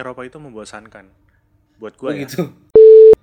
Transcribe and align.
Eropa 0.00 0.24
itu 0.24 0.40
membosankan. 0.40 1.12
Buat 1.76 1.94
Oh 2.00 2.08
gue 2.08 2.10
ya. 2.16 2.20
gitu. 2.24 2.48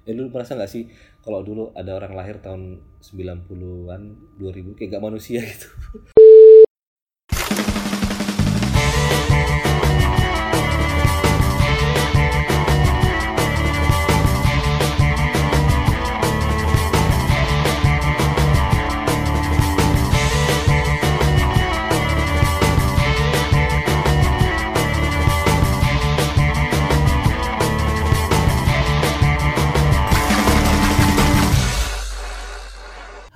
Ya 0.07 0.15
lu 0.15 0.31
merasa 0.31 0.55
nggak 0.55 0.71
sih 0.71 0.87
kalau 1.19 1.43
dulu 1.43 1.75
ada 1.75 1.97
orang 1.97 2.15
lahir 2.15 2.39
tahun 2.39 2.79
90-an, 3.03 4.01
2000 4.39 4.77
kayak 4.79 4.89
gak 4.95 5.03
manusia 5.03 5.43
gitu. 5.43 5.67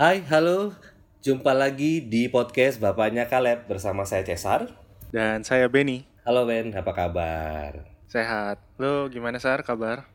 Hai, 0.01 0.25
halo. 0.33 0.73
Jumpa 1.21 1.53
lagi 1.53 2.01
di 2.01 2.25
podcast 2.25 2.81
Bapaknya 2.81 3.29
Kaleb 3.29 3.69
bersama 3.69 4.01
saya 4.01 4.25
Cesar. 4.25 4.65
Dan 5.13 5.45
saya 5.45 5.69
Benny. 5.69 6.09
Halo 6.25 6.49
Ben, 6.49 6.73
apa 6.73 6.89
kabar? 6.89 7.85
Sehat. 8.09 8.57
Lo 8.81 9.05
gimana 9.13 9.37
Sar 9.37 9.61
kabar? 9.61 10.09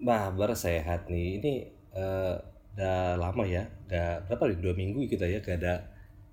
Kabar 0.00 0.56
sehat 0.56 1.12
nih. 1.12 1.36
Ini 1.36 1.52
eh, 1.92 2.34
udah 2.80 3.20
lama 3.20 3.44
ya, 3.44 3.68
udah 3.84 4.24
berapa 4.24 4.56
nih? 4.56 4.56
Dua 4.56 4.72
minggu 4.72 5.04
kita 5.04 5.28
ya 5.28 5.44
gak 5.44 5.60
ada 5.60 5.84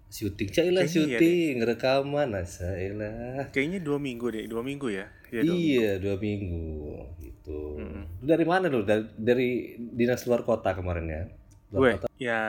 syuting. 0.08 0.48
Cailah 0.56 0.88
iya 0.88 0.94
syuting, 0.96 1.60
rekaman, 1.60 2.32
nah 2.32 2.48
Cailah. 2.48 3.52
Kayaknya 3.52 3.84
dua 3.84 4.00
minggu 4.00 4.32
deh, 4.32 4.48
dua 4.48 4.64
minggu 4.64 4.88
ya. 4.88 5.12
Iya 5.28 5.42
dong. 5.44 5.60
Iya, 5.60 5.92
dua 6.00 6.16
minggu 6.16 7.04
gitu. 7.20 7.84
Lu 7.84 8.24
Dari 8.24 8.48
mana 8.48 8.72
lu? 8.72 8.88
Dari, 8.88 9.04
dari 9.20 9.76
dinas 9.76 10.24
luar 10.24 10.48
kota 10.48 10.72
kemarin 10.72 11.12
ya? 11.12 11.43
Gue, 11.74 11.90
kota, 11.98 12.08
ya 12.16 12.40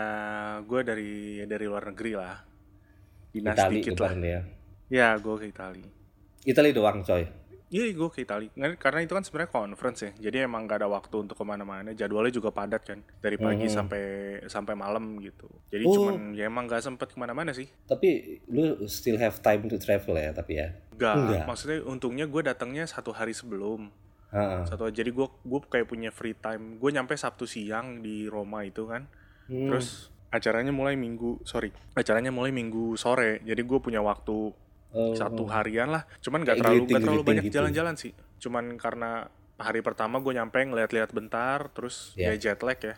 gue 0.61 0.81
dari 0.85 1.13
dari 1.43 1.65
luar 1.65 1.89
negeri 1.89 2.13
lah. 2.13 2.37
Dinas 3.33 3.57
Itali 3.57 3.75
dikit 3.81 3.97
lah. 3.97 4.13
kemarin 4.13 4.21
ya. 4.23 4.41
Ya 4.93 5.09
gue 5.17 5.35
ke 5.35 5.47
Itali. 5.49 5.85
Itali 6.45 6.71
doang 6.71 7.01
coy. 7.01 7.25
Iya 7.67 7.91
gue 7.91 8.09
ke 8.09 8.23
Itali. 8.23 8.47
Nggak, 8.55 8.79
Karena 8.79 9.01
itu 9.03 9.11
kan 9.11 9.25
sebenarnya 9.25 9.51
conference 9.51 10.01
ya. 10.01 10.11
Jadi 10.21 10.47
emang 10.47 10.63
gak 10.65 10.79
ada 10.79 10.87
waktu 10.87 11.17
untuk 11.19 11.35
ke 11.35 11.43
mana-mana. 11.43 11.91
Jadwalnya 11.91 12.31
juga 12.31 12.55
padat 12.55 12.87
kan. 12.87 13.03
Dari 13.19 13.35
pagi 13.35 13.67
Mhm. 13.67 13.73
sampai 13.73 14.03
sampai 14.47 14.75
malam 14.77 15.19
gitu. 15.19 15.51
Jadi 15.69 15.83
Oh. 15.83 15.95
cuman 15.97 16.15
ya 16.31 16.47
emang 16.47 16.71
gak 16.71 16.85
sempet 16.85 17.11
ke 17.11 17.19
mana-mana 17.19 17.51
sih. 17.51 17.67
Tapi 17.83 18.39
lu 18.47 18.87
still 18.87 19.19
have 19.19 19.41
time 19.41 19.67
to 19.67 19.75
travel 19.75 20.15
ya, 20.15 20.31
tapi 20.31 20.63
ya. 20.63 20.71
Gak. 20.95 21.15
Enggak. 21.17 21.45
Maksudnya 21.49 21.83
untungnya 21.83 22.29
gue 22.29 22.43
datangnya 22.45 22.85
satu 22.85 23.11
hari 23.11 23.35
sebelum. 23.35 23.91
Satu 24.65 24.91
jadi 24.91 25.09
gue 25.09 25.27
gue 25.27 25.61
kayak 25.65 25.87
punya 25.87 26.11
free 26.11 26.35
time. 26.35 26.77
Gue 26.77 26.91
nyampe 26.91 27.15
Sabtu 27.15 27.45
siang 27.45 28.01
di 28.01 28.27
Roma 28.27 28.63
itu 28.63 28.85
kan. 28.85 29.07
Hmm. 29.47 29.71
Terus 29.71 30.11
acaranya 30.29 30.75
mulai 30.75 30.99
minggu 30.99 31.47
sorry 31.47 31.71
acaranya 31.95 32.35
mulai 32.35 32.51
minggu 32.51 32.99
sore 32.99 33.39
jadi 33.47 33.63
gue 33.63 33.79
punya 33.79 34.03
waktu 34.03 34.51
Oh, 34.91 35.11
satu 35.11 35.43
oh. 35.43 35.51
harian 35.51 35.91
lah 35.91 36.07
cuman 36.19 36.43
gak 36.43 36.59
terlalu 36.59 36.87
gak 36.87 37.03
terlalu 37.03 37.23
banyak 37.23 37.45
gitu. 37.47 37.55
jalan-jalan 37.59 37.95
sih 37.95 38.11
cuman 38.39 38.75
karena 38.75 39.27
hari 39.55 39.79
pertama 39.79 40.19
gue 40.19 40.31
nyampe 40.31 40.59
ngeliat-liat 40.59 41.11
bentar 41.11 41.67
terus 41.71 42.15
Ya. 42.15 42.31
ya 42.31 42.39
jet 42.51 42.63
lag 42.63 42.79
ya 42.79 42.95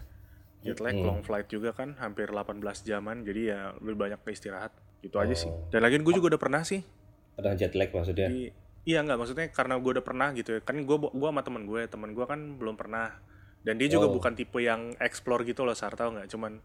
jet 0.62 0.76
lag 0.78 0.92
Hmm. 0.92 1.04
long 1.04 1.20
flight 1.20 1.48
juga 1.48 1.72
kan 1.72 1.96
hampir 1.96 2.28
18 2.28 2.56
jaman 2.84 3.20
jadi 3.20 3.40
ya 3.46 3.60
lebih 3.80 3.96
banyak 3.96 4.20
ke 4.20 4.32
istirahat 4.32 4.72
gitu 5.00 5.16
aja 5.16 5.32
sih 5.32 5.48
Oh. 5.48 5.68
dan 5.68 5.80
lagi 5.80 5.96
gue 5.96 6.14
juga 6.14 6.32
udah 6.32 6.40
pernah 6.40 6.60
sih 6.62 6.84
Pernah 7.32 7.52
jet 7.54 7.72
lag 7.72 7.88
maksudnya? 7.90 8.28
di 8.28 8.48
iya 8.86 9.02
nggak 9.02 9.18
maksudnya 9.18 9.46
karena 9.50 9.76
gue 9.76 9.90
udah 9.92 10.04
pernah 10.04 10.30
gitu 10.30 10.54
ya 10.54 10.60
kan 10.62 10.78
gue 10.78 10.96
gua 10.96 11.28
sama 11.28 11.42
temen 11.42 11.62
gue 11.64 11.80
temen 11.84 12.10
gue 12.10 12.24
kan 12.24 12.38
belum 12.54 12.74
pernah 12.74 13.18
dan 13.60 13.76
dia 13.76 13.90
juga 13.90 14.06
Oh. 14.06 14.14
bukan 14.14 14.32
tipe 14.32 14.56
yang 14.56 14.94
explore 14.96 15.42
gitu 15.42 15.66
loh 15.66 15.74
sar 15.74 15.92
tau 15.92 16.08
nggak 16.08 16.30
cuman 16.30 16.62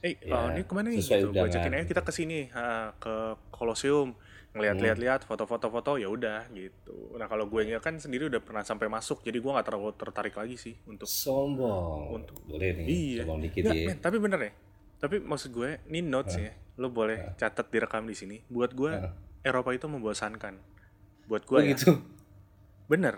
eh 0.00 0.18
Ya, 0.18 0.34
oh, 0.36 0.46
ini 0.50 0.62
ke 0.62 0.72
mana 0.72 0.88
nih 0.88 0.98
gitu 0.98 1.30
gue 1.30 1.42
ajakin 1.42 1.74
aja 1.74 1.84
kita 1.84 2.00
ke 2.00 2.10
sini 2.10 2.46
ha, 2.50 2.94
ke 2.96 3.14
Colosseum 3.50 4.14
ngeliat-liat 4.52 5.24
Hmm. 5.24 5.28
foto-foto-foto 5.28 5.96
ya 5.96 6.06
udah 6.06 6.46
gitu 6.52 7.16
nah 7.16 7.26
kalau 7.26 7.46
gue 7.46 7.66
kan 7.78 7.96
sendiri 7.96 8.28
udah 8.28 8.38
pernah 8.38 8.62
sampai 8.62 8.86
masuk 8.86 9.20
jadi 9.20 9.38
gue 9.38 9.50
nggak 9.50 9.64
terlalu 9.64 9.90
tertarik 9.94 10.34
lagi 10.34 10.54
sih 10.54 10.74
untuk 10.84 11.06
Sombong. 11.06 12.12
Untuk- 12.12 12.38
Boleh 12.44 12.70
nih, 12.76 12.86
Iya. 12.86 13.22
sombong 13.24 13.40
dikit 13.40 13.62
Nggak, 13.64 13.74
ya. 13.74 13.86
men, 13.88 13.98
tapi 13.98 14.16
bener 14.18 14.40
ya 14.40 14.52
tapi 14.98 15.16
maksud 15.18 15.50
gue 15.50 15.82
ini 15.88 15.98
notes 16.00 16.36
ya 16.36 16.54
lo 16.76 16.86
boleh 16.88 17.34
catat 17.34 17.66
direkam 17.66 18.04
di 18.04 18.14
sini 18.14 18.36
buat 18.46 18.70
gue 18.70 18.92
Hah. 18.92 19.10
Eropa 19.42 19.72
itu 19.72 19.86
membosankan 19.86 20.54
buat 21.32 21.42
Oh 21.42 21.48
gue 21.48 21.60
ya 21.62 21.72
gitu. 21.72 21.96
bener 22.86 23.16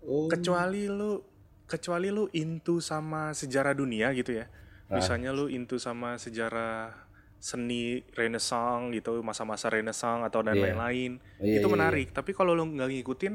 Oh. 0.00 0.30
kecuali 0.30 0.86
lu 0.86 1.18
kecuali 1.66 2.08
lu 2.08 2.30
into 2.32 2.78
sama 2.78 3.34
sejarah 3.34 3.74
dunia 3.74 4.14
gitu 4.14 4.30
ya 4.32 4.46
Ah. 4.86 4.96
misalnya 4.96 5.34
lu 5.34 5.50
into 5.50 5.76
sama 5.76 6.14
sejarah 6.14 6.94
seni 7.36 7.98
renaissance 8.12 8.90
gitu 8.92 9.18
masa-masa 9.20 9.66
renaissance 9.66 10.22
atau 10.24 10.40
dan 10.40 10.54
Iya. 10.54 10.62
lain-lain 10.70 11.12
Oh, 11.36 11.44
iya, 11.44 11.58
itu 11.58 11.66
iya, 11.66 11.74
menarik 11.74 12.08
tapi 12.10 12.30
kalau 12.30 12.54
lu 12.54 12.64
nggak 12.68 12.86
ngikutin 12.92 13.34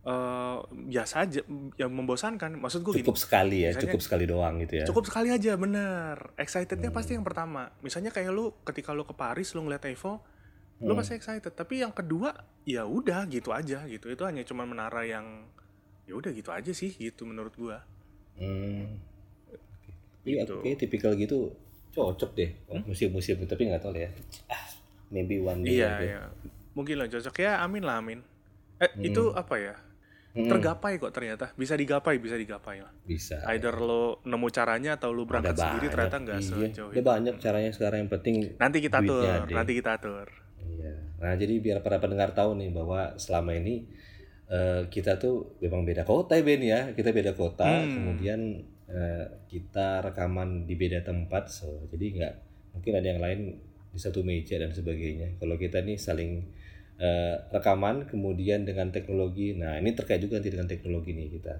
eh 0.00 0.56
biasa 0.88 1.14
aja 1.20 1.40
yang 1.76 1.90
membosankan 1.90 2.56
maksud 2.56 2.80
gue 2.82 3.00
Cukup 3.00 3.16
sekali 3.16 3.64
ya, 3.64 3.68
Misalnya- 3.68 3.84
cukup 3.86 4.00
sekali 4.00 4.24
doang 4.24 4.54
gitu 4.58 4.74
ya. 4.76 4.84
cukup 4.84 5.04
sekali 5.04 5.28
aja 5.28 5.52
bener 5.56 6.16
excitednya 6.36 6.88
Hmm. 6.88 6.96
pasti 6.96 7.12
yang 7.12 7.20
pertama 7.22 7.68
misalnya 7.80 8.08
kayak 8.08 8.28
lu 8.28 8.52
ketika 8.62 8.92
lu 8.92 9.04
ke 9.04 9.12
Paris 9.12 9.52
lu 9.52 9.60
ngeliat 9.60 9.84
Eiffel 9.84 10.20
lu 10.80 10.88
Hmm. 10.88 10.98
pasti 10.98 11.12
excited 11.14 11.52
tapi 11.52 11.78
yang 11.78 11.90
kedua 11.90 12.32
ya 12.62 12.82
udah 12.82 13.24
gitu 13.26 13.50
aja 13.50 13.84
gitu 13.84 14.08
itu 14.08 14.22
hanya 14.22 14.40
cuma 14.42 14.64
menara 14.64 15.02
yang 15.02 15.44
ya 16.04 16.14
udah 16.14 16.30
gitu 16.30 16.48
aja 16.48 16.70
sih 16.70 16.90
gitu 16.90 17.22
menurut 17.22 17.52
gua 17.54 17.84
Hmm. 18.34 18.96
Iya, 20.20 20.44
Gitu. 20.44 20.52
oke, 20.54 20.70
tipikal 20.74 21.12
gitu 21.14 21.52
cocok 21.90 22.30
deh. 22.32 22.50
Musim-musim 22.82 23.40
tapi 23.42 23.66
nggak 23.66 23.80
tahu 23.80 23.92
ya. 23.94 24.08
Ah, 24.46 24.64
maybe 25.08 25.36
one 25.38 25.60
day. 25.60 25.74
iya 25.74 25.90
gitu. 25.94 26.04
ya 26.08 26.22
mungkin 26.70 26.96
lah 26.96 27.08
cocok 27.08 27.34
ya 27.36 27.60
amin 27.60 27.82
lah 27.82 27.98
amin 27.98 28.20
eh 28.78 28.90
itu 29.02 29.32
apa 29.32 29.56
ya 29.56 29.74
Hmm, 30.30 30.46
tergapai 30.46 30.94
kok 30.96 31.10
ternyata 31.10 31.50
bisa 31.52 31.74
digapai 31.74 32.16
bisa 32.16 32.38
digapai 32.38 32.78
lah 32.78 32.94
bisa. 33.02 33.42
either 33.50 33.74
lo 33.74 34.22
nemu 34.22 34.46
caranya 34.48 34.94
atau 34.94 35.10
lo 35.10 35.26
berangkat 35.26 35.52
Ada 35.52 35.62
sendiri 35.66 35.82
banyak, 35.82 35.92
ternyata 35.92 36.16
nggak 36.22 36.38
iya. 36.38 36.46
sejauh 36.70 36.90
Ada 36.90 37.02
banyak 37.02 37.34
caranya 37.36 37.70
sekarang 37.70 37.98
yang 37.98 38.10
penting 38.12 38.34
nanti 38.54 38.78
kita 38.78 38.96
atur 39.00 39.26
nanti 39.50 39.72
kita 39.74 39.90
atur 39.92 40.26
Iya. 40.30 40.49
Nah, 41.20 41.36
jadi 41.36 41.60
biar 41.60 41.84
para 41.84 42.00
pendengar 42.00 42.32
tahu 42.32 42.56
nih 42.56 42.72
bahwa 42.72 43.14
selama 43.20 43.52
ini 43.54 43.84
eh, 44.50 44.88
kita 44.90 45.14
tuh 45.20 45.54
memang 45.62 45.86
beda 45.86 46.02
kota 46.02 46.34
ya 46.34 46.42
Ben 46.42 46.58
ya. 46.64 46.80
Kita 46.96 47.14
beda 47.14 47.38
kota, 47.38 47.68
Hmm. 47.84 47.92
kemudian 47.94 48.40
eh, 48.90 49.24
kita 49.46 50.02
rekaman 50.02 50.66
di 50.66 50.74
beda 50.74 51.06
tempat. 51.06 51.46
So, 51.52 51.86
jadi 51.92 52.06
nggak 52.16 52.34
mungkin 52.74 52.92
ada 52.98 53.06
yang 53.06 53.20
lain 53.22 53.40
di 53.90 53.98
satu 53.98 54.26
meja 54.26 54.58
dan 54.58 54.74
sebagainya. 54.74 55.38
Kalau 55.38 55.54
kita 55.54 55.84
nih 55.84 55.94
saling 56.00 56.42
eh, 57.00 57.36
rekaman 57.48 58.04
kemudian 58.10 58.66
dengan 58.68 58.90
teknologi. 58.90 59.56
Nah, 59.56 59.78
ini 59.78 59.94
terkait 59.96 60.20
juga 60.20 60.36
nanti 60.36 60.50
dengan 60.52 60.68
teknologi 60.68 61.16
nih 61.16 61.28
kita. 61.32 61.54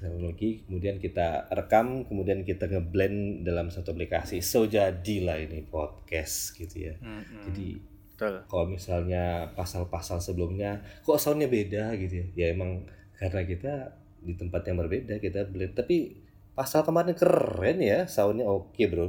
Teknologi 0.00 0.64
kemudian 0.64 0.96
kita 0.96 1.52
rekam, 1.52 2.08
kemudian 2.08 2.40
kita 2.40 2.64
ngeblend 2.64 3.44
dalam 3.44 3.68
satu 3.68 3.92
aplikasi. 3.92 4.40
So 4.40 4.64
jadilah 4.64 5.36
ini 5.36 5.60
podcast 5.68 6.56
gitu 6.56 6.88
ya. 6.88 6.94
Mm-mm. 6.96 7.44
Jadi 7.44 7.68
Betul. 8.20 8.44
kalau 8.52 8.68
misalnya 8.68 9.48
pasal-pasal 9.56 10.20
sebelumnya 10.20 10.84
kok 11.00 11.16
soundnya 11.16 11.48
beda 11.48 11.96
gitu 11.96 12.20
ya 12.20 12.26
ya 12.36 12.46
emang 12.52 12.84
karena 13.16 13.48
kita 13.48 13.72
di 14.20 14.36
tempat 14.36 14.60
yang 14.68 14.76
berbeda 14.76 15.16
kita 15.16 15.48
blend 15.48 15.72
tapi 15.72 16.20
pasal 16.52 16.84
kemarin 16.84 17.16
keren 17.16 17.80
ya 17.80 18.04
soundnya 18.04 18.44
oke 18.44 18.82
bro 18.92 19.08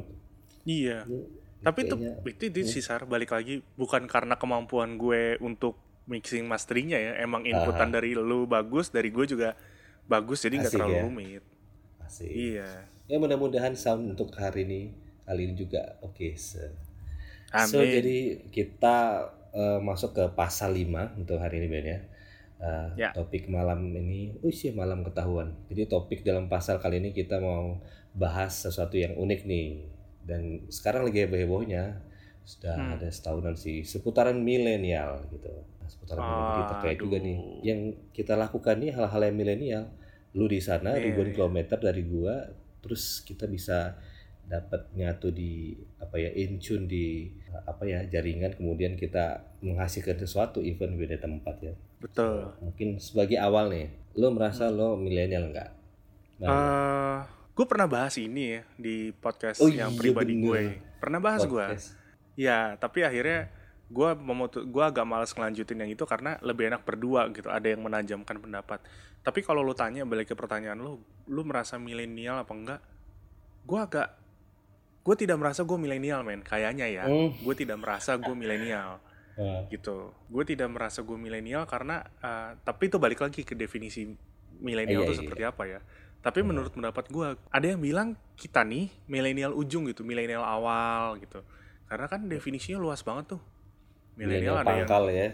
iya 0.64 1.04
Ini 1.04 1.20
Tapi 1.62 1.80
itu 1.86 1.96
itu, 2.26 2.44
itu 2.50 2.60
sih 2.66 2.82
Sar, 2.82 3.06
balik 3.06 3.36
lagi 3.36 3.62
bukan 3.78 4.10
karena 4.10 4.34
kemampuan 4.34 4.98
gue 4.98 5.38
untuk 5.38 5.78
mixing 6.10 6.50
masteringnya 6.50 6.98
ya, 6.98 7.12
emang 7.22 7.46
inputan 7.46 7.94
dari 7.94 8.18
lu 8.18 8.50
bagus, 8.50 8.90
dari 8.90 9.14
gue 9.14 9.30
juga 9.30 9.54
bagus, 10.10 10.42
jadi 10.42 10.58
nggak 10.58 10.74
terlalu 10.74 10.96
ya. 10.98 11.04
rumit. 11.06 11.44
asik 12.02 12.30
Iya. 12.34 12.70
ya 13.06 13.16
mudah-mudahan 13.22 13.78
sound 13.78 14.18
untuk 14.18 14.34
hari 14.34 14.66
ini 14.66 14.82
kali 15.22 15.42
ini 15.48 15.54
juga 15.54 16.02
oke 16.02 16.34
so, 16.34 16.60
Amin. 17.52 17.68
So, 17.68 17.80
jadi 17.84 18.18
kita 18.50 18.98
eh, 19.52 19.80
masuk 19.84 20.16
ke 20.16 20.24
pasal 20.32 20.72
5 20.72 21.12
untuk 21.20 21.36
hari 21.38 21.60
ini 21.60 21.68
Ben 21.68 21.86
ya 21.86 22.00
Eh, 22.62 22.88
Ya. 22.94 23.10
topik 23.10 23.50
malam 23.50 23.90
ini, 23.90 24.38
oh 24.46 24.54
sih 24.54 24.70
malam 24.70 25.02
ketahuan. 25.02 25.50
Jadi 25.66 25.90
topik 25.90 26.22
dalam 26.22 26.46
pasal 26.46 26.78
kali 26.78 27.02
ini 27.02 27.10
kita 27.10 27.42
mau 27.42 27.82
bahas 28.14 28.54
sesuatu 28.54 28.94
yang 28.96 29.18
unik 29.18 29.42
nih. 29.50 29.70
Dan 30.22 30.42
sekarang 30.70 31.10
lagi 31.10 31.26
heboh-hebohnya 31.26 32.06
sudah 32.46 32.78
Hmm. 32.78 32.94
ada 33.02 33.10
setahunan 33.10 33.58
sih 33.58 33.82
seputaran 33.82 34.38
milenial 34.38 35.26
gitu. 35.34 35.50
Nah, 35.50 35.90
seputaran 35.90 36.22
milenial 36.22 36.54
ini 36.54 36.64
terkait 36.70 36.98
juga 37.02 37.18
nih. 37.18 37.38
Yang 37.66 37.80
kita 38.14 38.34
lakukan 38.38 38.76
nih 38.78 38.92
hal-hal 38.94 39.22
yang 39.26 39.36
milenial. 39.36 39.84
Lu 40.38 40.46
di 40.46 40.62
sana 40.62 40.94
Iya, 40.94 41.10
ribuan 41.10 41.34
iya. 41.34 41.36
kilometer 41.36 41.78
dari 41.82 42.04
gua, 42.06 42.46
terus 42.80 43.26
kita 43.26 43.50
bisa 43.50 43.98
dapat 44.52 44.92
nyatu 44.92 45.32
di 45.32 45.72
apa 46.04 46.20
ya 46.20 46.28
in 46.36 46.60
tune 46.60 46.92
di 46.92 47.32
apa 47.64 47.88
ya 47.88 48.04
jaringan 48.04 48.52
kemudian 48.60 49.00
kita 49.00 49.40
menghasilkan 49.64 50.20
sesuatu 50.20 50.60
event 50.60 51.00
beda 51.00 51.24
tempat 51.24 51.56
ya 51.64 51.74
Betul. 52.04 52.52
mungkin 52.60 53.00
sebagai 53.00 53.40
awal 53.40 53.72
nih 53.72 53.88
lo 54.20 54.28
merasa 54.36 54.68
lo 54.68 55.00
milenial 55.00 55.48
nggak? 55.56 55.70
Nah, 56.44 56.50
eh 56.52 57.18
gue 57.52 57.66
pernah 57.68 57.88
bahas 57.88 58.16
ini 58.18 58.58
ya 58.58 58.62
di 58.80 58.96
podcast 59.14 59.60
Oh 59.60 59.70
yang 59.70 59.94
iya, 59.94 60.00
pribadi 60.00 60.34
bener. 60.36 60.44
gue. 60.44 60.62
Pernah 61.00 61.20
bahas 61.22 61.44
gue. 61.46 61.66
Ya, 62.40 62.80
tapi 62.80 63.04
akhirnya 63.04 63.52
gue 63.92 64.10
memutu 64.18 64.64
gue 64.64 64.84
agak 64.84 65.04
males 65.04 65.36
ngelanjutin 65.36 65.84
yang 65.84 65.92
itu 65.92 66.04
karena 66.08 66.40
lebih 66.42 66.72
enak 66.72 66.82
berdua 66.88 67.28
gitu. 67.32 67.52
Ada 67.52 67.76
yang 67.76 67.84
menajamkan 67.84 68.40
pendapat. 68.40 68.80
Tapi 69.22 69.40
kalau 69.46 69.62
lu 69.62 69.78
tanya 69.78 70.08
balik 70.08 70.34
ke 70.34 70.36
pertanyaan 70.36 70.80
lu, 70.80 70.98
lu 71.30 71.42
merasa 71.46 71.78
milenial 71.78 72.42
apa 72.42 72.54
enggak? 72.56 72.82
Gue 73.68 73.78
agak 73.78 74.18
gue 75.02 75.16
tidak 75.18 75.38
merasa 75.42 75.66
gue 75.66 75.78
milenial 75.78 76.22
men. 76.22 76.42
Kayaknya 76.46 76.88
ya. 76.88 77.04
Hmm. 77.10 77.34
gue 77.34 77.56
tidak 77.58 77.78
merasa 77.82 78.18
gue 78.22 78.36
milenial. 78.38 79.02
Nah, 79.38 79.66
gitu. 79.74 80.14
Gue 80.30 80.44
tidak 80.46 80.70
merasa 80.70 81.02
gue 81.02 81.18
milenial 81.18 81.66
karena 81.66 82.06
eh, 82.22 82.50
tapi 82.62 82.90
itu 82.94 83.02
balik 83.02 83.22
lagi 83.22 83.42
ke 83.42 83.58
definisi 83.58 84.06
milenial 84.62 85.02
Iya, 85.02 85.08
itu 85.10 85.14
iya. 85.18 85.22
seperti 85.26 85.44
apa 85.44 85.64
ya. 85.66 85.80
Tapi 86.22 86.46
menurut 86.46 86.70
pendapat 86.70 87.10
gue 87.10 87.28
ada 87.50 87.66
yang 87.66 87.82
bilang 87.82 88.14
kita 88.38 88.62
nih 88.62 88.94
milenial 89.10 89.58
ujung 89.58 89.90
gitu 89.90 90.06
milenial 90.06 90.46
awal 90.46 91.18
gitu. 91.18 91.42
Karena 91.90 92.06
kan 92.06 92.30
definisinya 92.30 92.78
luas 92.78 93.02
banget 93.02 93.36
tuh. 93.36 93.42
Milenial 94.16 94.62
ada 94.62 94.78
yang 94.78 94.88
ya. 95.10 95.30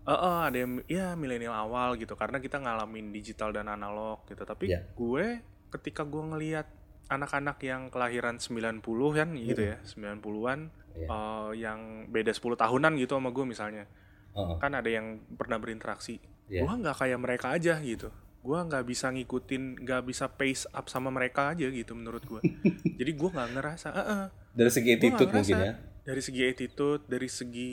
Eh, 0.00 0.12
eh, 0.12 0.40
ada 0.44 0.56
yang 0.56 0.72
ya 0.84 1.16
milenial 1.16 1.56
awal 1.56 1.96
gitu. 1.96 2.12
Karena 2.20 2.36
kita 2.36 2.60
ngalamin 2.60 3.16
digital 3.16 3.48
dan 3.56 3.72
analog 3.72 4.28
gitu. 4.28 4.44
Tapi 4.44 4.68
Iya. 4.68 4.84
gue 4.92 5.40
ketika 5.72 6.04
gue 6.04 6.20
ngelihat 6.20 6.68
anak-anak 7.10 7.58
yang 7.60 7.90
kelahiran 7.90 8.38
90 8.38 8.80
kan 9.12 9.28
gitu 9.34 9.62
ya 9.66 9.76
90-an 9.82 10.60
Iya. 10.90 11.06
eh, 11.06 11.50
yang 11.60 11.80
beda 12.06 12.30
10 12.30 12.54
tahunan 12.56 12.92
gitu 12.96 13.14
sama 13.14 13.30
gue 13.30 13.44
misalnya 13.44 13.84
Heeh. 14.32 14.56
kan 14.58 14.72
ada 14.72 14.86
yang 14.86 15.18
pernah 15.34 15.58
berinteraksi 15.58 16.18
Iya. 16.46 16.62
gue 16.62 16.72
nggak 16.78 16.96
kayak 16.96 17.18
mereka 17.18 17.46
aja 17.52 17.78
gitu 17.78 18.10
gue 18.40 18.58
nggak 18.58 18.84
bisa 18.84 19.06
ngikutin 19.08 19.84
nggak 19.84 20.02
bisa 20.02 20.26
pace 20.26 20.64
up 20.66 20.86
sama 20.86 21.10
mereka 21.10 21.52
aja 21.52 21.68
gitu 21.68 21.92
menurut 21.92 22.24
gue 22.24 22.40
jadi 22.98 23.10
gue 23.12 23.28
nggak 23.28 23.50
ngerasa 23.52 23.88
eh, 23.90 24.00
eh. 24.00 24.26
Dari 24.50 24.70
segi 24.72 24.90
attitude 24.92 25.30
mungkin 25.30 25.56
ya. 25.56 25.72
dari 26.02 26.20
segi 26.20 26.42
attitude 26.42 27.02
dari 27.06 27.28
segi 27.28 27.72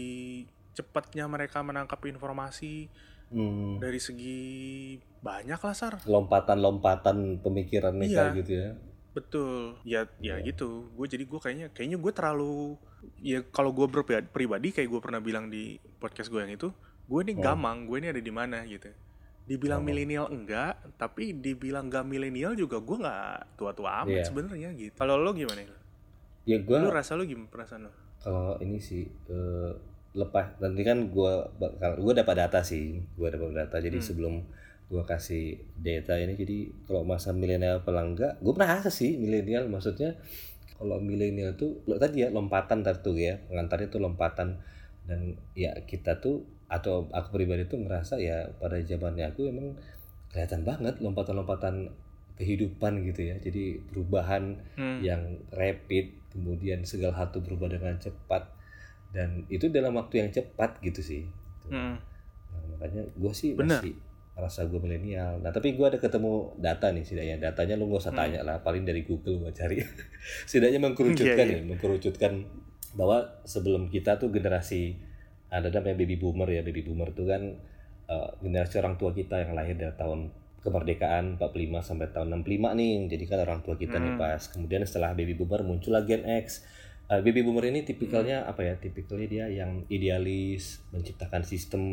cepatnya 0.73 1.25
mereka 1.25 1.61
menangkap 1.61 2.01
informasi 2.03 2.89
Hmm, 3.27 3.75
dari 3.77 3.99
segi 3.99 4.39
banyak 5.19 5.59
lah 5.59 5.75
sar 5.75 5.99
lompatan-lompatan 6.07 7.43
pemikiran 7.43 7.91
mereka 7.91 8.31
Iya. 8.31 8.37
gitu 8.39 8.51
ya. 8.55 8.69
Betul 9.17 9.73
ya 9.83 10.05
ya 10.17 10.37
Iya. 10.37 10.45
gitu 10.45 10.93
gue 10.93 11.05
jadi 11.07 11.25
gue 11.25 11.39
kayaknya 11.39 11.67
kayaknya 11.73 11.97
gue 11.97 12.11
terlalu 12.11 12.77
ya 13.17 13.41
kalau 13.47 13.71
gue 13.71 13.89
berpribadi 13.89 14.69
kayak 14.71 14.85
gue 14.87 15.01
pernah 15.01 15.17
bilang 15.17 15.49
di 15.49 15.63
podcast 15.97 16.29
gue 16.29 16.37
yang 16.37 16.53
itu 16.53 16.69
gue 17.03 17.21
nih 17.23 17.35
Oh. 17.35 17.43
gamang 17.43 17.83
gue 17.83 17.97
ini 17.97 18.07
ada 18.07 18.19
di 18.19 18.29
mana 18.29 18.61
gitu 18.63 18.93
dibilang 19.43 19.81
Oh. 19.81 19.85
milenial 19.85 20.27
enggak 20.27 20.77
tapi 20.95 21.33
dibilang 21.33 21.87
gak 21.87 22.03
milenial 22.03 22.53
juga 22.53 22.77
gue 22.77 22.97
nggak 22.99 23.55
tua-tua 23.55 24.03
amat 24.03 24.13
Iya. 24.13 24.25
sebenarnya 24.25 24.69
gitu 24.75 24.93
kalau 24.93 25.17
lo 25.17 25.33
gimana 25.33 25.65
Ya 26.45 26.57
gue 26.57 26.77
lu 26.77 26.87
rasa 26.87 27.13
lo 27.13 27.23
gimana 27.23 27.47
perasaan 27.47 27.87
lo 27.87 27.91
kalau 28.17 28.55
ini 28.59 28.77
sih 28.77 29.03
eh, 29.07 29.71
lepas 30.13 30.57
nanti 30.57 30.81
kan 30.81 31.07
gue 31.07 31.33
bakal 31.55 31.97
gue 31.97 32.13
dapat 32.13 32.35
data 32.39 32.59
sih 32.61 33.01
gue 33.11 33.27
dapat 33.27 33.53
data 33.55 33.77
jadi 33.77 33.97
Hmm. 33.97 34.05
sebelum 34.05 34.35
gue 34.87 35.03
kasih 35.03 35.59
data 35.75 36.15
ini 36.15 36.39
jadi 36.39 36.57
kalau 36.87 37.03
masa 37.03 37.35
milenial 37.35 37.83
enggak 37.83 38.39
gue 38.39 38.53
merasa 38.55 38.87
sih 38.87 39.19
milenial 39.19 39.67
maksudnya 39.67 40.15
kalau 40.79 41.01
milenial 41.03 41.57
tuh 41.59 41.83
lo 41.89 41.99
tadi 41.99 42.23
ya 42.23 42.31
lompatan 42.31 42.85
tuh 42.85 43.17
ya 43.19 43.35
pengantarnya 43.51 43.91
tuh 43.91 43.99
lompatan 43.99 44.61
dan 45.03 45.35
ya 45.57 45.75
kita 45.83 46.23
tuh 46.23 46.47
atau 46.67 47.07
aku 47.11 47.35
pribadi 47.35 47.67
tuh 47.67 47.79
ngerasa 47.83 48.19
ya 48.19 48.47
pada 48.59 48.79
zamannya 48.79 49.27
aku 49.31 49.47
emang 49.51 49.75
kelihatan 50.31 50.63
banget 50.67 50.99
lompatan-lompatan 50.99 51.91
kehidupan 52.37 53.01
gitu 53.07 53.33
ya 53.33 53.35
jadi 53.41 53.81
perubahan 53.91 54.59
Hmm. 54.77 55.01
yang 55.01 55.41
rapid 55.51 56.13
kemudian 56.31 56.85
segala 56.85 57.25
satu 57.25 57.41
berubah 57.41 57.71
dengan 57.71 57.97
cepat 57.97 58.45
dan 59.09 59.43
itu 59.49 59.67
dalam 59.67 59.97
waktu 59.97 60.21
yang 60.23 60.29
cepat 60.31 60.79
gitu 60.79 61.01
sih 61.03 61.23
Hmm. 61.67 61.99
Nah, 62.47 62.63
makanya 62.71 63.03
gue 63.11 63.33
sih 63.35 63.51
Bener. 63.57 63.81
masih 63.83 63.95
merasa 64.37 64.63
gue 64.63 64.77
milenial 64.77 65.41
nah 65.41 65.49
tapi 65.49 65.73
gue 65.73 65.81
ada 65.81 65.97
ketemu 65.97 66.53
data 66.55 66.93
nih 66.93 67.01
setidaknya 67.01 67.35
datanya 67.41 67.73
lu 67.73 67.89
gak 67.89 68.05
usah 68.05 68.13
Hmm. 68.13 68.21
tanya 68.21 68.41
lah 68.41 68.61
paling 68.61 68.85
dari 68.85 69.01
Google 69.01 69.41
gue 69.41 69.51
cari 69.51 69.81
setidaknya 70.49 70.77
mengkerucutkan 70.79 71.33
Iya, 71.35 71.49
iya. 71.49 71.57
nih 71.57 71.63
mengkerucutkan 71.67 72.33
bahwa 72.93 73.17
sebelum 73.43 73.89
kita 73.89 74.15
tuh 74.15 74.29
generasi 74.29 74.93
ada 75.49 75.67
namanya 75.67 75.97
baby 75.97 76.15
boomer 76.15 76.47
ya 76.47 76.61
baby 76.61 76.81
boomer 76.81 77.09
tuh 77.11 77.25
kan 77.25 77.41
eh, 78.05 78.29
generasi 78.39 78.77
orang 78.77 78.95
tua 78.95 79.09
kita 79.11 79.41
yang 79.41 79.51
lahir 79.51 79.73
dari 79.73 79.91
tahun 79.91 80.29
kemerdekaan 80.59 81.39
45 81.39 81.47
sampai 81.81 82.07
tahun 82.07 82.27
65 82.41 82.77
nih 82.77 82.93
jadi 83.07 83.23
kan 83.25 83.39
orang 83.41 83.59
tua 83.61 83.73
kita 83.73 83.97
nih 83.97 84.13
Hmm. 84.13 84.19
pas 84.19 84.41
kemudian 84.45 84.83
setelah 84.83 85.11
baby 85.11 85.33
boomer 85.33 85.61
muncul 85.61 85.91
lagi 85.91 86.13
Gen 86.13 86.23
X 86.39 86.61
Eh, 87.07 87.23
baby 87.23 87.39
boomer 87.39 87.63
ini 87.65 87.81
tipikalnya 87.81 88.43
Hmm. 88.43 88.51
apa 88.51 88.61
ya 88.61 88.75
tipikalnya 88.75 89.25
dia 89.25 89.45
yang 89.47 89.87
idealis 89.87 90.83
menciptakan 90.91 91.39
sistem 91.39 91.83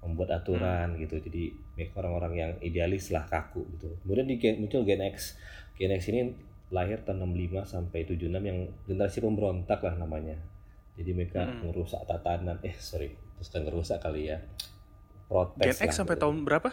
membuat 0.00 0.30
aturan 0.34 0.92
Hmm. 0.92 0.98
gitu. 0.98 1.18
Jadi 1.18 1.48
mereka 1.74 1.98
orang-orang 1.98 2.32
yang 2.34 2.52
idealis 2.60 3.08
lah 3.08 3.24
kaku 3.24 3.66
gitu. 3.72 3.90
Kemudian 4.00 4.24
di 4.24 4.36
Gen, 4.36 4.58
muncul 4.58 4.82
Gen 4.82 5.02
X. 5.04 5.34
Gen 5.74 5.90
X 5.90 6.08
ini 6.08 6.32
lahir 6.68 7.00
tahun 7.00 7.24
65 7.24 7.64
sampai 7.64 8.04
76 8.04 8.38
yang 8.40 8.58
generasi 8.84 9.18
pemberontak 9.18 9.80
lah 9.80 9.94
namanya. 9.94 10.36
Jadi 10.94 11.10
mereka 11.12 11.42
Hmm. 11.42 11.66
merusak 11.66 12.02
tatanan. 12.04 12.58
Eh 12.60 12.74
sorry 12.74 13.08
terus 13.34 13.48
kan 13.48 13.62
ngerusak 13.62 13.98
kali 13.98 14.26
ya. 14.26 14.38
Gen 14.38 15.26
protes 15.26 15.76
X 15.76 15.82
lah 15.84 15.96
sampai 15.96 16.14
gitu. 16.14 16.22
tahun 16.24 16.36
berapa? 16.42 16.70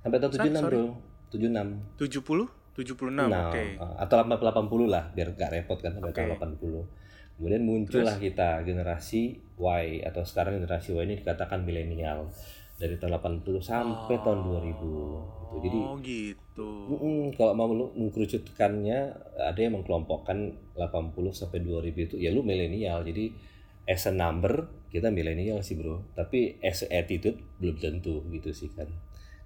Sampai 0.00 0.18
tahun 0.18 0.30
Sa- 0.30 0.38
76 0.40 0.60
sorry. 0.60 0.76
bro. 0.76 0.86
76 1.28 1.66
70 1.96 2.46
76 2.74 3.26
Nah, 3.28 3.48
oke. 3.48 3.62
Uh, 3.76 3.94
atau 3.96 4.16
80 4.18 4.86
lah 4.86 5.10
biar 5.10 5.30
gak 5.32 5.50
repot 5.52 5.78
kan 5.78 5.90
sampai 5.90 6.10
Oke. 6.10 6.18
tahun 6.20 6.30
80. 6.32 6.82
Kemudian 7.34 7.62
muncullah 7.62 8.14
kita 8.16 8.62
generasi 8.62 9.22
Y 9.56 9.84
atau 10.00 10.22
sekarang 10.22 10.54
generasi 10.56 10.90
Y 10.90 11.02
ini 11.04 11.14
dikatakan 11.16 11.62
milenial 11.62 12.30
dari 12.84 12.94
tahun 12.94 13.16
80 13.16 13.64
sampai 13.64 14.20
tahun 14.20 14.44
2000 14.44 14.60
gitu. 14.68 14.92
Jadi 15.56 15.78
oh 15.80 15.96
gitu 15.98 16.68
mm-mm, 16.84 17.32
kalau 17.32 17.52
mau 17.54 17.70
lu 17.70 17.88
mengkerucutkannya 17.96 18.98
ada 19.40 19.56
yang 19.56 19.72
mengkelompokkan 19.74 20.36
80 20.76 21.32
sampai 21.32 21.58
2000 21.60 21.96
itu 22.04 22.16
ya 22.18 22.28
lu 22.28 22.44
milenial. 22.44 23.00
Jadi 23.00 23.32
as 23.86 24.04
a 24.04 24.12
number 24.12 24.68
kita 24.88 25.08
milenial 25.08 25.58
sih, 25.60 25.74
Bro. 25.74 26.12
Tapi 26.12 26.60
as 26.60 26.84
a 26.84 26.92
attitude 26.94 27.40
belum 27.56 27.76
tentu 27.78 28.20
gitu 28.28 28.52
sih 28.52 28.68
kan. 28.68 28.86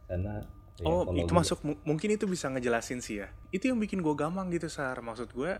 Karena 0.04 0.42
ya, 0.76 0.84
Oh, 0.84 1.02
kalau 1.04 1.14
itu 1.16 1.30
gua- 1.30 1.38
masuk 1.38 1.58
mu- 1.62 1.80
mungkin 1.84 2.08
itu 2.10 2.26
bisa 2.26 2.48
ngejelasin 2.48 2.98
sih 2.98 3.22
ya. 3.22 3.28
Itu 3.48 3.66
yang 3.66 3.78
bikin 3.78 3.98
gue 3.98 4.14
gamang 4.14 4.50
gitu, 4.50 4.66
Sar. 4.66 4.98
Maksud 4.98 5.30
gue 5.30 5.52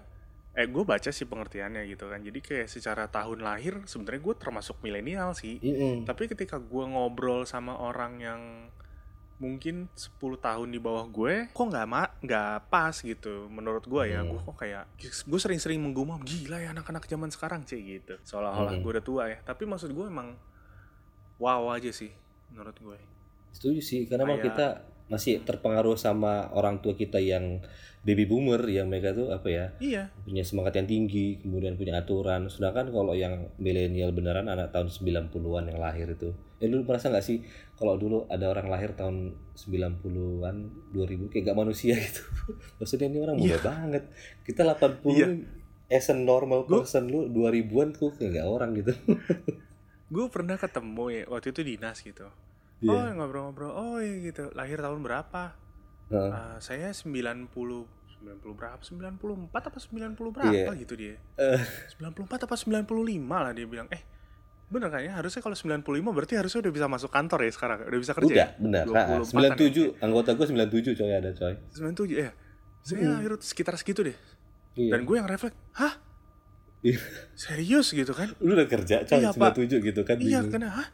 eh 0.59 0.67
gue 0.67 0.83
baca 0.83 1.07
sih 1.09 1.23
pengertiannya 1.23 1.87
gitu 1.87 2.11
kan. 2.11 2.19
Jadi 2.19 2.38
kayak 2.41 2.67
secara 2.67 3.07
tahun 3.07 3.38
lahir 3.38 3.79
sebenarnya 3.85 4.21
gue 4.21 4.35
termasuk 4.37 4.83
milenial 4.83 5.31
sih. 5.33 5.57
Mm-mm. 5.57 6.03
Tapi 6.03 6.27
ketika 6.27 6.59
gue 6.59 6.85
ngobrol 6.85 7.47
sama 7.47 7.79
orang 7.79 8.19
yang 8.19 8.43
mungkin 9.38 9.87
10 9.95 10.19
tahun 10.37 10.67
di 10.67 10.83
bawah 10.83 11.07
gue, 11.07 11.47
kok 11.49 11.62
nggak 11.65 11.87
ma 11.87 12.11
nggak 12.19 12.67
pas 12.67 12.91
gitu. 12.93 13.47
Menurut 13.47 13.87
gue 13.87 14.03
ya, 14.09 14.19
Hmm. 14.21 14.35
gue 14.35 14.41
kok 14.43 14.59
kayak 14.59 14.91
gue 14.99 15.38
sering-sering 15.38 15.79
menggumam 15.79 16.19
gila 16.21 16.59
ya 16.59 16.75
anak-anak 16.75 17.07
zaman 17.07 17.31
sekarang 17.31 17.62
sih 17.62 17.79
gitu. 17.79 18.19
Seolah-olah 18.21 18.75
Hmm. 18.75 18.83
gue 18.83 18.91
udah 18.99 19.05
tua 19.07 19.23
ya. 19.31 19.38
Tapi 19.41 19.62
maksud 19.62 19.95
gue 19.95 20.05
emang 20.05 20.35
wow 21.38 21.71
aja 21.71 21.91
sih 21.91 22.11
menurut 22.50 22.75
gue. 22.77 22.99
Setuju 23.49 23.79
sih, 23.79 24.00
karena 24.05 24.27
memang 24.27 24.43
Kayak- 24.43 24.50
kita 24.53 24.67
masih 25.09 25.41
terpengaruh 25.41 25.97
sama 25.97 26.49
orang 26.50 26.79
tua 26.79 26.93
kita 26.93 27.17
yang 27.17 27.65
baby 27.99 28.25
boomer 28.25 28.62
yang 28.62 28.87
mereka 28.87 29.11
tuh 29.11 29.29
apa 29.29 29.49
ya 29.49 29.67
Iya. 29.79 30.12
punya 30.23 30.41
semangat 30.41 30.73
yang 30.75 30.87
tinggi, 30.87 31.37
kemudian 31.38 31.75
punya 31.75 31.97
aturan. 31.97 32.47
Sedangkan 32.47 32.88
kalau 32.88 33.12
yang 33.12 33.49
milenial 33.57 34.12
beneran 34.12 34.47
anak 34.47 34.71
tahun 34.71 34.88
90-an 34.88 35.33
yang 35.67 35.79
lahir 35.79 36.07
itu, 36.09 36.31
ya 36.57 36.67
lu 36.67 36.81
merasa 36.83 37.09
nggak 37.09 37.21
sih 37.23 37.43
kalau 37.75 37.97
dulu 37.97 38.25
ada 38.27 38.47
orang 38.47 38.67
lahir 38.67 38.93
tahun 38.93 39.35
90-an, 39.53 40.57
2000 40.93 41.29
kayak 41.29 41.45
gak 41.47 41.59
manusia 41.59 41.95
gitu. 42.00 42.23
Maksudnya 42.79 43.09
ini 43.09 43.19
orang 43.19 43.37
muda 43.37 43.49
Iya. 43.50 43.61
banget. 43.61 44.05
Kita 44.43 44.62
80 44.65 45.05
Iya. 45.11 45.27
as 45.91 46.07
a 46.07 46.15
normal 46.15 46.65
Gua- 46.65 46.83
person 46.83 47.07
lu 47.07 47.27
2000-an 47.27 47.88
tuh 47.93 48.12
kayak 48.12 48.37
gak 48.37 48.47
orang 48.47 48.71
gitu. 48.75 48.93
gue 50.09 50.25
pernah 50.29 50.57
ketemu 50.57 51.05
ya 51.12 51.23
waktu 51.29 51.53
itu 51.53 51.61
dinas 51.62 52.00
gitu 52.00 52.25
Iya. 52.78 52.90
oh 52.90 53.06
ngobrol-ngobrol 53.12 53.70
oh 53.70 53.99
iya 53.99 54.14
gitu 54.25 54.50
lahir 54.52 54.78
tahun 54.78 55.00
berapa 55.00 55.42
Heeh. 56.08 56.30
Ah, 56.30 56.56
saya 56.58 56.88
90 56.90 57.50
90 57.50 57.90
berapa 58.50 58.78
94 58.78 59.50
apa 59.52 59.78
90 59.78 60.14
berapa 60.30 60.50
Iya. 60.50 60.73
gitu 60.76 60.94
dia 60.94 61.18
Eh. 61.35 61.62
94 61.97 62.47
apa 62.47 62.54
95 62.54 62.87
lah 63.28 63.52
dia 63.52 63.64
bilang 63.64 63.87
eh 63.88 64.02
bener 64.68 64.88
kan 64.88 65.00
ya 65.00 65.12
harusnya 65.14 65.40
kalau 65.40 65.54
95 65.54 65.80
berarti 66.12 66.35
harusnya 66.35 66.61
udah 66.61 66.73
bisa 66.73 66.87
masuk 66.87 67.08
kantor 67.08 67.40
ya 67.40 67.50
sekarang 67.50 67.78
udah 67.82 67.99
bisa 67.99 68.12
kerja 68.12 68.28
Udah, 68.28 68.47
ya? 68.47 68.49
benar. 68.58 68.85
24 68.85 69.32
kan 69.32 69.56
ya? 69.56 69.97
97, 69.97 69.97
anggota 69.99 70.30
gue 70.30 70.47
97 70.47 70.92
coy 70.94 71.11
ada 71.11 71.30
coy. 71.32 71.54
97 71.73 72.20
ya 72.20 72.30
saya 72.80 73.00
Hmm. 73.00 73.12
lahir 73.16 73.32
sekitar 73.38 73.75
segitu 73.75 74.00
deh 74.02 74.16
Iya. 74.75 74.92
dan 74.92 75.00
gue 75.02 75.16
yang 75.16 75.26
refleks 75.26 75.56
hah 75.75 75.94
Iya. 76.80 77.00
serius 77.35 77.90
gitu 77.90 78.12
kan 78.12 78.30
Lu 78.38 78.52
udah 78.52 78.66
kerja 78.66 79.02
coy 79.02 79.18
Iya, 79.18 79.30
Pak. 79.30 79.56
97 79.56 79.80
gitu 79.82 80.00
kan 80.04 80.16
iya 80.18 80.40
karena 80.42 80.68
hah 80.70 80.88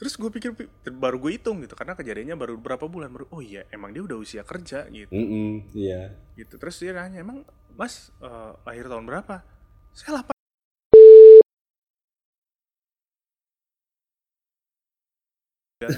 terus 0.00 0.16
gue 0.16 0.32
pikir 0.32 0.56
baru 0.96 1.20
gue 1.20 1.36
hitung 1.36 1.60
gitu 1.60 1.76
karena 1.76 1.92
kejadiannya 1.92 2.32
baru 2.32 2.56
berapa 2.56 2.88
bulan 2.88 3.12
baru 3.12 3.28
oh 3.36 3.44
iya 3.44 3.68
emang 3.68 3.92
dia 3.92 4.00
udah 4.00 4.16
usia 4.16 4.40
kerja 4.48 4.88
gitu. 4.88 5.12
Mm 5.12 5.26
-mm, 5.28 5.50
iya. 5.76 6.16
Gitu 6.40 6.56
terus 6.56 6.80
dia 6.80 6.96
nanya 6.96 7.20
emang 7.20 7.44
mas 7.76 8.08
eh, 8.24 8.52
lahir 8.64 8.88
tahun 8.88 9.04
berapa? 9.04 9.44
Saya 9.92 10.24
8 10.24 10.32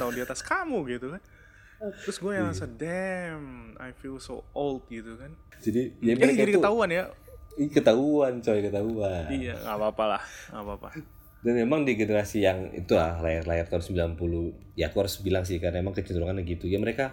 tahun 0.03 0.15
di 0.19 0.23
atas 0.27 0.43
kamu 0.43 0.83
gitu 0.99 1.15
kan. 1.15 1.23
Terus 2.03 2.19
gue 2.19 2.33
yang 2.35 2.51
rasa 2.51 2.67
damn 2.67 3.79
I 3.79 3.95
feel 3.95 4.19
so 4.19 4.43
old 4.51 4.83
gitu 4.91 5.15
kan. 5.15 5.31
Jadi 5.63 5.95
ya 6.03 6.19
mereka 6.19 6.43
jadi 6.43 6.59
ketahuan 6.59 6.91
ya. 6.91 7.07
Ketahuan 7.71 8.43
coy 8.43 8.67
ketahuan. 8.67 9.31
Iya 9.31 9.63
nggak 9.63 9.77
apa-apa 9.79 10.05
lah 10.11 10.23
nggak 10.51 10.65
apa-apa 10.67 11.22
dan 11.43 11.59
memang 11.59 11.83
di 11.83 11.99
generasi 11.99 12.47
yang 12.47 12.71
itulah 12.71 13.19
layar-layar 13.19 13.67
tahun 13.67 14.15
90 14.15 14.79
ya 14.79 14.95
aku 14.95 15.03
harus 15.03 15.19
bilang 15.27 15.43
sih 15.43 15.59
karena 15.59 15.83
emang 15.83 15.91
kecenderungannya 15.91 16.47
gitu. 16.47 16.71
Ya 16.71 16.79
mereka 16.79 17.11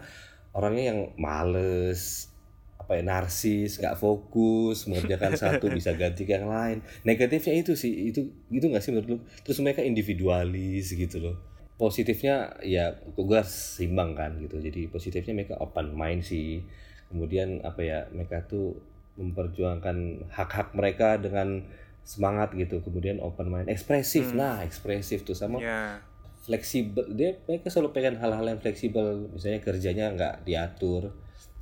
orangnya 0.53 0.93
yang 0.93 1.00
males 1.17 2.29
apa 2.77 2.98
ya 2.98 3.03
narsis 3.05 3.77
nggak 3.81 3.98
fokus 3.98 4.86
mengerjakan 4.89 5.33
satu 5.41 5.74
bisa 5.74 5.98
ganti 5.98 6.29
ke 6.29 6.38
yang 6.38 6.45
lain. 6.45 6.86
Negatifnya 7.01 7.57
itu 7.57 7.74
sih 7.74 8.13
itu 8.13 8.29
gitu 8.53 8.65
nggak 8.69 8.86
sih 8.86 8.93
menurut 8.93 9.09
lu? 9.09 9.17
Terus 9.41 9.57
mereka 9.65 9.81
individualis 9.81 10.93
gitu 10.93 11.17
loh. 11.17 11.36
Positifnya 11.81 12.53
ya 12.62 13.01
gue 13.01 13.41
simbang 13.50 14.13
kan 14.13 14.38
gitu. 14.38 14.62
Jadi 14.62 14.93
positifnya 14.93 15.33
mereka 15.41 15.57
open 15.57 15.98
mind 15.98 16.21
sih. 16.21 16.62
Kemudian 17.09 17.65
apa 17.65 17.81
ya 17.81 18.00
mereka 18.13 18.45
tuh 18.45 18.77
memperjuangkan 19.17 20.29
hak-hak 20.29 20.77
mereka 20.77 21.17
dengan 21.17 21.65
semangat 22.09 22.57
gitu 22.57 22.81
kemudian 22.81 23.21
open 23.21 23.53
mind. 23.53 23.69
Ekspresif 23.69 24.33
nah 24.33 24.65
ekspresif 24.65 25.21
tuh 25.21 25.37
sama 25.37 25.61
ya 25.61 26.01
fleksibel. 26.49 27.05
Dia 27.13 27.37
mereka 27.45 27.69
selalu 27.69 27.93
pengen 27.93 28.17
hal-hal 28.17 28.41
yang 28.49 28.57
fleksibel. 28.57 29.29
Misalnya 29.29 29.61
kerjanya 29.61 30.05
nggak 30.17 30.35
diatur 30.49 31.13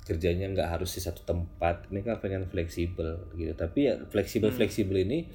kerjanya 0.07 0.47
nggak 0.47 0.79
harus 0.79 0.95
di 0.95 1.03
satu 1.03 1.27
tempat. 1.27 1.91
Mereka 1.91 2.23
pengen 2.23 2.47
fleksibel 2.47 3.27
gitu. 3.35 3.51
Tapi 3.51 3.91
ya 3.91 3.99
fleksibel 4.07 4.55
fleksibel 4.55 5.03
ini 5.03 5.27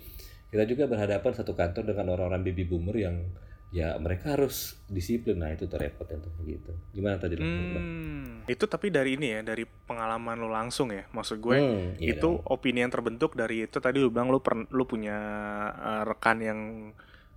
kita 0.49 0.65
juga 0.65 0.89
berhadapan 0.89 1.33
satu 1.37 1.53
kantor 1.53 1.93
dengan 1.93 2.17
orang-orang 2.17 2.41
baby 2.41 2.65
boomer 2.65 2.97
yang 2.97 3.21
ya 3.73 3.97
mereka 3.97 4.37
harus 4.37 4.77
disiplin 4.85 5.41
nah 5.41 5.49
itu 5.49 5.65
terrepot 5.65 6.05
yang 6.05 6.21
tuh 6.21 6.29
gitu 6.45 6.73
gimana 6.93 7.17
tadi 7.17 7.41
Lo? 7.41 7.45
Hmm, 7.49 8.45
itu 8.45 8.65
tapi 8.69 8.93
dari 8.93 9.17
ini 9.17 9.33
ya, 9.33 9.41
dari 9.41 9.65
pengalaman 9.65 10.37
lo 10.37 10.53
langsung 10.53 10.93
ya. 10.93 11.09
Maksud 11.09 11.41
gue 11.41 11.57
Hmm, 11.57 11.97
iya 11.97 12.13
itu 12.15 12.29
opini 12.45 12.85
yang 12.85 12.93
terbentuk 12.93 13.33
dari 13.33 13.65
itu 13.65 13.81
tadi 13.81 13.97
lu 13.97 14.13
bilang 14.13 14.29
lu 14.29 14.45
per, 14.45 14.69
lu 14.69 14.85
punya 14.85 15.17
eh, 15.73 16.03
rekan 16.05 16.37
yang 16.39 16.61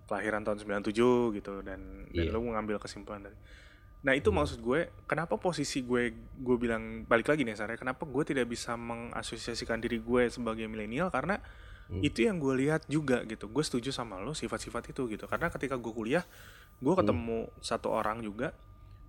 kelahiran 0.05 0.43
tahun 0.43 0.59
97 0.59 0.91
gitu 1.33 1.63
dan 1.63 2.05
dan 2.11 2.25
Iya. 2.27 2.35
lu 2.35 2.43
mengambil 2.43 2.77
kesimpulan 2.77 3.23
dari. 3.23 3.37
Nah, 4.05 4.13
itu 4.13 4.29
maksud 4.29 4.61
gue 4.61 4.91
kenapa 5.09 5.33
posisi 5.39 5.81
gue 5.81 6.13
gue 6.37 6.57
bilang 6.59 7.07
balik 7.07 7.25
lagi 7.25 7.41
nih 7.41 7.57
Sarah, 7.57 7.73
kenapa 7.73 8.05
gue 8.05 8.21
tidak 8.21 8.45
bisa 8.45 8.77
mengasosiasikan 8.77 9.81
diri 9.81 9.97
gue 9.97 10.29
sebagai 10.29 10.69
milenial 10.69 11.09
karena 11.09 11.41
Hmm. 11.85 12.01
itu 12.01 12.23
yang 12.23 12.37
gue 12.37 12.53
lihat 12.57 12.81
juga 12.85 13.21
gitu. 13.23 13.45
Gue 13.45 13.61
setuju 13.61 13.89
sama 13.89 14.17
lo 14.17 14.31
sifat-sifat 14.31 14.89
itu 14.89 15.05
gitu. 15.05 15.25
Karena 15.25 15.47
ketika 15.47 15.75
gue 15.75 15.91
kuliah, 15.91 16.25
gue 16.75 16.93
ketemu 16.93 17.45
satu 17.59 17.89
orang 17.89 18.19
juga 18.19 18.51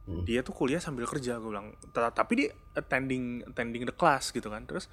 Hmm. 0.04 0.22
dia 0.22 0.38
tuh 0.38 0.54
kuliah 0.54 0.78
sambil 0.78 1.02
kerja 1.02 1.34
gue 1.34 1.50
bilang 1.50 1.74
"Ta- 1.90 2.14
tapi 2.14 2.32
dia 2.36 2.48
attending 2.72 3.42
attending 3.44 3.82
the 3.82 3.90
class 3.90 4.30
gitu 4.30 4.46
kan 4.46 4.62
terus 4.62 4.86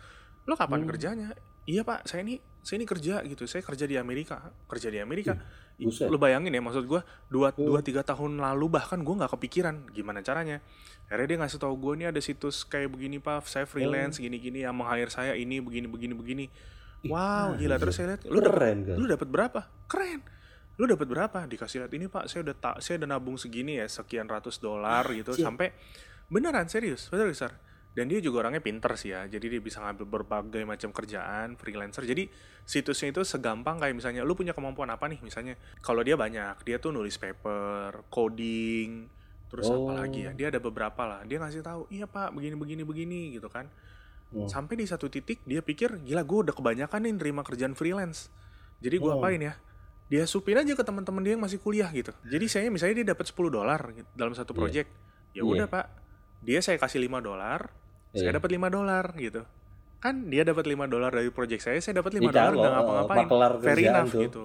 lo 0.44 0.56
kapan 0.56 0.82
Hmm. 0.82 0.90
kerjanya 0.90 1.28
iya 1.66 1.86
pak 1.86 2.04
saya 2.04 2.26
ini 2.26 2.42
saya 2.60 2.82
ini 2.82 2.88
kerja 2.88 3.22
gitu 3.22 3.46
saya 3.46 3.62
kerja 3.62 3.86
di 3.86 3.94
Amerika 3.94 4.42
kerja 4.66 4.90
di 4.90 4.98
Amerika 4.98 5.38
buset. 5.78 6.10
lo 6.10 6.18
bayangin 6.18 6.50
ya 6.50 6.60
maksud 6.60 6.84
gue 6.84 6.98
dua 7.30 7.54
dua 7.54 7.80
tiga 7.80 8.02
tahun 8.02 8.36
lalu 8.38 8.74
bahkan 8.74 9.00
gue 9.00 9.14
nggak 9.14 9.32
kepikiran 9.32 9.86
gimana 9.88 10.20
caranya 10.20 10.66
akhirnya 11.06 11.28
dia 11.28 11.38
ngasih 11.40 11.60
tahu 11.60 11.76
gue 11.78 11.94
nih 11.96 12.08
ada 12.10 12.18
situs 12.18 12.66
kayak 12.66 12.90
begini 12.90 13.22
pak 13.22 13.46
saya 13.46 13.64
freelance 13.64 14.18
Oh. 14.18 14.26
gini 14.26 14.42
gini 14.42 14.60
yang 14.60 14.74
meng-hire 14.74 15.08
saya 15.08 15.36
ini 15.36 15.62
begini 15.62 15.86
begini 15.86 16.14
begini 16.16 16.46
wow 17.10 17.56
gila. 17.56 17.76
terus 17.80 17.96
saya 18.00 18.16
lihat 18.16 18.22
lu 18.28 18.40
Keren, 18.40 18.78
kan? 18.88 18.96
lu 19.00 19.06
dapat 19.08 19.28
berapa? 19.28 19.60
Keren. 19.88 20.20
Lu 20.82 20.90
dapat 20.90 21.06
berapa? 21.06 21.40
Dikasih 21.46 21.86
lihat 21.86 21.94
ini 21.94 22.06
pak 22.10 22.26
saya 22.26 22.42
udah 22.48 22.56
tak 22.58 22.76
saya 22.82 22.98
udah 23.04 23.10
nabung 23.14 23.38
segini 23.38 23.78
ya 23.78 23.86
sekian 23.86 24.26
ratus 24.26 24.58
dolar 24.58 25.06
gitu. 25.14 25.36
Anjir. 25.36 25.46
sampai 25.46 25.68
beneran 26.32 26.66
serius. 26.66 27.12
Bener 27.14 27.30
besar 27.30 27.54
dan 27.94 28.10
dia 28.10 28.18
juga 28.18 28.42
orangnya 28.42 28.58
pinter 28.58 28.90
sih 28.98 29.14
ya. 29.14 29.30
Jadi 29.30 29.54
dia 29.54 29.62
bisa 29.62 29.78
ngambil 29.86 30.06
berbagai 30.10 30.66
macam 30.66 30.90
kerjaan 30.90 31.54
freelancer. 31.62 32.10
Jadi 32.10 32.26
situsnya 32.66 33.14
itu 33.14 33.22
segampang 33.22 33.78
kayak 33.78 33.94
misalnya 33.94 34.26
lu 34.26 34.34
punya 34.34 34.58
kemampuan 34.58 34.90
apa 34.90 35.06
nih? 35.06 35.22
misalnya. 35.22 35.54
Kalau 35.86 36.02
dia 36.02 36.18
banyak 36.18 36.66
dia 36.66 36.82
tuh 36.82 36.90
nulis 36.90 37.22
paper 37.22 38.10
coding 38.10 39.06
terus 39.54 39.70
Oh. 39.70 39.86
apa 39.86 40.10
lagi 40.10 40.26
ya. 40.26 40.34
Dia 40.34 40.50
ada 40.50 40.58
beberapa 40.58 41.06
lah. 41.06 41.22
Dia 41.30 41.38
ngasih 41.38 41.62
tahu 41.62 41.86
iya 41.94 42.10
pak 42.10 42.34
begini 42.34 42.58
begini 42.58 42.82
begini 42.82 43.20
gitu 43.38 43.46
kan 43.46 43.70
Hmm. 44.34 44.48
sampai 44.48 44.76
di 44.76 44.84
satu 44.84 45.08
titik 45.08 45.40
dia 45.44 45.62
pikir 45.62 46.02
gila 46.02 46.22
gue 46.22 46.40
udah 46.44 46.54
kebanyakan 46.54 47.00
nih 47.02 47.14
nerima 47.14 47.42
kerjaan 47.42 47.72
freelance 47.72 48.34
jadi 48.80 48.98
gue 48.98 49.08
Oh. 49.08 49.18
apain 49.18 49.38
ya 49.38 49.54
dia 50.06 50.26
supin 50.26 50.54
aja 50.56 50.70
ke 50.70 50.82
teman-teman 50.82 51.22
dia 51.22 51.34
yang 51.34 51.42
masih 51.42 51.58
kuliah 51.58 51.88
gitu 51.88 52.10
jadi 52.24 52.46
saya 52.46 52.68
misalnya 52.68 52.96
dia 53.00 53.08
dapat 53.10 53.26
10 53.26 53.50
dolar 53.50 53.82
gitu 53.92 54.10
dalam 54.12 54.34
satu 54.34 54.52
Iya. 54.52 54.60
project 54.60 54.90
ya 55.32 55.40
Iya. 55.40 55.44
udah 55.46 55.68
pak 55.68 55.86
dia 56.40 56.60
saya 56.60 56.76
kasih 56.76 57.00
5 57.00 57.20
dolar 57.20 57.70
saya 58.12 58.28
Iya. 58.28 58.36
dapat 58.36 58.50
5 58.52 58.68
dolar 58.68 59.06
gitu 59.16 59.42
kan 59.98 60.28
dia 60.28 60.44
dapat 60.44 60.68
5 60.68 60.84
dolar 60.84 61.10
dari 61.10 61.32
project 61.32 61.64
saya 61.64 61.80
saya 61.80 61.96
dapat 61.96 62.12
5 62.14 62.28
Iya, 62.28 62.36
dolar 62.36 62.52
eh, 62.52 62.60
ngapa-ngapain 62.68 63.26
kerjaan 63.64 63.96
enough 63.96 64.12
tuh. 64.12 64.22
gitu 64.22 64.44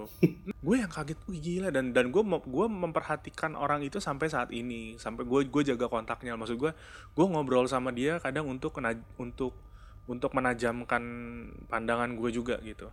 gue 0.58 0.76
yang 0.76 0.86
kaget 0.88 1.18
wih 1.26 1.40
gila 1.40 1.68
dan 1.68 1.90
dan 1.90 2.08
gue 2.08 2.22
gue 2.22 2.66
memperhatikan 2.68 3.52
orang 3.54 3.82
itu 3.82 3.98
sampai 3.98 4.28
saat 4.28 4.52
ini 4.52 4.94
sampai 4.96 5.24
gue 5.24 5.40
gue 5.44 5.62
jaga 5.64 5.86
kontaknya 5.86 6.32
maksud 6.34 6.56
gue 6.56 6.70
gue 7.10 7.26
ngobrol 7.26 7.66
sama 7.66 7.90
dia 7.90 8.16
kadang 8.18 8.46
untuk 8.46 8.70
untuk 9.16 9.52
untuk 10.08 10.32
menajamkan 10.32 11.02
pandangan 11.68 12.16
gue 12.16 12.30
juga 12.32 12.56
gitu. 12.60 12.88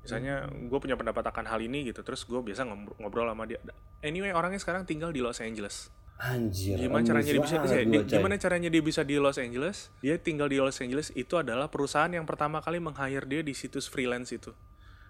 Misalnya 0.00 0.46
Hmm. 0.46 0.68
gue 0.68 0.78
punya 0.78 0.94
pendapat 0.94 1.24
akan 1.24 1.44
hal 1.44 1.58
ini 1.58 1.82
gitu 1.84 2.00
terus 2.00 2.22
gue 2.22 2.38
biasa 2.38 2.62
ngobrol, 2.62 2.94
ngobrol 2.98 3.26
sama 3.26 3.44
dia. 3.44 3.58
Anyway 4.00 4.30
orangnya 4.30 4.56
sekarang 4.58 4.84
tinggal 4.84 5.10
di 5.10 5.18
Los 5.18 5.40
Angeles. 5.40 5.90
Anjir 6.14 6.78
gimana 6.78 7.02
caranya 7.02 7.26
dia 7.26 7.42
bisa 7.42 7.58
amazed 7.58 7.74
dia- 7.84 8.00
coy. 8.00 8.12
gimana 8.14 8.34
caranya 8.38 8.68
dia 8.70 8.78
bisa 8.80 9.02
di 9.02 9.18
Los 9.18 9.34
Angeles? 9.34 9.90
Dia 9.98 10.14
tinggal 10.14 10.46
di 10.46 10.62
Los 10.62 10.78
Angeles 10.78 11.10
itu 11.10 11.34
adalah 11.34 11.66
perusahaan 11.66 12.06
yang 12.06 12.22
pertama 12.22 12.62
kali 12.62 12.78
meng-hire 12.78 13.26
dia 13.26 13.42
di 13.42 13.50
situs 13.50 13.90
freelance 13.90 14.30
itu. 14.30 14.54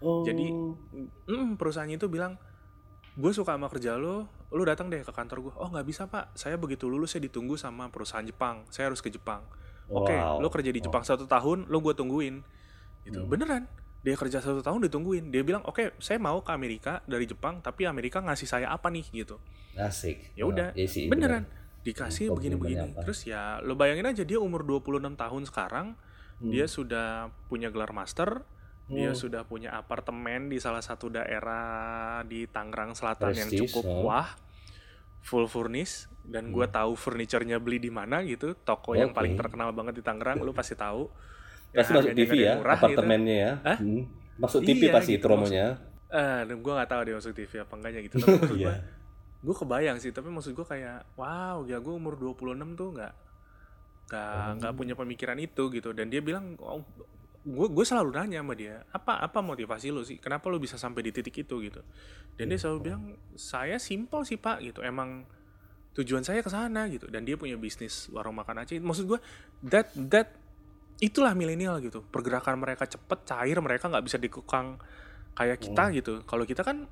Oh. 0.01 0.21
jadi 0.23 0.49
mm, 1.27 1.57
perusahaannya 1.57 1.97
itu 1.97 2.09
bilang 2.09 2.37
gue 3.15 3.33
suka 3.33 3.53
sama 3.53 3.69
kerja 3.69 3.95
lo 3.95 4.27
lo 4.51 4.63
datang 4.63 4.87
deh 4.87 5.01
ke 5.01 5.09
kantor 5.11 5.39
gue 5.43 5.53
oh 5.55 5.69
nggak 5.69 5.85
bisa 5.85 6.07
pak. 6.07 6.33
Saya 6.35 6.57
begitu 6.57 6.87
lulus 6.87 7.13
saya 7.13 7.25
ditunggu 7.25 7.57
sama 7.57 7.89
perusahaan 7.89 8.23
Jepang. 8.23 8.65
Saya 8.69 8.89
harus 8.89 9.01
ke 9.01 9.09
Jepang 9.09 9.45
oke 9.87 10.11
Wow. 10.11 10.38
lo 10.38 10.49
kerja 10.49 10.69
di 10.69 10.81
Jepang 10.81 11.03
satu 11.03 11.25
tahun 11.25 11.67
lo 11.67 11.79
gue 11.79 11.93
tungguin 11.93 12.41
gitu 13.03 13.21
Hmm. 13.21 13.29
beneran 13.29 13.64
dia 14.00 14.14
kerja 14.14 14.37
satu 14.38 14.61
tahun 14.61 14.85
ditungguin 14.85 15.29
dia 15.29 15.41
bilang 15.41 15.61
oke 15.62 15.97
saya 15.97 16.17
mau 16.19 16.41
ke 16.41 16.50
Amerika 16.50 17.00
dari 17.05 17.25
Jepang 17.25 17.59
tapi 17.59 17.85
Amerika 17.85 18.21
ngasih 18.21 18.45
saya 18.45 18.69
apa 18.69 18.88
nih 18.88 19.09
gitu 19.11 19.41
asik 19.75 20.33
ya 20.35 20.45
udah 20.45 20.71
Oh, 20.71 21.09
beneran 21.09 21.45
bener. 21.45 21.83
dikasih 21.83 22.29
begini-begini 22.31 22.97
terus 22.99 23.25
ya 23.25 23.61
lo 23.61 23.75
bayangin 23.75 24.05
aja 24.07 24.23
dia 24.23 24.37
umur 24.37 24.61
26 24.62 24.85
tahun 25.14 25.43
sekarang 25.45 25.87
Hmm. 26.35 26.50
dia 26.50 26.67
sudah 26.67 27.09
punya 27.47 27.69
gelar 27.69 27.93
master 27.93 28.45
dia 28.85 29.09
Hmm. 29.09 29.17
sudah 29.17 29.41
punya 29.43 29.73
apartemen 29.73 30.49
di 30.49 30.59
salah 30.59 30.81
satu 30.81 31.09
daerah 31.09 31.64
di 32.23 32.45
Tangerang 32.45 32.93
Selatan 32.93 33.33
yang 33.33 33.49
Prestis, 33.49 33.73
cukup 33.73 33.85
oh. 33.87 34.05
wah 34.05 34.29
full 35.25 35.49
furnish 35.49 36.04
dan 36.23 36.49
gue 36.49 36.66
tahu 36.66 36.93
furniturnya 36.95 37.57
beli 37.57 37.81
di 37.81 37.88
mana 37.88 38.21
gitu 38.23 38.52
toko 38.54 38.93
yang 38.93 39.11
Oke. 39.11 39.16
paling 39.19 39.35
terkenal 39.35 39.73
banget 39.73 39.97
di 39.97 40.02
Tangerang 40.04 40.40
lu 40.40 40.52
pasti 40.52 40.76
tahu 40.76 41.09
pasti 41.73 41.90
Ya, 41.90 41.99
masuk 41.99 42.12
TV 42.12 42.33
ya 42.38 42.45
yang 42.47 42.59
murah 42.61 42.76
apartemennya 42.76 43.35
ya 43.35 43.52
Hah? 43.61 43.78
Hmm. 43.81 44.04
masuk 44.37 44.61
TV 44.62 44.83
Iya, 44.87 44.93
pasti 44.93 45.12
gitu, 45.16 45.25
promonya 45.26 45.66
eh 46.07 46.38
gue 46.47 46.73
nggak 46.73 46.87
tahu 46.87 47.00
dia 47.02 47.14
masuk 47.16 47.33
TV 47.33 47.52
apa 47.59 47.73
enggaknya 47.75 48.00
gitu 48.04 48.14
tapi 48.21 48.37
maksud 48.38 48.59
Iya. 48.62 48.66
gue 48.69 48.75
gue 49.45 49.54
kebayang 49.59 49.99
sih 49.99 50.11
tapi 50.11 50.28
maksud 50.28 50.52
gue 50.52 50.64
kayak 50.64 51.04
wow 51.16 51.64
ya 51.64 51.76
gue 51.76 51.93
umur 51.93 52.14
26 52.14 52.78
tuh 52.78 52.88
nggak 52.95 53.12
nggak 54.04 54.31
Oh. 54.31 54.50
nggak 54.61 54.73
punya 54.76 54.95
pemikiran 54.95 55.37
itu 55.37 55.62
gitu 55.69 55.90
dan 55.90 56.07
dia 56.07 56.21
bilang 56.21 56.54
oh, 56.61 56.85
gue 57.45 57.69
gue 57.69 57.85
selalu 57.85 58.17
nanya 58.17 58.41
sama 58.41 58.57
dia 58.57 58.89
apa 58.89 59.21
apa 59.21 59.45
motivasi 59.45 59.93
lo 59.93 60.01
sih? 60.01 60.17
Kenapa 60.17 60.49
lo 60.49 60.57
bisa 60.57 60.81
sampai 60.81 61.05
di 61.05 61.13
titik 61.13 61.45
itu? 61.45 61.61
Gitu. 61.61 61.85
Dan 62.41 62.49
dia 62.49 62.57
selalu 62.57 62.79
bilang 62.81 63.03
saya 63.37 63.77
simpel 63.77 64.25
sih 64.25 64.41
pak 64.41 64.65
gitu. 64.65 64.81
Emang 64.81 65.29
tujuan 65.93 66.25
saya 66.25 66.41
ke 66.41 66.49
sana 66.49 66.89
gitu. 66.89 67.05
Dan 67.13 67.29
dia 67.29 67.37
punya 67.37 67.61
bisnis 67.61 68.09
warung 68.09 68.41
makan 68.41 68.65
Aceh. 68.65 68.81
Maksud 68.81 69.05
gue 69.05 69.21
that 69.69 69.93
that 70.09 70.33
itulah 71.05 71.37
milenial 71.37 71.77
gitu. 71.85 72.01
Pergerakan 72.09 72.57
mereka 72.57 72.89
cepet 72.89 73.29
cair 73.29 73.61
mereka 73.61 73.93
nggak 73.93 74.05
bisa 74.09 74.17
dikekang 74.17 74.81
kayak 75.37 75.61
kita 75.61 75.85
gitu. 76.01 76.25
Kalau 76.25 76.49
kita 76.49 76.65
kan 76.65 76.89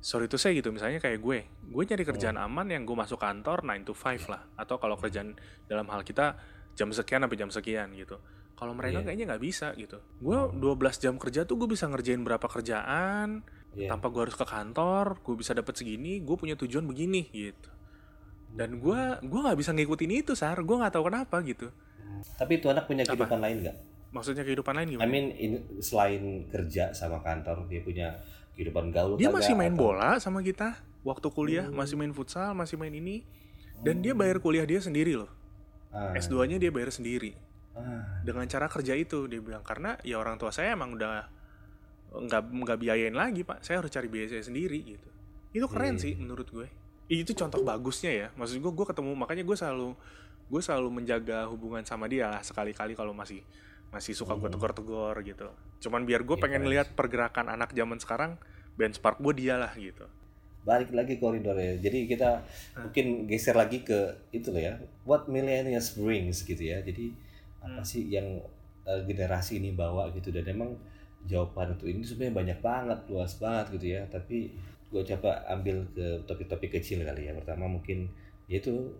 sorry 0.00 0.24
to 0.24 0.40
say 0.40 0.56
gitu 0.56 0.72
misalnya 0.72 1.04
kayak 1.04 1.20
gue. 1.20 1.52
Gue 1.68 1.82
nyari 1.84 2.08
kerjaan 2.08 2.40
aman 2.40 2.72
yang 2.72 2.88
gue 2.88 2.96
masuk 2.96 3.20
kantor 3.20 3.60
9 3.60 3.84
to 3.84 3.92
5 3.92 4.32
lah. 4.32 4.40
Atau 4.56 4.80
kalau 4.80 4.96
kerjaan 4.96 5.36
dalam 5.68 5.84
hal 5.92 6.00
kita 6.00 6.40
jam 6.72 6.88
sekian 6.88 7.20
sampai 7.28 7.36
jam 7.36 7.52
sekian 7.52 7.92
gitu 7.92 8.16
kalau 8.56 8.72
mereka 8.72 8.98
Iya. 8.98 9.06
kayaknya 9.06 9.24
nggak 9.28 9.44
bisa 9.44 9.66
gitu. 9.74 10.00
Gue 10.18 10.38
12 10.50 10.96
jam 10.96 11.14
kerja 11.16 11.44
tuh 11.44 11.54
gue 11.54 11.68
bisa 11.68 11.84
ngerjain 11.86 12.20
berapa 12.20 12.42
kerjaan 12.42 13.44
Iya. 13.72 13.92
tanpa 13.92 14.08
gue 14.08 14.22
harus 14.22 14.34
ke 14.34 14.42
kantor 14.42 15.20
gue 15.20 15.34
bisa 15.36 15.52
dapat 15.52 15.76
segini 15.76 16.18
gue 16.18 16.34
punya 16.34 16.56
tujuan 16.56 16.82
begini 16.82 17.28
gitu. 17.28 17.68
Dan 18.48 18.80
gue 18.80 19.00
gua 19.22 19.40
nggak 19.44 19.58
bisa 19.58 19.70
ngikutin 19.70 20.12
itu 20.16 20.32
sar. 20.32 20.56
Gue 20.58 20.74
nggak 20.74 20.88
tahu 20.90 21.04
kenapa 21.06 21.44
gitu. 21.44 21.68
Tapi 22.34 22.56
itu 22.56 22.66
anak 22.66 22.84
punya 22.86 23.04
kehidupan 23.04 23.38
lain 23.38 23.58
nggak? 23.62 23.78
maksudnya 24.06 24.48
kehidupan 24.48 24.72
lain 24.72 24.88
I 24.88 24.92
gimana 24.96 25.10
mean 25.12 25.28
in- 25.28 25.64
selain 25.76 26.48
kerja 26.48 26.88
sama 26.90 27.20
kantor 27.20 27.68
dia 27.68 27.84
punya 27.84 28.16
kehidupan 28.56 28.88
gaul 28.88 29.20
dia 29.20 29.28
masih 29.28 29.52
main 29.52 29.76
Atau- 29.76 29.92
bola 29.92 30.16
sama 30.16 30.40
kita. 30.40 30.72
Waktu 31.04 31.28
kuliah 31.28 31.68
Hmm. 31.68 31.76
masih 31.76 31.94
main 31.94 32.16
futsal 32.16 32.56
masih 32.56 32.74
main 32.74 32.90
ini. 32.90 33.28
Dan 33.76 34.00
dia 34.00 34.16
bayar 34.16 34.40
kuliah 34.40 34.64
dia 34.64 34.80
sendiri 34.80 35.12
loh. 35.14 35.28
Ah, 35.92 36.16
S2 36.16 36.48
nya 36.48 36.56
dia 36.56 36.72
bayar 36.72 36.88
sendiri 36.88 37.36
ah, 37.76 38.24
dengan 38.24 38.48
cara 38.48 38.66
kerja 38.66 38.96
itu 38.96 39.28
dia 39.28 39.38
bilang. 39.38 39.62
Karena 39.62 39.94
ya 40.02 40.16
orang 40.16 40.40
tua 40.40 40.50
saya 40.50 40.72
emang 40.72 40.96
udah 40.96 41.28
nggak 42.16 42.42
nggak 42.48 42.78
biayain 42.80 43.12
lagi 43.12 43.44
pak. 43.44 43.60
Saya 43.60 43.84
harus 43.84 43.92
cari 43.92 44.08
biaya 44.08 44.32
saya 44.32 44.42
sendiri 44.42 44.80
gitu. 44.82 45.08
Itu 45.52 45.66
keren 45.68 46.00
Iya. 46.00 46.02
sih 46.02 46.12
menurut 46.16 46.48
gue. 46.48 46.66
Itu 47.06 47.36
contoh 47.36 47.60
bagusnya 47.62 48.12
ya. 48.12 48.26
Maksud 48.34 48.58
gue 48.58 48.72
gue 48.72 48.86
ketemu 48.88 49.12
makanya 49.14 49.44
gue 49.44 49.56
selalu 49.56 49.88
gue 50.46 50.60
selalu 50.62 50.88
menjaga 51.02 51.44
hubungan 51.50 51.82
sama 51.82 52.06
dia 52.06 52.30
lah 52.30 52.40
sekali-kali 52.40 52.94
kalau 52.94 53.10
masih 53.10 53.42
masih 53.90 54.14
suka 54.14 54.34
gue 54.34 54.48
tegur-tegur 54.50 55.14
gitu. 55.22 55.48
Cuman 55.82 56.02
biar 56.06 56.22
gue 56.26 56.36
Iya, 56.38 56.42
pengen 56.42 56.64
lihat 56.66 56.94
pergerakan 56.94 57.50
anak 57.50 57.74
zaman 57.74 57.98
sekarang 57.98 58.38
benchmark 58.76 59.18
gue 59.22 59.34
dia 59.36 59.54
lah 59.58 59.70
gitu. 59.74 60.06
Balik 60.66 60.90
lagi 60.90 61.22
koridornya. 61.22 61.78
Jadi 61.78 62.10
kita 62.10 62.42
mungkin 62.74 63.30
geser 63.30 63.54
lagi 63.54 63.86
ke 63.86 64.26
itu 64.34 64.50
loh 64.50 64.58
ya. 64.58 64.74
What 65.06 65.30
millennials 65.30 65.94
brings 65.94 66.42
gitu 66.42 66.58
ya. 66.58 66.82
Jadi 66.82 67.14
apa 67.62 67.82
sih 67.82 68.08
yang 68.12 68.40
eh, 68.86 69.00
generasi 69.08 69.58
ini 69.60 69.72
bawa 69.74 70.10
gitu 70.14 70.30
dan 70.34 70.46
emang 70.48 70.76
jawaban 71.26 71.74
untuk 71.74 71.90
ini 71.90 72.06
sebenarnya 72.06 72.34
banyak 72.34 72.58
banget, 72.62 72.98
luas 73.10 73.32
banget 73.42 73.66
gitu 73.78 73.86
ya. 73.98 74.02
Tapi 74.06 74.54
gue 74.86 75.02
coba 75.02 75.42
ambil 75.50 75.82
ke 75.90 76.22
topik-topik 76.24 76.78
kecil 76.78 77.02
kali 77.02 77.26
ya. 77.28 77.32
Pertama 77.34 77.66
mungkin 77.66 78.06
yaitu 78.46 78.94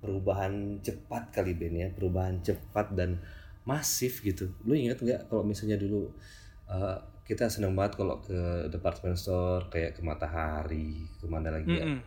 perubahan 0.00 0.80
cepat 0.84 1.32
kali 1.32 1.56
Ben 1.56 1.76
ya, 1.76 1.88
perubahan 1.92 2.40
cepat 2.44 2.92
dan 2.96 3.20
masif 3.64 4.20
gitu. 4.24 4.48
Lu 4.64 4.76
ingat 4.76 5.00
nggak 5.00 5.20
kalau 5.32 5.44
misalnya 5.44 5.76
dulu 5.80 6.08
eh, 6.68 6.96
kita 7.24 7.46
seneng 7.46 7.78
banget 7.78 7.94
kalau 8.00 8.18
ke 8.20 8.66
department 8.74 9.16
store 9.16 9.70
kayak 9.70 9.94
ke 9.96 10.02
Matahari, 10.02 11.06
ke 11.20 11.26
mana 11.30 11.54
lagi 11.54 11.78
ya, 11.80 11.86
Mm-mm. 11.86 12.00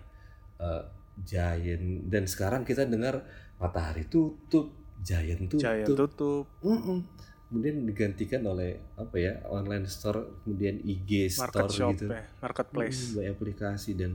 eh, 0.61 0.83
Giant 1.23 2.09
dan 2.09 2.25
sekarang 2.25 2.65
kita 2.65 2.89
dengar 2.89 3.21
Matahari 3.61 4.09
tutup, 4.09 4.73
Giant 5.03 5.51
tutup, 5.51 5.61
Jaya 5.61 5.85
tutup 5.85 6.45
Mm-mm. 6.63 6.99
kemudian 7.47 7.85
digantikan 7.85 8.41
oleh 8.47 8.71
apa 8.95 9.15
ya 9.15 9.33
online 9.47 9.85
store, 9.85 10.41
kemudian 10.41 10.81
IG 10.81 11.29
market 11.37 11.69
store 11.69 11.69
shop 11.69 11.91
gitu, 11.93 12.05
ya 12.09 12.23
marketplace 12.41 12.99
Mm, 13.03 13.15
banyak 13.15 13.33
aplikasi 13.35 13.91
dan 13.93 14.11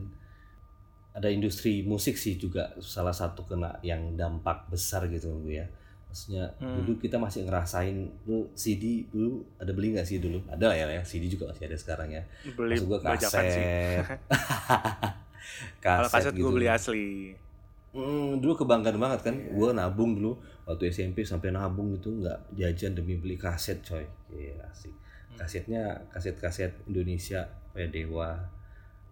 ada 1.12 1.28
industri 1.28 1.82
musik 1.82 2.14
sih 2.14 2.38
juga 2.38 2.70
salah 2.78 3.10
satu 3.12 3.42
kena 3.42 3.78
yang 3.82 4.14
dampak 4.14 4.70
besar 4.70 5.06
gitu 5.10 5.34
Bu 5.34 5.50
ya. 5.50 5.66
Maksudnya 6.08 6.56
Hmm. 6.56 6.72
dulu 6.80 6.96
kita 6.96 7.20
masih 7.20 7.44
ngerasain 7.44 7.96
lu 8.24 8.48
CD 8.54 9.04
dulu 9.06 9.44
ada 9.60 9.70
beli 9.70 9.92
nggak 9.92 10.06
sih 10.08 10.18
dulu? 10.18 10.40
Ada 10.48 10.64
lah 10.64 10.76
ya, 10.78 10.86
ya 10.88 11.02
CD 11.04 11.28
juga 11.28 11.50
masih 11.50 11.68
ada 11.68 11.76
sekarang 11.76 12.08
ya. 12.10 12.22
beli 12.56 12.78
Maksud 12.78 12.86
gua 12.86 12.98
sih 12.98 13.18
kaset. 13.22 14.04
kalau 15.82 16.08
kaset 16.08 16.34
gue 16.34 16.40
gitu. 16.40 16.54
beli 16.54 16.68
asli 16.70 17.06
Hmm, 17.90 18.36
dulu 18.36 18.52
kebanggaan 18.54 18.96
banget 18.96 19.20
kan, 19.22 19.34
gue 19.34 19.68
nabung 19.72 20.12
dulu 20.12 20.36
waktu 20.62 20.88
SMP 20.88 21.22
sampai 21.22 21.48
nabung 21.48 21.92
itu 21.92 22.12
nggak 22.14 22.52
jajan 22.52 22.92
demi 22.92 23.16
beli 23.16 23.34
kaset 23.34 23.80
coy, 23.80 24.04
iya 24.30 24.60
asik. 24.66 24.92
Hmm. 24.92 25.36
Kasetnya 25.36 25.82
kaset-kaset 26.08 26.84
Indonesia 26.84 27.42
kayak 27.70 27.88
Dewa, 27.90 28.36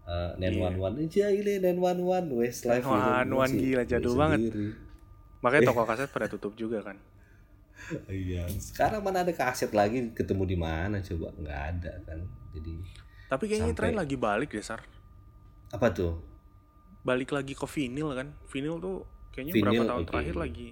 uh, 0.03 0.31
Iya. 0.35 0.53
911, 0.53 1.09
Jaile 1.09 1.57
911, 1.59 2.29
Westlife, 2.31 2.83
gitu. 2.83 2.93
911 2.93 3.33
Gua 3.33 3.47
sih 3.47 3.59
gila, 3.59 3.83
jadul 3.85 4.15
banget. 4.15 4.41
sendiri. 4.45 4.69
makanya 5.37 5.69
toko 5.69 5.83
kaset 5.85 6.09
pada 6.09 6.27
tutup 6.27 6.53
juga 6.53 6.81
kan 6.83 6.97
Iya, 8.11 8.49
sekarang 8.51 9.01
mana 9.01 9.21
ada 9.21 9.31
kaset 9.31 9.71
lagi 9.71 10.11
ketemu 10.11 10.43
di 10.45 10.57
mana 10.57 10.99
coba 10.99 11.29
nggak 11.33 11.61
ada 11.71 11.93
kan, 12.03 12.19
jadi 12.51 12.73
tapi 13.27 13.45
kayaknya 13.47 13.71
Sampai- 13.71 13.79
tren 13.85 13.95
lagi 13.95 14.17
balik 14.17 14.49
deh 14.51 14.61
sar 14.61 14.81
apa 15.69 15.87
tuh? 15.91 16.19
Balik 17.07 17.31
lagi 17.31 17.55
ke 17.55 17.67
vinyl 17.67 18.11
kan 18.13 18.29
vinyl 18.51 18.77
tuh 18.83 18.97
kayaknya 19.31 19.55
Vinyl, 19.55 19.65
berapa 19.65 19.83
tahun 19.87 20.03
oke. 20.03 20.09
terakhir 20.11 20.37
lagi 20.37 20.69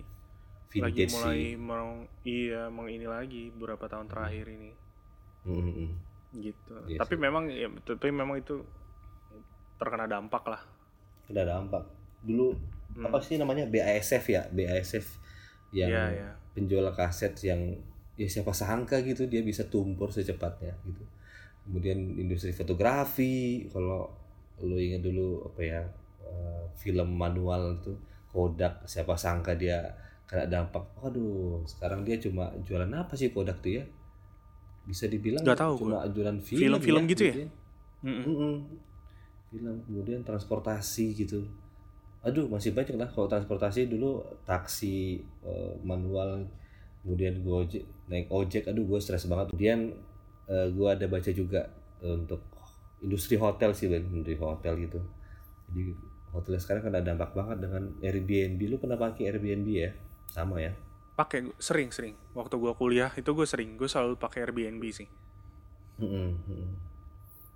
lagi 0.74 1.06
Vintage 1.06 1.14
mulai 1.14 1.38
sih. 1.38 1.50
mau 1.54 1.88
iya 2.26 2.62
mau 2.68 2.86
ini 2.90 3.06
lagi 3.06 3.42
beberapa 3.54 3.86
tahun 3.86 4.06
terakhir 4.10 4.46
ini 4.50 4.70
Hmm, 5.44 5.60
hmm, 5.60 5.74
hmm. 5.76 5.90
gitu 6.40 6.72
Iya 6.88 6.98
tapi 6.98 7.14
memang 7.20 7.44
ya 7.52 7.68
tapi 7.84 8.08
memang 8.10 8.40
itu 8.40 8.64
terkena 9.76 10.06
dampak 10.06 10.44
lah 10.48 10.62
Udah 11.24 11.44
dampak. 11.44 11.84
Dulu 12.20 12.52
apa 13.00 13.18
sih 13.20 13.40
namanya 13.40 13.64
BASF 13.64 14.24
ya, 14.28 14.42
BASF 14.52 15.06
yang 15.72 15.88
Iya, 15.90 16.04
iya. 16.12 16.30
penjual 16.52 16.84
kaset 16.92 17.32
yang 17.42 17.80
ya 18.14 18.28
siapa 18.28 18.52
sangka 18.54 19.00
gitu 19.02 19.26
dia 19.26 19.40
bisa 19.40 19.66
tumpur 19.66 20.12
secepatnya 20.12 20.76
gitu. 20.84 21.04
Kemudian 21.64 21.96
industri 22.20 22.52
fotografi, 22.52 23.64
kalau 23.72 24.12
lu 24.60 24.76
ingat 24.78 25.00
dulu 25.02 25.48
apa 25.48 25.60
ya 25.64 25.80
eh, 26.24 26.64
film 26.78 27.16
manual 27.16 27.80
itu 27.80 27.92
Kodak, 28.34 28.82
siapa 28.90 29.14
sangka 29.14 29.54
dia 29.54 29.78
kena 30.26 30.50
dampak. 30.50 30.82
Waduh, 30.98 31.62
sekarang 31.62 32.02
dia 32.02 32.18
cuma 32.18 32.50
jualan 32.66 32.90
apa 32.90 33.14
sih 33.14 33.30
Kodak 33.30 33.62
tuh 33.62 33.78
ya? 33.78 33.84
Bisa 34.84 35.06
dibilang 35.06 35.46
Nggak 35.46 35.60
tahu 35.60 35.74
cuma 35.86 36.02
jualan 36.10 36.38
film, 36.42 36.60
Film-film 36.60 37.02
gitu 37.08 37.22
ya? 37.30 37.34
Mm-mm. 38.02 38.24
Mm-mm. 38.26 38.54
Film 39.54 39.74
kemudian 39.86 40.20
transportasi 40.26 41.14
gitu. 41.14 41.46
Aduh 42.26 42.50
masih 42.50 42.74
banyak 42.74 42.96
lah 42.98 43.06
kalau 43.12 43.30
transportasi 43.30 43.86
dulu 43.86 44.24
taksi 44.42 45.22
eh, 45.46 45.72
manual 45.86 46.42
kemudian 47.04 47.44
gojek 47.44 47.84
naik 48.08 48.32
ojek 48.32 48.64
aduh 48.64 48.80
gue 48.88 48.96
stres 48.96 49.28
banget 49.28 49.52
kemudian 49.52 49.92
eh, 50.48 50.66
gue 50.72 50.88
ada 50.88 51.04
baca 51.04 51.30
juga 51.30 51.68
untuk 52.00 52.40
industri 53.04 53.36
hotel 53.36 53.76
sih 53.76 53.92
Ben 53.92 54.08
industri 54.08 54.40
hotel 54.40 54.88
gitu 54.88 55.00
jadi 55.68 55.92
hotel 56.34 56.58
sekarang 56.58 56.82
kena 56.84 57.00
dampak 57.00 57.30
banget 57.32 57.62
dengan 57.62 57.94
Airbnb 58.02 58.60
lu 58.66 58.76
pernah 58.76 58.98
pakai 58.98 59.30
Airbnb 59.30 59.68
ya 59.70 59.90
sama 60.26 60.58
ya 60.58 60.74
pakai 61.14 61.46
sering 61.62 61.94
sering 61.94 62.18
waktu 62.34 62.58
gua 62.58 62.74
kuliah 62.74 63.14
itu 63.14 63.30
gue 63.30 63.46
sering 63.46 63.78
gue 63.78 63.86
selalu 63.86 64.18
pakai 64.18 64.42
Airbnb 64.44 64.82
sih 64.90 65.06
Mm-mm, 65.94 66.28
mm-mm. 66.50 66.70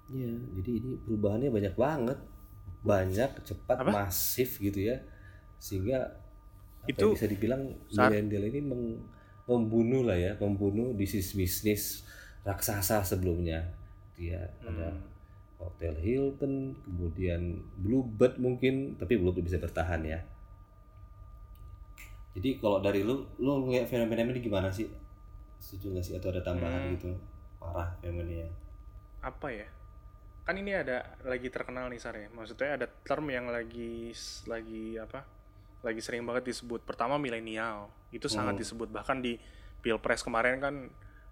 Iya, 0.08 0.30
jadi 0.56 0.70
ini 0.78 0.90
perubahannya 1.04 1.50
banyak 1.50 1.74
banget, 1.76 2.18
banyak, 2.80 3.30
cepat, 3.44 3.76
Apa? 3.82 3.90
masif 3.92 4.56
gitu 4.56 4.88
ya, 4.88 4.96
sehingga 5.58 6.16
Itu 6.86 7.12
bisa 7.12 7.26
dibilang 7.28 7.76
saat- 7.90 8.14
milenial 8.14 8.48
ini 8.48 8.60
meng- 8.62 9.02
membunuh 9.44 10.06
lah 10.06 10.16
ya, 10.16 10.32
membunuh 10.40 10.96
bisnis 10.96 11.36
bisnis 11.36 12.08
raksasa 12.40 13.04
sebelumnya. 13.04 13.68
Dia 14.16 14.48
ada 14.64 14.94
Hmm. 14.94 14.96
Hotel 15.58 15.94
Hilton, 15.98 16.78
kemudian 16.86 17.62
Bluebird 17.76 18.38
mungkin, 18.38 18.94
tapi 18.94 19.18
Bluebird 19.18 19.42
bisa 19.44 19.58
bertahan 19.58 20.02
ya. 20.02 20.22
Jadi 22.32 22.62
kalau 22.62 22.78
dari 22.78 23.02
lu, 23.02 23.26
lu 23.42 23.66
ngeliat 23.66 23.90
fenomena 23.90 24.22
ini 24.22 24.38
gimana 24.38 24.70
sih? 24.70 24.86
Setuju 25.58 25.98
gak 25.98 26.04
sih 26.06 26.14
atau 26.14 26.30
ada 26.30 26.38
tambahan 26.38 26.82
Hmm. 26.86 26.94
gitu? 26.94 27.10
Parah 27.58 27.90
fenomena 27.98 28.46
apa 29.18 29.50
ya 29.50 29.66
kan 30.46 30.54
ini 30.54 30.70
ada 30.70 31.18
lagi 31.26 31.50
terkenal 31.50 31.90
nih 31.90 31.98
Sar 31.98 32.14
ya 32.14 32.30
maksudnya 32.30 32.78
ada 32.78 32.86
term 33.02 33.26
yang 33.28 33.50
lagi 33.50 34.14
lagi 34.46 34.94
apa 34.94 35.26
lagi 35.82 35.98
sering 35.98 36.22
banget 36.22 36.54
disebut 36.54 36.86
pertama 36.86 37.18
milenial 37.18 37.90
itu 38.14 38.30
sangat 38.30 38.54
Hmm. 38.54 38.62
disebut 38.62 38.88
bahkan 38.88 39.18
di 39.18 39.36
pilpres 39.82 40.22
kemarin 40.22 40.62
kan 40.62 40.74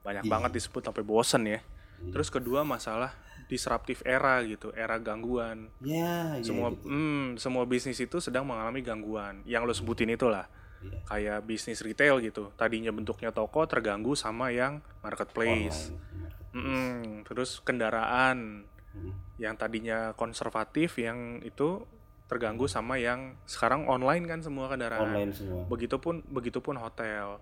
banyak 0.02 0.26
Iya. 0.26 0.32
banget 0.34 0.50
disebut 0.58 0.82
sampai 0.82 1.06
bosen 1.06 1.46
ya 1.46 1.62
Iya. 2.02 2.10
terus 2.10 2.28
kedua 2.28 2.66
masalah 2.66 3.14
disruptive 3.46 4.02
era 4.02 4.42
gitu 4.42 4.70
era 4.72 4.96
gangguan 4.96 5.70
Ya, 5.78 6.34
ya 6.34 6.42
semua 6.42 6.70
gitu. 6.70 6.86
hmm, 6.86 7.36
semua 7.36 7.64
bisnis 7.64 7.96
itu 7.96 8.18
sedang 8.18 8.44
mengalami 8.44 8.80
gangguan 8.80 9.42
yang 9.44 9.62
lo 9.62 9.72
sebutin 9.72 10.10
itulah 10.10 10.46
Iya. 10.76 10.98
kayak 11.04 11.38
bisnis 11.42 11.80
retail 11.80 12.20
gitu 12.20 12.52
tadinya 12.52 12.90
bentuknya 12.90 13.30
toko 13.30 13.64
terganggu 13.64 14.12
sama 14.12 14.50
yang 14.50 14.84
marketplace 15.00 15.88
Online. 15.88 16.52
Mm-mm. 16.52 16.96
terus 17.24 17.58
kendaraan 17.60 18.68
Hmm. 18.92 19.12
yang 19.36 19.52
tadinya 19.54 20.12
konservatif 20.12 20.96
yang 20.96 21.40
itu 21.42 21.84
terganggu 22.26 22.64
sama 22.64 22.96
yang 22.96 23.36
sekarang 23.44 23.84
online 23.84 24.24
kan 24.24 24.40
semua 24.40 24.66
kendaraan. 24.66 25.04
Online 25.06 25.30
semua. 25.30 25.62
Begitupun 25.66 26.24
begitupun 26.26 26.74
hotel 26.74 27.38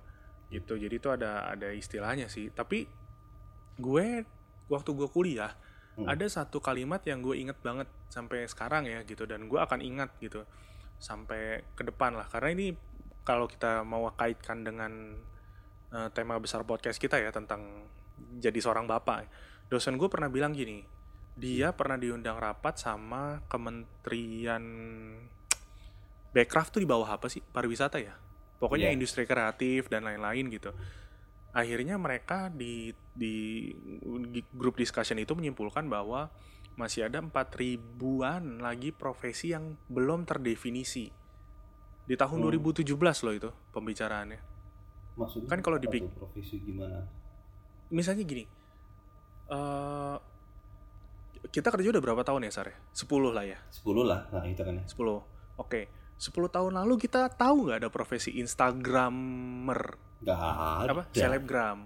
gitu. 0.51 0.75
Jadi 0.75 0.95
itu 0.95 1.09
ada 1.09 1.47
ada 1.49 1.71
istilahnya 1.71 2.27
sih. 2.27 2.51
Tapi 2.51 2.91
gue 3.77 4.07
waktu 4.67 4.91
gue 4.91 5.07
kuliah 5.07 5.55
Hmm. 5.95 6.11
ada 6.11 6.27
satu 6.27 6.59
kalimat 6.59 6.99
yang 7.07 7.23
gue 7.23 7.39
inget 7.39 7.55
banget 7.63 7.87
sampai 8.11 8.51
sekarang 8.51 8.83
ya 8.91 9.07
gitu 9.07 9.31
dan 9.31 9.47
gue 9.47 9.61
akan 9.63 9.79
ingat 9.79 10.11
gitu 10.19 10.43
sampai 10.99 11.63
ke 11.79 11.87
depan 11.87 12.19
lah. 12.19 12.27
Karena 12.27 12.51
ini 12.51 12.75
kalau 13.23 13.47
kita 13.47 13.87
mau 13.87 14.11
kaitkan 14.11 14.67
dengan 14.67 15.15
eh, 15.95 16.09
tema 16.11 16.35
besar 16.43 16.67
podcast 16.67 16.99
kita 16.99 17.23
ya 17.23 17.31
tentang 17.31 17.87
jadi 18.43 18.59
seorang 18.59 18.91
bapak. 18.91 19.31
Dosen 19.71 19.95
gue 19.95 20.11
pernah 20.11 20.27
bilang 20.27 20.51
gini 20.51 20.83
dia 21.35 21.75
pernah 21.75 21.99
diundang 21.99 22.39
rapat 22.39 22.79
sama 22.79 23.43
kementerian 23.51 24.63
Backcraft 26.35 26.79
tuh 26.79 26.83
di 26.83 26.89
bawah 26.91 27.07
apa 27.07 27.31
sih? 27.31 27.39
Pariwisata 27.43 28.03
ya? 28.03 28.15
Pokoknya 28.59 28.91
Iya. 28.91 28.95
industri 28.99 29.27
kreatif 29.27 29.87
dan 29.87 30.07
lain-lain 30.07 30.51
gitu 30.51 30.75
akhirnya 31.55 31.95
mereka 31.97 32.51
di 32.51 32.91
di 33.11 33.71
di 34.27 34.41
grup 34.51 34.75
discussion 34.75 35.17
itu 35.17 35.33
menyimpulkan 35.33 35.87
bahwa 35.87 36.29
masih 36.75 37.07
ada 37.07 37.23
4 37.23 37.31
ribuan 37.55 38.59
lagi 38.59 38.91
profesi 38.91 39.55
yang 39.55 39.79
belum 39.87 40.27
terdefinisi 40.27 41.07
di 42.05 42.15
tahun 42.15 42.43
Hmm. 42.43 42.51
2017 42.51 42.99
loh 43.23 43.33
itu 43.33 43.51
pembicaraannya 43.71 44.41
Maksudnya 45.15 45.47
Kan 45.47 45.63
kalau 45.63 45.79
apa 45.79 45.87
dipik- 45.87 46.03
tuh, 46.05 46.15
profesi 46.19 46.59
gimana? 46.59 47.07
misalnya 47.89 48.25
gini 48.25 48.45
eh 49.47 50.17
kita 51.47 51.69
kerja 51.69 51.93
udah 51.93 52.03
berapa 52.03 52.23
tahun 52.25 52.49
ya 52.49 52.53
Sar? 52.53 52.67
ya? 52.67 52.77
10 52.91 53.31
lah 53.31 53.45
ya 53.45 53.59
10 53.71 54.03
lah. 54.03 54.27
Nah, 54.33 54.43
itu 54.43 54.59
kan 54.59 54.75
ya. 54.75 54.85
10 54.91 55.23
oke 55.55 55.81
10 56.17 56.31
tahun 56.49 56.73
lalu 56.75 56.95
kita 56.97 57.27
tahu 57.29 57.69
nggak 57.69 57.79
ada 57.85 57.91
profesi 57.91 58.39
Instagramer 58.39 59.99
Gak 60.23 60.39
ada. 60.39 60.89
apa? 60.89 61.03
Selebgram. 61.13 61.79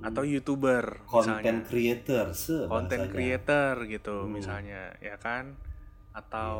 Atau 0.00 0.24
youtuber 0.24 1.00
content 1.04 1.60
misalnya. 1.60 1.68
creator 1.68 2.26
content 2.66 3.04
creator 3.08 3.74
gitu 3.84 4.16
Hmm. 4.24 4.32
misalnya 4.32 4.92
ya 4.98 5.16
kan? 5.16 5.56
Atau 6.12 6.56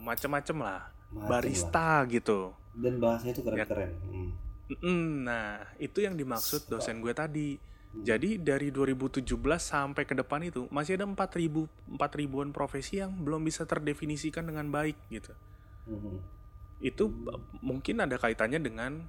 macem-macem 0.00 0.56
lah. 0.56 0.90
Macem 1.10 1.26
barista 1.26 2.02
lah. 2.02 2.10
gitu. 2.10 2.54
Dan 2.72 2.98
bahasanya 2.98 3.32
itu 3.32 3.42
keren-keren. 3.42 3.90
Hmm. 4.06 4.30
Mm, 4.70 5.26
nah 5.26 5.58
itu 5.76 5.98
yang 5.98 6.14
dimaksud 6.14 6.66
dosen 6.66 7.00
gue 7.00 7.10
tadi. 7.10 7.58
Hmm. 7.90 8.06
jadi 8.06 8.38
dari 8.38 8.70
2017 8.70 9.34
sampai 9.58 10.06
ke 10.06 10.14
depan 10.14 10.46
itu 10.46 10.70
masih 10.70 10.94
ada 10.94 11.10
4000 11.10 11.66
4 11.90 12.14
ribuan 12.14 12.54
profesi 12.54 13.02
yang 13.02 13.10
belum 13.18 13.42
bisa 13.42 13.66
terdefinisikan 13.66 14.46
dengan 14.46 14.70
baik 14.70 14.94
gitu 15.10 15.34
Mhm. 15.90 16.16
itu 16.80 17.04
b- 17.06 17.34
mungkin 17.60 18.00
ada 18.00 18.16
kaitannya 18.16 18.56
dengan 18.56 19.04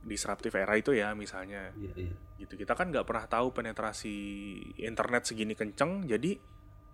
disruptive 0.00 0.54
era 0.54 0.72
itu 0.74 0.92
ya 0.92 1.12
misalnya 1.12 1.72
Iya, 1.74 1.92
iya. 1.98 2.14
gitu 2.38 2.54
kita 2.54 2.72
kan 2.72 2.88
nggak 2.88 3.04
pernah 3.04 3.26
tahu 3.26 3.52
penetrasi 3.52 4.14
internet 4.78 5.24
segini 5.24 5.52
kenceng 5.52 6.04
jadi 6.04 6.36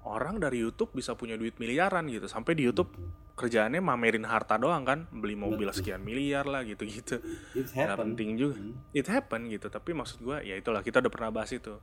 orang 0.01 0.39
dari 0.39 0.59
YouTube 0.59 0.95
bisa 0.95 1.13
punya 1.13 1.35
duit 1.35 1.59
miliaran 1.59 2.09
gitu 2.09 2.25
sampai 2.25 2.55
di 2.55 2.65
YouTube 2.65 2.89
Betul. 2.89 3.11
kerjaannya 3.37 3.79
mamerin 3.79 4.25
harta 4.25 4.57
doang 4.57 4.83
kan 4.83 5.05
beli 5.11 5.35
mobil 5.35 5.69
Betul. 5.69 5.79
sekian 5.79 6.01
miliar 6.01 6.45
lah 6.45 6.63
gitu 6.63 6.87
gitu 6.87 7.19
It 7.53 7.69
nggak 7.69 7.99
penting 7.99 8.35
juga 8.35 8.57
Hmm. 8.57 8.75
it 8.91 9.07
happen 9.07 9.47
gitu 9.47 9.67
tapi 9.69 9.91
maksud 9.93 10.19
gua 10.21 10.41
ya 10.41 10.55
itulah 10.55 10.81
kita 10.81 10.99
udah 10.99 11.13
pernah 11.13 11.31
bahas 11.31 11.51
itu 11.51 11.77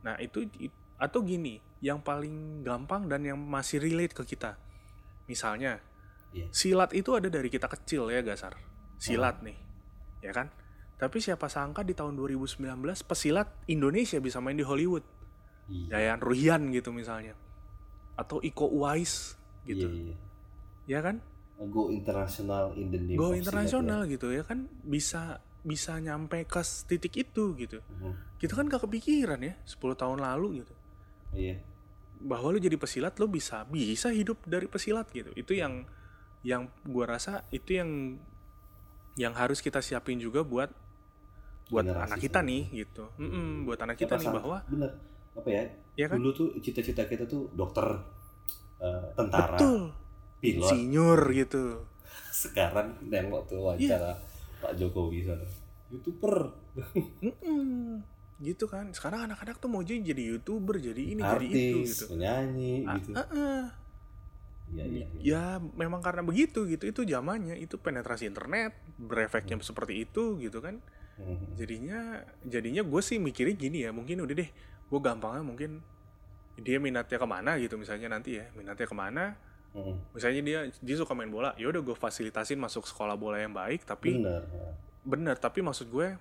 nah 0.00 0.16
itu 0.16 0.46
it- 0.56 0.76
atau 0.96 1.20
gini 1.20 1.58
yang 1.80 1.98
paling 1.98 2.60
gampang 2.60 3.04
dan 3.04 3.20
yang 3.22 3.36
masih 3.36 3.80
relate 3.80 4.12
ke 4.12 4.24
kita 4.26 4.60
misalnya 5.24 5.80
Iya. 6.30 6.46
silat 6.50 6.94
itu 6.94 7.10
ada 7.12 7.26
dari 7.26 7.50
kita 7.50 7.66
kecil 7.66 8.06
ya 8.06 8.22
gasar 8.22 8.54
silat 8.96 9.42
nih 9.42 9.58
ya 10.20 10.30
kan 10.30 10.46
tapi 10.94 11.18
siapa 11.18 11.48
sangka 11.48 11.80
di 11.80 11.90
tahun 11.90 12.12
2019 12.14 12.60
pesilat 13.02 13.48
Indonesia 13.66 14.20
bisa 14.20 14.38
main 14.38 14.54
di 14.54 14.62
Hollywood 14.62 15.02
Iya. 15.66 16.02
Yayan 16.02 16.18
Ruhian 16.18 16.62
gitu 16.70 16.90
misalnya 16.90 17.38
atau 18.14 18.38
Iko 18.38 18.66
Uwais 18.66 19.38
gitu 19.62 19.86
Iya, 19.86 20.12
iya. 20.12 20.16
ya 20.86 21.00
kan 21.00 21.16
Go 21.60 21.92
international 21.92 22.72
in 22.74 22.88
the 22.88 22.96
name 22.96 23.14
go 23.14 23.30
internasional 23.30 24.08
gitu 24.08 24.32
ya 24.32 24.42
kan 24.42 24.64
bisa 24.80 25.38
bisa 25.60 26.00
nyampe 26.00 26.48
ke 26.48 26.56
titik 26.88 27.12
itu 27.20 27.52
gitu 27.54 27.78
ya. 27.78 27.84
Mhm. 28.00 28.12
kita 28.40 28.56
kan 28.56 28.64
gak 28.66 28.80
kepikiran 28.82 29.40
ya 29.40 29.54
10 29.62 29.76
tahun 29.94 30.18
lalu 30.18 30.64
gitu 30.64 30.74
Iya. 31.30 31.60
bahwa 32.18 32.50
lu 32.50 32.58
jadi 32.58 32.74
pesilat 32.74 33.14
lu 33.20 33.28
bisa 33.28 33.62
bisa 33.64 34.08
hidup 34.08 34.40
dari 34.44 34.66
pesilat 34.66 35.06
gitu 35.12 35.30
itu 35.32 35.52
yang 35.52 35.84
yang 36.46 36.68
gua 36.88 37.16
rasa 37.16 37.44
itu 37.52 37.76
yang 37.80 37.90
yang 39.18 39.34
harus 39.36 39.60
kita 39.60 39.82
siapin 39.84 40.16
juga 40.22 40.40
buat 40.46 40.70
buat 41.70 41.86
Generasi 41.86 42.06
anak 42.10 42.18
kita 42.24 42.38
nih 42.42 42.62
gitu 42.82 43.04
Mm-mm, 43.20 43.62
buat 43.68 43.78
anak 43.78 43.96
kita 44.00 44.18
Kita 44.18 44.22
nih 44.22 44.30
bahwa 44.34 44.58
bener 44.66 44.90
apa 45.38 45.48
ya? 45.48 45.62
ya 45.94 46.06
kan 46.10 46.18
Dulu 46.18 46.30
tuh 46.34 46.48
cita-cita 46.58 47.06
kita 47.06 47.24
tuh 47.30 47.46
dokter, 47.54 47.86
eh, 48.82 49.04
tentara, 49.14 49.56
betul 49.56 49.94
pilot. 50.42 50.58
insinyur 50.58 51.20
gitu 51.36 51.64
Sekarang 52.42 52.98
nengok 53.06 53.42
tuh 53.50 53.58
wawancara 53.62 54.18
Pak 54.60 54.72
Jokowi 54.76 55.22
sana. 55.26 55.46
Youtuber, 55.90 56.50
Mm-mm. 57.24 58.00
gitu 58.40 58.64
kan 58.72 58.88
sekarang 58.96 59.28
anak-anak 59.28 59.60
tuh 59.60 59.68
mau 59.68 59.84
jadi 59.84 60.00
youtuber 60.16 60.80
jadi 60.80 61.02
ini 61.12 61.22
jadi 61.28 61.44
itu 61.44 61.76
artis, 61.84 61.92
gitu 61.92 62.04
penyanyi 62.16 62.88
Ah, 62.88 62.96
gitu. 62.96 63.12
ah, 63.12 63.20
ah. 63.20 63.28
Iya, 63.36 63.79
iya, 64.70 64.84
iya. 64.86 65.06
ya 65.18 65.42
memang 65.58 65.98
karena 65.98 66.22
begitu 66.22 66.64
gitu 66.64 66.84
itu 66.84 67.00
zamannya 67.02 67.56
itu 67.56 67.74
penetrasi 67.74 68.26
internet 68.26 68.70
berefeknya 68.96 69.58
seperti 69.60 70.04
itu 70.04 70.38
gitu 70.38 70.60
kan 70.60 70.78
Mhm. 71.20 71.52
jadinya 71.52 72.00
jadinya 72.40 72.80
gue 72.80 73.02
sih 73.04 73.20
mikirnya 73.20 73.52
gini 73.52 73.84
ya 73.84 73.92
mungkin 73.92 74.24
udah 74.24 74.32
deh 74.32 74.48
gue 74.88 75.00
gampangnya 75.00 75.44
mungkin 75.44 75.70
dia 76.56 76.80
minatnya 76.80 77.20
ke 77.20 77.28
mana 77.28 77.60
gitu 77.60 77.76
misalnya 77.76 78.08
nanti 78.08 78.40
ya 78.40 78.48
minatnya 78.54 78.88
ke 78.88 78.96
mana 78.96 79.36
Mhm. 79.70 80.16
misalnya 80.16 80.40
dia 80.40 80.58
dia 80.72 80.96
suka 80.96 81.12
main 81.12 81.28
bola 81.28 81.52
ya 81.54 81.68
udah 81.68 81.78
gue 81.78 81.92
fasilitasin 81.92 82.56
masuk 82.56 82.88
sekolah 82.88 83.14
bola 83.14 83.36
yang 83.36 83.52
baik 83.52 83.84
tapi 83.84 84.16
Bener. 84.16 84.48
bener 85.04 85.36
tapi 85.36 85.60
maksud 85.60 85.92
gue 85.92 86.16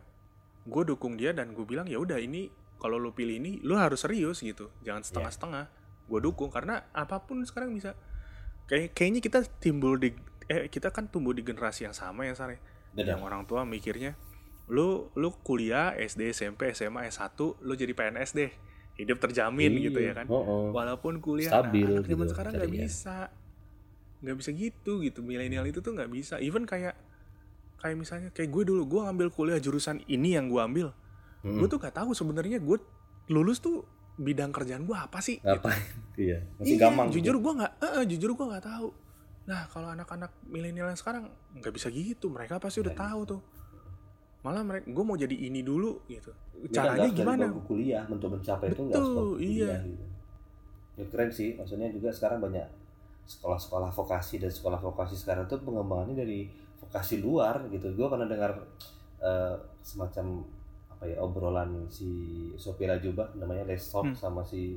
gue 0.68 0.84
dukung 0.86 1.16
dia 1.16 1.32
dan 1.32 1.56
gue 1.56 1.64
bilang 1.64 1.88
ya 1.88 1.96
udah 1.96 2.20
ini 2.20 2.52
kalau 2.76 3.00
lu 3.00 3.10
pilih 3.10 3.40
ini 3.40 3.64
lu 3.64 3.80
harus 3.80 4.04
serius 4.04 4.44
gitu 4.44 4.68
jangan 4.84 5.02
setengah-setengah 5.02 5.66
gue 6.12 6.20
dukung 6.20 6.52
karena 6.52 6.92
apa 6.92 7.24
pun 7.24 7.40
sekarang 7.42 7.72
bisa 7.72 7.96
kayak 8.70 8.94
kayaknya 8.94 9.20
kita 9.20 9.40
timbul 9.58 9.98
di 9.98 10.14
eh 10.46 10.66
kita 10.68 10.90
kan 10.90 11.06
tumbuh 11.06 11.32
di 11.32 11.42
generasi 11.42 11.84
yang 11.84 11.94
sama 11.94 12.24
ya 12.24 12.34
Sare 12.34 12.62
Bener. 12.92 13.14
yang 13.14 13.22
orang 13.22 13.44
tua 13.44 13.66
mikirnya 13.66 14.14
lu 14.66 15.10
lu 15.14 15.34
kuliah 15.36 15.92
SD 15.92 16.30
SMP 16.30 16.70
SMA 16.72 17.06
S1 17.08 17.34
lu 17.60 17.74
jadi 17.74 17.90
PNS 17.92 18.32
deh 18.32 18.52
hidup 18.96 19.18
terjamin 19.18 19.72
Iya. 19.72 19.84
gitu 19.86 20.00
ya 20.00 20.14
kan 20.14 20.26
Oh, 20.28 20.40
oh. 20.40 20.66
walaupun 20.70 21.18
kuliah 21.18 21.50
Stabil 21.50 21.84
nah, 21.84 21.98
anak 21.98 22.06
zaman 22.06 22.20
gitu 22.20 22.32
sekarang 22.32 22.52
nggak 22.54 22.72
bisa 22.76 23.18
nggak 24.20 24.36
bisa 24.36 24.50
gitu 24.52 24.92
gitu 25.00 25.20
milenial 25.22 25.64
itu 25.64 25.80
tuh 25.80 25.92
nggak 25.92 26.10
bisa 26.10 26.38
even 26.38 26.64
kayak 26.64 26.94
kayak 27.78 27.96
misalnya 27.96 28.30
kayak 28.30 28.52
gue 28.52 28.64
dulu 28.68 28.84
gue 28.86 29.02
ngambil 29.02 29.28
kuliah 29.32 29.58
jurusan 29.58 30.04
ini 30.06 30.36
yang 30.36 30.46
gue 30.48 30.60
ambil 30.60 30.88
Mhm. 31.40 31.56
gue 31.56 31.68
tuh 31.68 31.80
gak 31.80 31.96
tahu 31.96 32.12
sebenarnya 32.12 32.60
gue 32.60 32.78
lulus 33.30 33.58
tuh 33.58 33.88
bidang 34.20 34.52
kerjaan 34.52 34.84
gue 34.84 34.94
apa 34.94 35.24
sih 35.24 35.40
Ngapain? 35.40 35.80
Iya. 36.20 36.44
Masih 36.60 36.76
Iya, 36.76 36.80
gampang. 36.84 37.08
jujur 37.10 37.36
gue 37.40 37.54
nggak 37.56 37.74
eh, 37.80 37.92
eh, 37.96 38.06
jujur 38.06 38.32
gue 38.36 38.46
nggak 38.46 38.66
tahu 38.68 38.90
nah 39.48 39.66
kalau 39.66 39.90
anak-anak 39.90 40.30
milenial 40.46 40.86
yang 40.86 41.00
sekarang 41.00 41.26
nggak 41.56 41.74
bisa 41.74 41.88
gitu 41.90 42.28
mereka 42.28 42.60
pasti 42.60 42.84
udah 42.84 42.92
Nggak 42.92 43.08
tahu 43.08 43.22
tuh 43.26 43.42
malah 44.40 44.62
mereka 44.62 44.86
gue 44.88 45.04
mau 45.04 45.16
jadi 45.16 45.36
ini 45.36 45.64
dulu 45.64 46.04
gitu 46.06 46.32
caranya 46.70 47.08
dari 47.08 47.16
gimana 47.16 47.44
bangku 47.48 47.62
kuliah 47.66 48.04
untuk 48.06 48.36
mencapai 48.36 48.70
itu 48.70 48.82
nggak 48.84 49.00
Betul, 49.00 49.16
bangku 49.16 49.34
kuliah 49.36 49.80
iya. 49.80 49.88
gitu. 49.88 50.06
Ya 51.00 51.06
keren 51.08 51.32
sih, 51.32 51.56
maksudnya 51.56 51.88
juga 51.88 52.12
sekarang 52.12 52.44
banyak 52.44 52.68
sekolah-sekolah 53.24 53.88
vokasi 53.88 54.36
dan 54.36 54.52
sekolah 54.52 54.76
vokasi 54.78 55.16
sekarang 55.16 55.48
tuh 55.48 55.64
pengembangannya 55.64 56.12
dari 56.18 56.52
vokasi 56.76 57.24
luar 57.24 57.64
gitu. 57.72 57.88
Gue 57.96 58.12
pernah 58.12 58.28
dengar 58.28 58.52
eh, 59.24 59.56
semacam 59.80 60.44
apa 61.00 61.08
ya 61.08 61.18
obrolan 61.18 61.88
si 61.88 62.12
Sopira 62.54 63.00
Juba 63.00 63.24
namanya 63.34 63.64
Let's 63.64 63.88
Talk 63.88 64.12
Hmm. 64.12 64.14
sama 64.14 64.44
si 64.44 64.76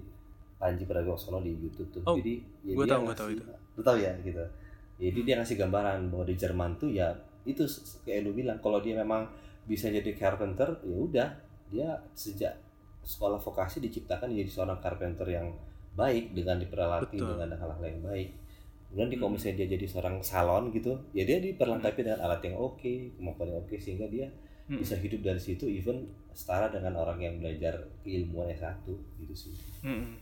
Panji 0.55 0.87
Pragiwaksono 0.87 1.43
di 1.43 1.51
YouTube 1.53 1.91
tuh. 1.91 2.03
Oh, 2.07 2.15
Jadi 2.15 2.39
ya 2.63 2.73
gua 2.73 2.87
dia 2.87 2.95
tahu, 2.95 3.03
gua 3.03 3.17
tahu 3.17 3.29
ngasih- 3.35 3.75
Lu 3.75 3.83
tahu 3.83 3.97
ya 3.99 4.13
gitu. 4.23 4.45
Jadi 5.03 5.19
dia 5.21 5.35
ngasih 5.35 5.57
gambaran 5.59 6.01
bahwa 6.09 6.23
di 6.23 6.35
Jerman 6.35 6.71
tuh 6.77 6.89
ya 6.89 7.11
itu 7.43 7.67
kayak 8.01 8.23
lu 8.23 8.31
bilang 8.33 8.63
kalau 8.63 8.79
dia 8.79 8.95
memang 8.95 9.27
bisa 9.67 9.91
jadi 9.91 10.07
carpenter 10.13 10.79
ya 10.81 10.95
udah 10.97 11.29
dia 11.67 11.89
sejak 12.15 12.55
sekolah 13.03 13.43
vokasi 13.43 13.83
diciptakan 13.83 14.31
jadi 14.31 14.47
seorang 14.47 14.79
carpenter 14.79 15.27
yang 15.27 15.51
baik 15.93 16.31
dengan 16.33 16.63
Betul. 17.19 17.35
dengan 17.35 17.51
hal-hal 17.53 17.83
yang 17.83 17.99
baik. 18.01 18.31
Kemudian 18.87 19.09
di 19.09 19.17
kalau 19.17 19.27
Hmm. 19.27 19.35
misalnya 19.35 19.57
dia 19.59 19.75
jadi 19.75 19.87
seorang 19.89 20.17
salon 20.23 20.71
gitu, 20.71 20.95
ya 21.11 21.25
dia 21.25 21.43
diperlengkapi 21.43 21.99
dengan 21.99 22.23
alat 22.23 22.39
yang 22.41 22.55
oke, 22.55 22.93
kemampuan 23.19 23.51
yang 23.51 23.59
oke 23.59 23.75
sehingga 23.75 24.07
dia 24.07 24.31
Mm. 24.63 24.79
bisa 24.79 24.95
hidup 24.95 25.21
dari 25.21 25.39
situ 25.39 25.67
even 25.67 26.07
setara 26.33 26.71
dengan 26.71 26.95
orang 26.97 27.19
yang 27.19 27.35
belajar 27.37 27.83
keilmuan 28.01 28.49
S1 28.49 28.87
gitu 29.19 29.35
sih. 29.35 29.53
Mm-mm. 29.83 30.17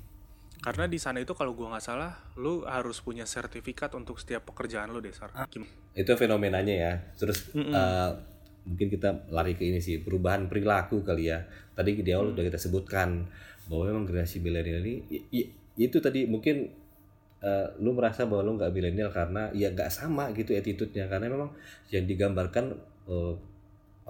karena 0.60 0.84
di 0.84 1.00
sana 1.00 1.20
itu 1.20 1.32
kalau 1.32 1.56
gue 1.56 1.64
nggak 1.64 1.80
salah 1.80 2.12
lu 2.36 2.64
harus 2.64 3.00
punya 3.00 3.24
sertifikat 3.24 3.92
untuk 3.94 4.16
setiap 4.16 4.44
pekerjaan 4.44 4.92
lu 4.92 5.00
deh 5.00 5.08
Sar 5.08 5.32
Gim- 5.48 5.64
Itu 5.92 6.12
fenomenanya 6.16 6.74
ya. 6.74 6.92
Terus 7.16 7.48
Mm-mm. 7.52 7.72
eh, 7.72 8.10
mungkin 8.68 8.88
kita 8.88 9.28
lari 9.32 9.56
ke 9.56 9.64
ini 9.64 9.80
sih 9.80 10.00
perubahan 10.00 10.48
perilaku 10.48 11.00
kali 11.00 11.32
ya. 11.32 11.40
Tadi 11.72 12.00
di 12.00 12.12
awal 12.12 12.36
udah 12.36 12.44
kita 12.44 12.60
sebutkan 12.60 13.24
bahwa 13.72 13.88
memang 13.88 14.04
generasi 14.04 14.40
milenial 14.40 14.84
ini 14.84 15.00
itu 15.76 15.96
tadi 15.96 16.28
mungkin 16.28 16.68
eh, 17.40 17.66
lu 17.80 17.96
merasa 17.96 18.28
bahwa 18.28 18.44
lu 18.44 18.60
nggak 18.60 18.68
milenial 18.68 19.08
karena 19.08 19.48
ya 19.56 19.72
nggak 19.72 19.88
sama 19.88 20.28
gitu 20.36 20.52
attitude-nya 20.52 21.08
karena 21.08 21.32
memang 21.32 21.50
yang 21.88 22.04
digambarkan 22.04 22.76
eh, 23.08 23.32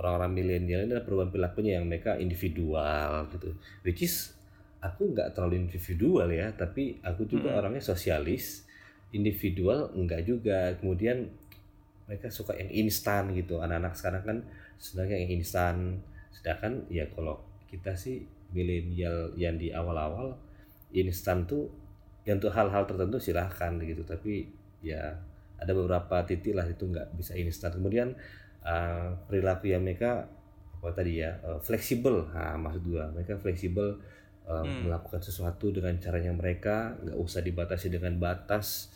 orang-orang 0.00 0.32
milenial 0.32 0.88
ini 0.88 0.96
adalah 0.96 1.04
perubahan 1.04 1.28
perilakunya 1.28 1.72
yang 1.76 1.84
mereka 1.84 2.16
individual 2.16 3.28
gitu. 3.36 3.52
Which 3.84 4.00
is 4.00 4.32
aku 4.80 5.12
nggak 5.12 5.36
terlalu 5.36 5.68
individual 5.68 6.24
ya 6.32 6.56
tapi 6.56 6.96
aku 7.04 7.28
juga 7.28 7.52
Mm-mm. 7.52 7.60
orangnya 7.60 7.84
sosialis 7.84 8.64
individual 9.12 9.92
enggak 9.92 10.24
juga. 10.24 10.72
Kemudian 10.80 11.28
mereka 12.08 12.32
suka 12.32 12.56
yang 12.56 12.72
instan 12.72 13.36
gitu. 13.36 13.60
Anak-anak 13.60 13.92
sekarang 13.94 14.22
kan 14.24 14.38
sebenarnya 14.80 15.16
yang 15.20 15.30
instan. 15.44 16.00
Sedangkan 16.32 16.88
ya 16.88 17.04
kalau 17.12 17.36
kita 17.68 17.92
sih 17.92 18.24
milenial 18.56 19.36
yang 19.36 19.60
di 19.60 19.70
awal-awal 19.70 20.34
instan 20.90 21.46
tuh 21.46 21.70
yang 22.24 22.40
untuk 22.40 22.50
hal-hal 22.56 22.88
tertentu 22.88 23.20
silahkan 23.20 23.76
gitu. 23.84 24.00
Tapi 24.08 24.48
ya 24.80 25.12
ada 25.60 25.72
beberapa 25.76 26.24
titik 26.24 26.56
lah 26.56 26.64
itu 26.64 26.88
nggak 26.88 27.20
bisa 27.20 27.36
instan. 27.36 27.76
Kemudian 27.76 28.16
uh, 28.62 29.16
perilaku 29.26 29.68
yang 29.68 29.82
mereka 29.82 30.26
apa 30.80 30.90
tadi 30.92 31.20
ya 31.20 31.36
uh, 31.42 31.60
fleksibel 31.60 32.28
nah, 32.28 32.56
maksud 32.56 32.82
gua 32.84 33.12
mereka 33.12 33.36
fleksibel 33.36 34.00
uh, 34.44 34.64
Hmm. 34.64 34.88
melakukan 34.88 35.20
sesuatu 35.20 35.70
dengan 35.70 35.94
caranya 35.98 36.32
mereka 36.32 36.96
nggak 36.98 37.14
usah 37.16 37.38
dibatasi 37.38 37.86
dengan 37.86 38.16
batas 38.16 38.90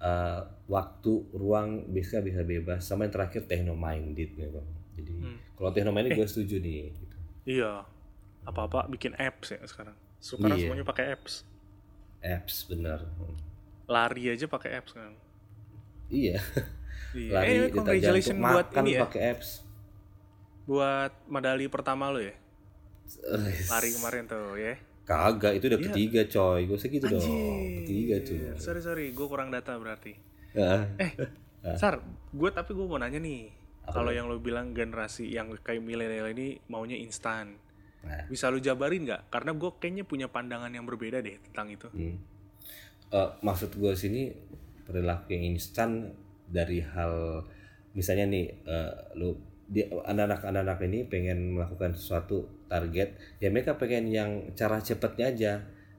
uh, 0.00 0.40
waktu 0.66 1.12
ruang 1.30 1.86
bisa 1.88 2.18
bisa 2.18 2.42
bebas 2.42 2.82
sama 2.82 3.04
yang 3.04 3.14
terakhir 3.14 3.44
techno 3.44 3.76
minded 3.76 4.34
memang 4.34 4.66
jadi 4.96 5.12
Hmm. 5.14 5.38
kalau 5.54 5.70
techno 5.70 5.92
minded 5.92 6.12
Eh. 6.12 6.18
gue 6.18 6.26
setuju 6.26 6.56
nih 6.58 6.88
gitu. 6.90 7.16
Iya. 7.46 7.84
Apa-apa 8.42 8.88
bikin 8.88 9.12
apps 9.14 9.52
ya 9.52 9.60
sekarang. 9.62 9.94
Sekarang 10.18 10.56
Iya. 10.56 10.66
semuanya 10.66 10.84
pakai 10.84 11.12
apps. 11.12 11.44
apps 12.18 12.66
bener 12.66 13.04
Lari 13.86 14.26
aja 14.26 14.46
pakai 14.46 14.74
apps 14.74 14.96
kan. 14.96 15.12
Iya 16.08 16.38
Iya. 17.12 17.30
lari 17.32 17.48
eh, 17.48 17.58
detak 17.66 17.74
congratulations 17.78 18.36
buat 18.36 18.66
makan 18.68 18.82
ini 18.82 18.92
ya. 18.92 19.00
pakai 19.02 19.20
apps 19.30 19.48
Buat 20.66 21.12
medali 21.26 21.64
pertama 21.66 22.10
lo 22.10 22.18
ya. 22.18 22.34
Lari 23.70 23.94
kemarin 23.94 24.26
tuh 24.26 24.58
ya. 24.58 24.74
kagak 25.06 25.54
itu 25.54 25.70
udah 25.70 25.78
Iya. 25.78 25.86
ketiga 25.88 26.22
coy 26.26 26.60
gue 26.66 26.74
segitu 26.76 27.06
dong 27.06 27.22
ketiga 27.80 28.16
cuy 28.20 28.38
Sorry 28.58 28.80
sorry, 28.80 29.06
gue 29.10 29.26
kurang 29.26 29.48
data 29.48 29.78
berarti. 29.78 30.18
Ah, 30.52 30.90
Eh, 30.98 31.14
Sar, 31.74 32.02
gue 32.28 32.50
tapi 32.50 32.74
gue 32.74 32.82
mau 32.82 32.94
nanya 32.96 33.16
nih. 33.16 33.50
Kalau 33.86 34.10
tuh? 34.10 34.18
yang 34.18 34.26
lo 34.26 34.36
bilang 34.36 34.70
generasi 34.70 35.30
yang 35.30 35.54
kayak 35.56 35.78
milenial 35.78 36.26
ini 36.26 36.58
maunya 36.66 36.94
instan, 36.96 37.54
nah, 38.02 38.26
bisa 38.26 38.50
lu 38.50 38.58
jabarin 38.58 39.02
nggak? 39.02 39.30
Karena 39.30 39.54
gue 39.54 39.70
kayaknya 39.78 40.02
punya 40.02 40.26
pandangan 40.26 40.68
yang 40.68 40.82
berbeda 40.82 41.18
deh 41.18 41.38
tentang 41.40 41.70
itu. 41.70 41.86
hmm. 41.88 42.18
Eh, 43.08 43.30
maksud 43.40 43.70
gue 43.72 43.92
sini 43.94 44.34
perilaku 44.86 45.34
yang 45.34 45.52
instan 45.52 46.14
dari 46.46 46.80
hal 46.80 47.42
misalnya 47.92 48.26
nih 48.26 48.46
eh, 48.62 48.92
lu 49.18 49.34
anak-anak 50.06 50.62
anak 50.62 50.78
ini 50.86 51.02
pengen 51.04 51.58
melakukan 51.58 51.90
sesuatu 51.90 52.46
target 52.66 53.18
ya 53.42 53.50
mereka 53.50 53.74
pengen 53.74 54.06
yang 54.06 54.30
cara 54.54 54.78
cepatnya 54.78 55.26
aja 55.26 55.52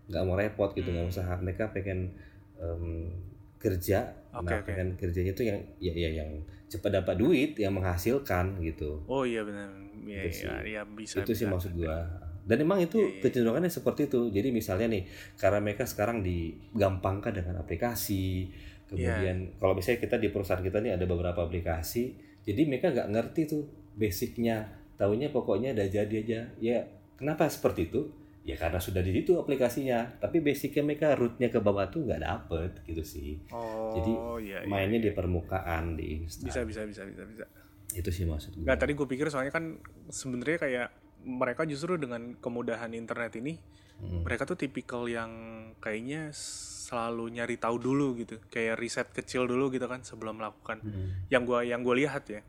nggak 0.08 0.24
mau 0.24 0.40
repot 0.40 0.72
gitu 0.72 0.88
nggak 0.88 1.04
Hmm. 1.04 1.12
usah 1.12 1.28
mereka 1.38 1.68
pengen 1.70 2.16
em, 2.56 3.12
kerja 3.60 4.08
Oke, 4.32 4.46
nah 4.46 4.56
oke. 4.56 4.66
pengen 4.66 4.88
kerjanya 4.96 5.32
itu 5.34 5.44
yang 5.44 5.60
ya, 5.78 5.92
ya 5.92 6.10
yang 6.24 6.30
cepat 6.68 7.02
dapat 7.02 7.16
duit 7.18 7.52
yang 7.58 7.74
menghasilkan 7.74 8.56
gitu 8.62 9.04
Oh 9.04 9.24
iya 9.24 9.42
benar, 9.42 9.68
iya 10.06 10.24
Itu 10.24 10.30
sih. 10.32 10.46
iya, 10.46 10.56
iya, 10.64 10.82
bisa. 10.86 11.20
itu 11.20 11.32
sih 11.34 11.44
bisa. 11.44 11.52
maksud 11.52 11.72
gua 11.76 12.08
dan 12.48 12.64
emang 12.64 12.80
itu 12.80 12.96
Iya, 12.96 13.12
iya. 13.12 13.22
kecenderungannya 13.22 13.68
seperti 13.68 14.08
itu 14.08 14.32
jadi 14.32 14.48
misalnya 14.50 14.88
nih 14.88 15.04
karena 15.36 15.60
mereka 15.60 15.84
sekarang 15.84 16.24
digampangkan 16.24 17.34
dengan 17.34 17.60
aplikasi 17.60 18.48
Iya. 18.88 19.20
kemudian 19.20 19.38
kalau 19.60 19.74
misalnya 19.76 20.00
kita 20.00 20.16
di 20.16 20.32
perusahaan 20.32 20.64
kita 20.64 20.80
nih 20.80 20.96
ada 20.96 21.04
beberapa 21.04 21.44
aplikasi 21.44 22.28
jadi 22.48 22.64
mereka 22.64 22.96
nggak 22.96 23.10
ngerti 23.12 23.42
tuh 23.44 23.64
basicnya. 24.00 24.72
Tahunya 24.96 25.36
pokoknya 25.36 25.76
udah 25.76 25.88
jadi 25.92 26.16
aja. 26.24 26.40
Ya 26.64 26.88
kenapa 27.20 27.52
seperti 27.52 27.92
itu? 27.92 28.08
Ya 28.48 28.56
karena 28.56 28.80
sudah 28.80 29.04
di 29.04 29.12
situ 29.12 29.36
aplikasinya. 29.36 30.16
Tapi 30.24 30.40
basicnya 30.40 30.88
mereka 30.88 31.12
rootnya 31.20 31.52
ke 31.52 31.60
bawah 31.60 31.92
tuh 31.92 32.08
nggak 32.08 32.24
dapet 32.24 32.72
gitu 32.88 33.04
sih. 33.04 33.36
Oh, 33.52 33.92
Jadi, 34.00 34.12
iya, 34.48 34.64
iya, 34.64 34.70
mainnya 34.72 35.04
iya. 35.04 35.06
di 35.06 35.12
permukaan 35.12 36.00
di 36.00 36.24
Insta. 36.24 36.48
Bisa 36.48 36.64
bisa 36.64 36.88
bisa 36.88 37.04
bisa 37.04 37.26
bisa. 37.28 37.46
itu 37.88 38.12
sih 38.12 38.28
maksud 38.28 38.52
gue 38.52 38.68
Nggak 38.68 38.84
tadi 38.84 38.94
gue 39.00 39.08
pikir 39.08 39.32
soalnya 39.32 39.50
kan 39.50 39.80
sebenarnya 40.12 40.60
kayak 40.60 40.88
mereka 41.24 41.64
justru 41.64 41.96
dengan 41.96 42.36
kemudahan 42.36 42.92
internet 42.92 43.32
ini 43.40 43.56
Hmm. 43.98 44.22
mereka 44.22 44.46
tuh 44.46 44.54
tipikal 44.54 45.06
yang 45.06 45.32
kayaknya 45.78 46.30
selalu 46.30 47.34
nyari 47.34 47.58
tahu 47.58 47.78
dulu 47.78 48.14
gitu. 48.16 48.38
Kayak 48.48 48.78
riset 48.78 49.08
kecil 49.10 49.44
dulu 49.44 49.70
gitu 49.70 49.86
kan 49.86 50.02
sebelum 50.02 50.38
melakukan. 50.38 50.80
Hmm. 50.80 51.26
yang 51.28 51.44
gua 51.44 51.62
yang 51.62 51.82
gue 51.82 51.96
lihat 51.98 52.24
ya. 52.28 52.42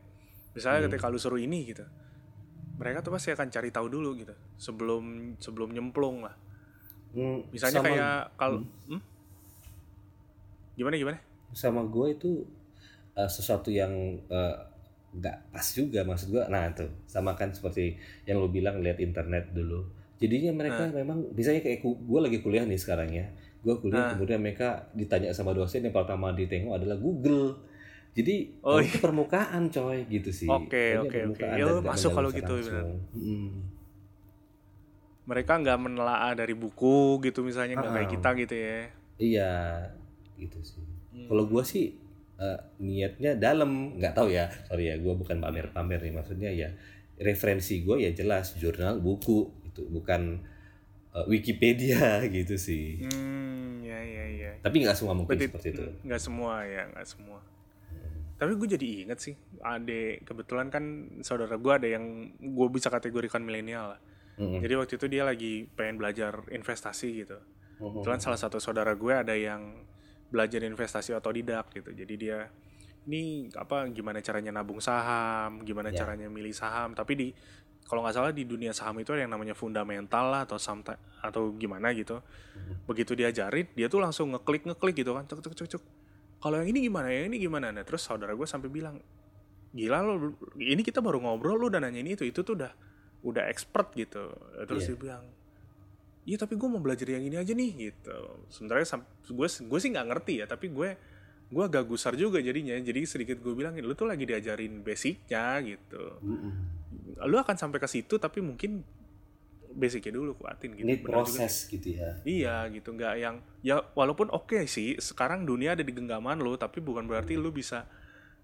Misalnya 0.53 0.79
Hmm. 0.81 0.87
ketika 0.89 1.07
lu 1.07 1.17
suruh 1.17 1.37
ini 1.37 1.65
gitu 1.65 1.85
mereka 2.75 3.03
tuh 3.03 3.11
pasti 3.11 3.29
akan 3.29 3.49
cari 3.49 3.69
tahu 3.69 3.87
dulu 3.87 4.15
gitu. 4.15 4.31
Sebelum 4.55 5.03
sebelum 5.35 5.69
nyemplung 5.69 6.23
lah. 6.23 6.31
Hmm, 7.11 7.43
misalnya 7.49 7.81
sama- 7.81 7.89
kayak 7.89 8.17
kalau 8.35 8.57
Hmm? 8.85 9.01
gimana 10.75 10.95
gimana? 10.95 11.19
Sama 11.51 11.81
gue 11.83 12.07
itu 12.13 12.29
uh, 13.15 13.27
sesuatu 13.27 13.67
yang 13.67 13.91
uh, 14.29 14.55
nggak 15.09 15.49
pas 15.49 15.65
juga 15.67 16.05
maksud 16.05 16.29
gue 16.29 16.43
nah 16.47 16.69
tuh 16.69 16.85
sama 17.03 17.33
kan 17.33 17.49
seperti 17.49 17.97
yang 18.23 18.37
lo 18.37 18.47
bilang 18.47 18.77
lihat 18.77 19.01
internet 19.01 19.49
dulu 19.49 19.89
jadinya 20.19 20.51
mereka 20.53 20.87
memang 20.89 21.31
misalnya 21.31 21.59
kayak 21.59 21.79
gue 21.81 22.19
lagi 22.19 22.39
kuliah 22.39 22.63
nih 22.63 22.75
sekarang 22.75 23.09
ya 23.09 23.25
gue 23.59 23.75
kuliah 23.75 23.99
Nah. 24.01 24.11
kemudian 24.13 24.39
mereka 24.39 24.67
ditanya 24.93 25.31
sama 25.31 25.51
dosen 25.51 25.81
yang 25.81 25.91
pertama 25.91 26.31
ditengok 26.31 26.75
adalah 26.75 26.95
Google 26.95 27.55
jadi 28.11 28.51
Oh, 28.59 28.77
itu 28.77 28.97
permukaan 28.97 29.67
coy 29.67 30.03
gitu 30.05 30.29
sih 30.29 30.45
Oke, 30.45 30.97
oke, 30.97 31.17
oke. 31.29 31.43
Ya, 31.45 31.65
masuk 31.79 32.11
kalau 32.11 32.29
gitu, 32.29 32.51
langsung. 32.53 32.99
Mm. 33.11 33.49
mereka 35.23 35.55
nggak 35.55 35.77
menelaah 35.77 36.33
dari 36.33 36.51
buku 36.51 37.21
gitu 37.21 37.43
misalnya 37.43 37.77
nggak 37.77 37.93
kayak 37.93 38.07
Ah. 38.07 38.13
kita 38.13 38.29
gitu 38.37 38.55
ya 38.55 38.77
iya 39.17 39.51
gitu 40.35 40.59
sih 40.61 40.83
Hmm. 41.09 41.25
Kalau 41.27 41.45
gue 41.45 41.63
sih 41.63 41.85
eh, 42.37 42.59
niatnya 42.77 43.35
dalam, 43.35 43.97
nggak 43.97 44.13
tahu 44.13 44.31
ya. 44.31 44.47
Sorry 44.63 44.87
ya, 44.87 44.95
gue 44.95 45.11
bukan 45.11 45.35
pamer-pamer 45.35 45.99
nih. 45.99 46.13
Maksudnya 46.13 46.47
ya 46.47 46.69
referensi 47.17 47.81
gue 47.81 47.99
ya 47.99 48.13
jelas 48.13 48.55
jurnal, 48.55 49.01
buku 49.01 49.49
itu 49.79 49.87
bukan 49.87 50.43
eh, 51.11 51.25
Wikipedia 51.25 52.19
gitu 52.35 52.55
sih. 52.55 52.99
hmm 53.01 53.81
ya 53.81 53.97
ya 53.97 54.25
ya 54.29 54.51
Tapi 54.59 54.83
nggak 54.83 54.93
semua 54.93 55.15
mungkin 55.15 55.33
Berarti 55.33 55.47
seperti 55.47 55.67
itu. 55.71 55.83
nggak 56.03 56.21
semua 56.21 56.53
ya 56.63 56.83
nggak 56.89 57.07
semua 57.07 57.39
tapi 58.35 58.55
gue 58.55 58.71
jadi 58.71 58.87
inget 59.03 59.19
sih 59.19 59.35
ade 59.59 60.23
kebetulan 60.23 60.71
kan 60.71 60.83
saudara 61.19 61.59
gue 61.59 61.73
ada 61.75 61.83
yang 61.85 62.05
gue 62.33 62.67
bisa 62.71 62.87
kategorikan 62.87 63.43
milenial 63.43 63.91
lah 63.91 63.99
Mm-mm. 64.39 64.63
jadi 64.63 64.79
waktu 64.79 64.95
itu 64.95 65.11
dia 65.11 65.27
lagi 65.27 65.67
pengen 65.69 65.99
belajar 65.99 66.47
investasi 66.47 67.19
gitu 67.19 67.35
Mm-mm. 67.35 67.99
kebetulan 67.99 68.23
salah 68.23 68.39
satu 68.39 68.55
saudara 68.57 68.95
gue 68.95 69.11
ada 69.11 69.35
yang 69.35 69.83
belajar 70.31 70.63
investasi 70.63 71.11
otodidak 71.11 71.67
gitu 71.75 71.91
jadi 71.91 72.13
dia 72.15 72.37
ini 73.03 73.51
apa 73.51 73.91
gimana 73.91 74.23
caranya 74.23 74.55
nabung 74.55 74.79
saham 74.79 75.59
gimana 75.59 75.91
Ya. 75.91 75.99
caranya 75.99 76.31
milih 76.31 76.55
saham 76.55 76.95
tapi 76.95 77.19
di 77.19 77.27
kalau 77.89 78.05
nggak 78.05 78.13
salah 78.13 78.29
di 78.29 78.45
dunia 78.45 78.69
saham 78.69 79.01
itu 79.01 79.09
ada 79.17 79.25
yang 79.25 79.33
namanya 79.33 79.57
fundamental 79.57 80.29
lah 80.29 80.45
atau 80.45 80.61
samta, 80.61 81.01
atau 81.25 81.49
gimana 81.57 81.89
gitu. 81.97 82.21
Begitu 82.85 83.17
diajarin 83.17 83.65
dia 83.73 83.89
tuh 83.89 83.97
langsung 83.97 84.29
ngeklik 84.29 84.69
ngeklik 84.69 85.01
gitu 85.01 85.17
kan. 85.17 85.25
Cuk 85.25 85.41
cuk 85.41 85.57
cuk 85.57 85.67
cuk. 85.73 85.83
Kalau 86.39 86.55
yang 86.61 86.69
ini 86.69 86.85
gimana 86.85 87.09
yang 87.09 87.33
ini 87.33 87.41
gimana? 87.41 87.73
Nah 87.73 87.81
terus 87.81 88.05
saudara 88.05 88.37
gue 88.37 88.45
sampai 88.45 88.69
bilang 88.69 89.01
gila 89.73 90.05
lo 90.05 90.37
ini 90.57 90.85
kita 90.85 91.01
baru 91.01 91.17
ngobrol 91.21 91.57
lu 91.57 91.65
udah 91.69 91.81
nanya 91.81 92.01
ini 92.01 92.13
itu 92.13 92.29
itu 92.29 92.45
tuh 92.45 92.53
udah 92.53 92.71
udah 93.25 93.49
expert 93.49 93.89
gitu. 93.97 94.37
Terus 94.69 94.85
Iya. 94.85 94.89
dia 94.93 94.97
bilang 95.01 95.23
iya 96.29 96.37
tapi 96.37 96.53
gue 96.61 96.69
mau 96.69 96.77
belajar 96.77 97.09
yang 97.09 97.25
ini 97.25 97.41
aja 97.41 97.57
nih 97.57 97.89
gitu. 97.89 98.17
Sebenarnya 98.53 99.01
gue 99.25 99.47
gue 99.49 99.79
sih 99.81 99.89
nggak 99.89 100.07
ngerti 100.13 100.33
ya 100.41 100.45
tapi 100.45 100.69
gue 100.69 100.93
gue 101.49 101.63
agak 101.63 101.83
gusar 101.83 102.13
juga 102.13 102.37
jadinya 102.39 102.77
jadi 102.77 103.01
sedikit 103.03 103.37
gue 103.37 103.51
bilangin 103.51 103.81
lu 103.81 103.93
tuh 103.93 104.05
lagi 104.05 104.23
diajarin 104.23 104.79
basicnya 104.79 105.57
gitu 105.59 106.21
Mm-mm. 106.21 106.53
lu 107.25 107.35
akan 107.35 107.55
sampai 107.55 107.77
ke 107.77 107.87
situ 107.87 108.15
tapi 108.15 108.39
mungkin 108.39 108.85
basicnya 109.71 110.13
dulu 110.13 110.33
kuatin 110.35 110.73
gitu 110.73 110.81
Ini 110.83 110.95
Benar 110.95 111.01
juga 111.01 111.13
proses 111.29 111.53
gitu 111.67 111.87
ya. 111.93 112.09
Iya 112.21 112.55
gitu 112.69 112.89
nggak 112.91 113.13
yang 113.15 113.35
ya 113.59 113.81
walaupun 113.93 114.29
oke 114.29 114.65
sih 114.65 114.97
sekarang 114.97 115.45
dunia 115.45 115.73
ada 115.73 115.81
di 115.81 115.89
genggaman 115.89 116.37
lo 116.37 116.53
tapi 116.53 116.79
bukan 116.79 117.05
berarti 117.05 117.33
lu 117.33 117.49
bisa 117.49 117.85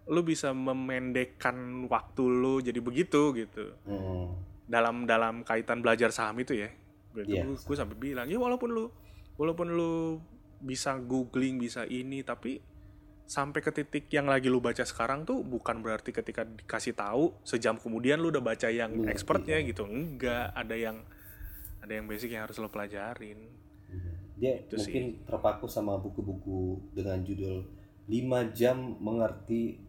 lu 0.06 0.22
bisa 0.22 0.54
memendekkan 0.54 1.56
waktu 1.86 2.24
lu 2.24 2.58
jadi 2.60 2.78
begitu 2.78 3.34
gitu 3.34 3.74
Mm. 3.84 4.28
dalam 4.66 5.06
dalam 5.06 5.42
kaitan 5.42 5.82
belajar 5.82 6.10
saham 6.10 6.38
itu 6.38 6.54
ya 6.54 6.70
Iya. 7.16 7.46
gue 7.46 7.58
gue 7.58 7.76
sampai 7.76 7.96
bilang 7.96 8.28
ya 8.28 8.38
walaupun 8.38 8.70
lu 8.70 8.90
walaupun 9.36 9.72
lu 9.72 10.20
bisa 10.60 10.98
googling 11.00 11.58
bisa 11.58 11.86
ini 11.86 12.22
tapi 12.22 12.60
sampai 13.26 13.60
ke 13.66 13.74
titik 13.74 14.06
yang 14.14 14.30
lagi 14.30 14.48
lu 14.54 14.62
baca 14.62 14.86
sekarang 14.86 15.26
tuh 15.26 15.42
bukan 15.42 15.82
berarti 15.82 16.14
ketika 16.14 16.46
dikasih 16.46 16.94
tahu 16.94 17.34
sejam 17.42 17.76
kemudian 17.82 18.22
lu 18.22 18.30
udah 18.30 18.42
baca 18.42 18.70
yang 18.70 18.94
Mengerti, 18.94 19.12
expertnya 19.12 19.58
ya. 19.58 19.68
gitu. 19.70 19.84
Enggak 19.90 20.54
ada 20.54 20.76
yang 20.78 21.02
ada 21.82 21.94
yang 21.94 22.06
basic 22.06 22.34
yang 22.34 22.46
harus 22.46 22.58
lo 22.62 22.70
pelajarin. 22.70 23.50
Dia 24.36 24.62
Itu 24.62 24.78
mungkin 24.78 25.26
terpaku 25.26 25.66
sama 25.66 25.98
buku-buku 25.98 26.92
dengan 26.94 27.22
judul 27.26 27.66
5 28.06 28.58
jam 28.58 28.78
mengerti 29.02 29.82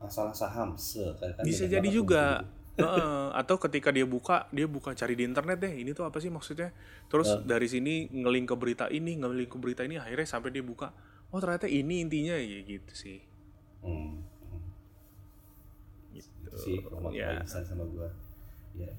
masalah 0.00 0.32
saham 0.32 0.74
se 0.74 1.02
kan 1.20 1.44
Bisa 1.44 1.68
jadi 1.68 1.88
juga. 1.88 2.42
atau 3.40 3.60
ketika 3.60 3.92
dia 3.92 4.08
buka, 4.08 4.48
dia 4.48 4.64
buka 4.64 4.96
cari 4.96 5.12
di 5.12 5.28
internet 5.28 5.60
deh, 5.60 5.74
ini 5.84 5.92
tuh 5.92 6.08
apa 6.08 6.16
sih 6.24 6.32
maksudnya? 6.32 6.72
Terus 7.12 7.44
dari 7.44 7.68
sini 7.68 8.08
ngelink 8.08 8.48
ke 8.48 8.56
berita 8.56 8.88
ini, 8.88 9.20
ngelink 9.20 9.52
ke 9.52 9.58
berita 9.60 9.84
ini, 9.84 10.00
akhirnya 10.00 10.24
sampai 10.24 10.56
dia 10.56 10.64
buka, 10.64 10.88
oh 11.32 11.40
ternyata 11.40 11.66
ini 11.66 12.04
intinya 12.04 12.36
ya 12.36 12.60
gitu 12.62 12.92
sih. 12.92 13.18
Hmm. 13.80 14.20
Gitu. 16.12 16.28
Itu 16.44 16.56
sih 16.60 16.76
kalau 16.84 17.10
Ya. 17.10 17.40
sama 17.48 17.84
gua. 17.88 18.08
Ya. 18.76 18.92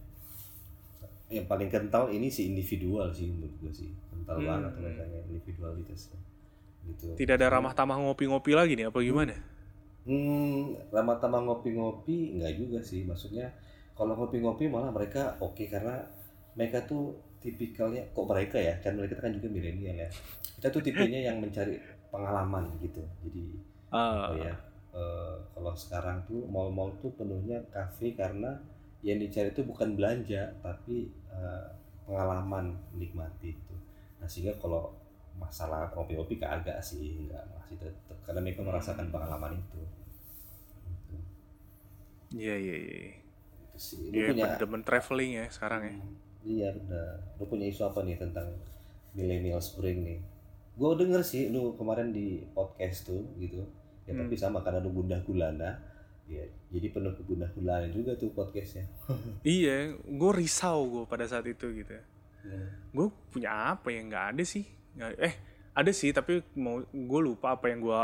Yang 1.30 1.46
paling 1.50 1.70
kental 1.70 2.10
ini 2.10 2.30
si 2.30 2.50
individual 2.50 3.10
sih 3.14 3.30
menurut 3.30 3.54
gua 3.62 3.72
sih. 3.72 3.90
Kental 4.10 4.38
Hmm. 4.42 4.48
banget 4.50 4.74
mereka 4.82 5.02
individualitas. 5.30 6.02
Gitu. 6.84 7.16
Tidak 7.16 7.36
ada 7.40 7.48
ramah 7.48 7.72
tamah 7.72 7.96
ngopi-ngopi 7.96 8.52
lagi 8.52 8.76
nih, 8.76 8.92
apa 8.92 9.00
gimana? 9.00 9.32
Hmm, 10.04 10.76
ramah 10.92 11.16
tamah 11.16 11.40
ngopi-ngopi 11.48 12.36
enggak 12.36 12.60
juga 12.60 12.80
sih. 12.84 13.08
Maksudnya 13.08 13.48
kalau 13.96 14.20
ngopi-ngopi 14.20 14.68
malah 14.68 14.92
mereka 14.92 15.40
oke 15.40 15.64
karena 15.72 16.04
mereka 16.60 16.84
tuh 16.84 17.16
tipikalnya 17.40 18.04
kok 18.12 18.26
mereka 18.28 18.56
ya 18.60 18.76
kan 18.84 18.96
mereka 19.00 19.16
kan 19.20 19.32
juga 19.32 19.48
milenial 19.48 19.96
ya. 19.96 20.10
Kita 20.60 20.68
tuh 20.70 20.84
tipenya 20.84 21.24
yang 21.32 21.40
mencari 21.40 21.80
pengalaman 22.14 22.66
gitu. 22.86 23.02
Jadi 23.26 23.46
Ah, 23.92 24.34
apa 24.34 24.46
ya 24.46 24.54
eh, 25.02 25.36
kalau 25.54 25.74
sekarang 25.84 26.18
tuh 26.30 26.42
mall-mall 26.54 26.92
tuh 27.02 27.12
penuhnya 27.20 27.60
kafe 27.76 28.08
karena 28.22 28.52
yang 29.08 29.20
dicari 29.24 29.50
itu 29.54 29.62
bukan 29.72 29.90
belanja 29.98 30.42
tapi 30.66 30.98
eh, 31.34 31.66
pengalaman 32.08 32.66
menikmati 32.96 33.48
itu 33.58 33.76
nah 34.20 34.28
sehingga 34.32 34.54
kalau 34.64 34.84
masalah 35.44 35.82
kopi-kopi 35.96 36.36
kagak 36.44 36.80
sih 36.90 37.06
enggak 37.26 37.44
masih 37.58 37.76
tetap 37.84 38.18
karena 38.26 38.40
mereka 38.46 38.62
merasakan 38.70 39.08
pengalaman 39.14 39.54
itu 39.60 39.82
Gitu. 40.88 41.18
iya 42.38 42.54
iya 42.64 42.76
iya. 42.86 43.02
itu 43.64 43.78
sih 43.88 44.04
lu 44.14 44.20
Iya, 44.20 44.30
punya 44.30 44.46
demen 44.60 44.82
traveling 44.88 45.32
ya 45.40 45.46
sekarang 45.56 45.82
ya. 45.90 45.96
iya 46.54 46.68
benar 46.78 47.16
lu 47.40 47.44
punya 47.52 47.66
isu 47.72 47.82
apa 47.90 48.00
nih 48.08 48.18
tentang 48.24 48.48
millennial 49.18 49.62
spring 49.64 50.00
nih 50.08 50.20
gue 50.74 50.90
denger 50.98 51.22
sih 51.22 51.50
lu 51.50 51.74
kemarin 51.74 52.10
di 52.10 52.42
podcast 52.52 53.06
tuh 53.06 53.22
gitu 53.38 53.62
ya 54.04 54.12
Hmm. 54.12 54.26
tapi 54.26 54.36
sama 54.36 54.60
karena 54.60 54.84
lu 54.84 54.92
gundah 54.92 55.24
gulana 55.24 55.80
ya 56.26 56.44
jadi 56.68 56.92
penuh 56.92 57.16
kegundah 57.16 57.48
gulana 57.52 57.88
juga 57.88 58.16
tuh 58.16 58.32
podcastnya 58.32 58.84
Iya, 59.46 59.96
gue 59.96 60.32
risau 60.34 60.84
gue 60.88 61.04
pada 61.06 61.24
saat 61.24 61.44
itu 61.46 61.72
gitu. 61.72 61.94
Hmm. 62.44 62.68
Gue 62.92 63.08
punya 63.30 63.76
apa 63.76 63.92
yang 63.92 64.12
nggak 64.12 64.36
ada 64.36 64.44
sih? 64.44 64.68
Eh, 65.00 65.36
ada 65.72 65.92
sih 65.92 66.12
tapi 66.12 66.44
mau 66.60 66.84
gue 66.84 67.22
lupa 67.24 67.56
apa 67.56 67.72
yang 67.72 67.80
gue 67.80 68.00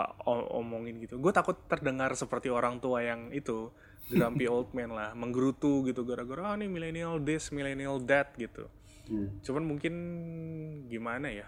omongin 0.56 1.04
gitu. 1.04 1.20
Gue 1.20 1.36
takut 1.36 1.60
terdengar 1.68 2.16
seperti 2.16 2.48
orang 2.48 2.80
tua 2.80 3.04
yang 3.04 3.36
itu 3.36 3.68
grumpy 4.08 4.48
old 4.54 4.72
man 4.72 4.96
lah, 4.96 5.12
menggerutu 5.12 5.84
gitu 5.84 6.08
gara-gara 6.08 6.54
ah 6.54 6.56
nih 6.56 6.72
millennial 6.72 7.20
this, 7.20 7.52
millennial 7.52 8.00
that 8.08 8.32
gitu. 8.40 8.72
Hmm. 9.12 9.36
Cuman 9.44 9.64
mungkin 9.68 9.94
gimana 10.88 11.28
ya? 11.28 11.48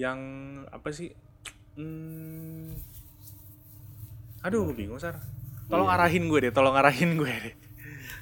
Yang 0.00 0.20
apa 0.72 0.88
sih? 0.88 1.12
Hmm, 1.76 2.72
aduh, 4.40 4.72
gue 4.72 4.76
bingung 4.80 4.96
sar. 4.96 5.20
Tolong 5.68 5.92
arahin 5.92 6.24
gue 6.32 6.48
deh, 6.48 6.52
tolong 6.56 6.72
arahin 6.72 7.20
gue 7.20 7.28
deh. 7.28 7.56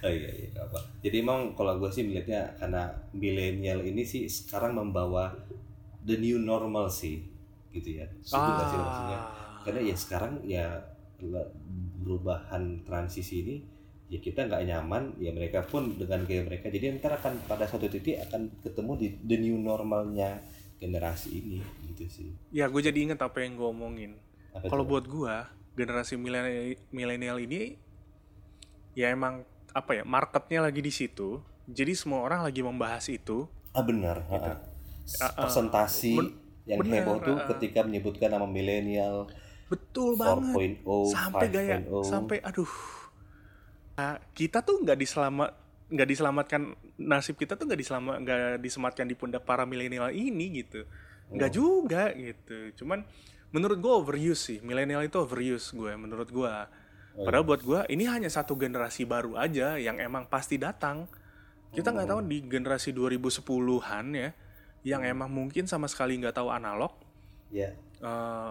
Oh 0.02 0.10
iya 0.10 0.30
iya 0.30 0.50
apa. 0.58 0.78
Jadi 1.02 1.22
emang 1.22 1.54
kalau 1.54 1.78
gue 1.78 1.90
sih 1.90 2.02
melihatnya 2.02 2.58
karena 2.58 2.90
milenial 3.14 3.82
ini 3.86 4.02
sih 4.02 4.26
sekarang 4.26 4.74
membawa 4.74 5.34
the 6.02 6.18
new 6.18 6.42
normal 6.42 6.90
sih 6.90 7.22
gitu 7.70 8.02
ya. 8.02 8.06
Setuju 8.26 8.50
nggak 8.50 8.66
sih 8.66 8.78
maksudnya? 8.78 9.18
Karena 9.62 9.80
ya 9.86 9.96
sekarang 9.98 10.32
ya 10.46 10.66
perubahan 12.02 12.82
transisi 12.86 13.42
ini 13.42 13.56
ya 14.08 14.18
kita 14.22 14.48
nggak 14.48 14.64
nyaman 14.64 15.18
ya 15.20 15.34
mereka 15.34 15.60
pun 15.66 15.98
dengan 16.00 16.24
gaya 16.24 16.40
mereka 16.40 16.72
jadi 16.72 16.96
ntar 16.96 17.20
akan 17.20 17.44
pada 17.44 17.68
suatu 17.68 17.92
titik 17.92 18.16
akan 18.24 18.48
ketemu 18.64 18.92
di 18.96 19.08
the 19.28 19.36
new 19.36 19.60
normalnya 19.60 20.40
generasi 20.78 21.28
ini 21.34 21.58
gitu 21.92 22.04
sih. 22.06 22.28
Ya, 22.54 22.70
gue 22.70 22.80
jadi 22.82 22.96
inget 22.96 23.20
apa 23.20 23.42
yang 23.42 23.58
gue 23.58 23.68
omongin. 23.68 24.16
Kalau 24.54 24.82
buat 24.86 25.06
gue, 25.06 25.34
generasi 25.78 26.18
milenial 26.90 27.38
ini 27.38 27.78
ya 28.98 29.14
emang 29.14 29.46
apa 29.70 29.94
ya 29.94 30.02
marketnya 30.02 30.64
lagi 30.64 30.82
di 30.82 30.90
situ. 30.90 31.38
Jadi 31.68 31.92
semua 31.94 32.24
orang 32.24 32.42
lagi 32.42 32.64
membahas 32.64 33.06
itu. 33.12 33.46
ah 33.76 33.84
benar. 33.84 34.24
ha-ha. 34.32 34.58
Ah, 35.20 35.24
ah. 35.36 35.44
Presentasi 35.44 36.16
yang 36.64 36.80
bener, 36.80 37.04
heboh 37.04 37.16
tuh 37.20 37.36
ah. 37.36 37.46
ketika 37.54 37.84
menyebutkan 37.84 38.32
nama 38.32 38.48
milenial 38.48 39.28
Betul 39.68 40.16
banget. 40.16 40.80
4.0, 40.80 41.12
Sampai 41.12 41.46
gaya, 41.52 41.76
5.0. 41.84 42.00
sampai 42.08 42.36
aduh. 42.40 42.72
Nah, 44.00 44.16
kita 44.32 44.64
tuh 44.64 44.80
nggak 44.80 44.98
diselamat 44.98 45.50
nggak 45.88 46.08
diselamatkan 46.08 46.62
nasib 47.00 47.36
kita 47.36 47.56
tuh 47.56 47.64
nggak 47.64 47.80
diselamat 47.80 48.14
nggak 48.20 48.40
disematkan 48.60 49.06
di 49.08 49.16
pundak 49.16 49.42
para 49.42 49.64
milenial 49.64 50.12
ini 50.12 50.60
gitu. 50.60 50.84
Nggak 51.28 51.50
juga 51.52 52.02
gitu. 52.12 52.84
Cuman 52.84 53.04
menurut 53.48 53.80
gue 53.80 53.92
overuse 53.92 54.40
sih. 54.52 54.58
Milenial 54.60 55.04
itu 55.04 55.16
overuse 55.16 55.72
gue 55.72 55.92
menurut 55.96 56.28
gue 56.28 56.52
padahal 57.18 57.42
buat 57.42 57.58
gue 57.60 57.80
ini 57.90 58.06
hanya 58.06 58.30
satu 58.30 58.54
generasi 58.54 59.02
baru 59.02 59.34
aja 59.34 59.74
yang 59.74 59.98
emang 59.98 60.28
pasti 60.28 60.54
datang. 60.54 61.08
Kita 61.68 61.92
nggak 61.92 62.08
tahu 62.08 62.20
di 62.24 62.38
generasi 62.44 62.92
2010-an 62.92 64.06
ya 64.12 64.30
yang 64.86 65.02
emang 65.02 65.28
mungkin 65.28 65.66
sama 65.66 65.84
sekali 65.84 66.16
nggak 66.16 66.38
tahu 66.38 66.48
analog 66.48 66.94
ya 67.50 67.74
eh, 67.98 68.50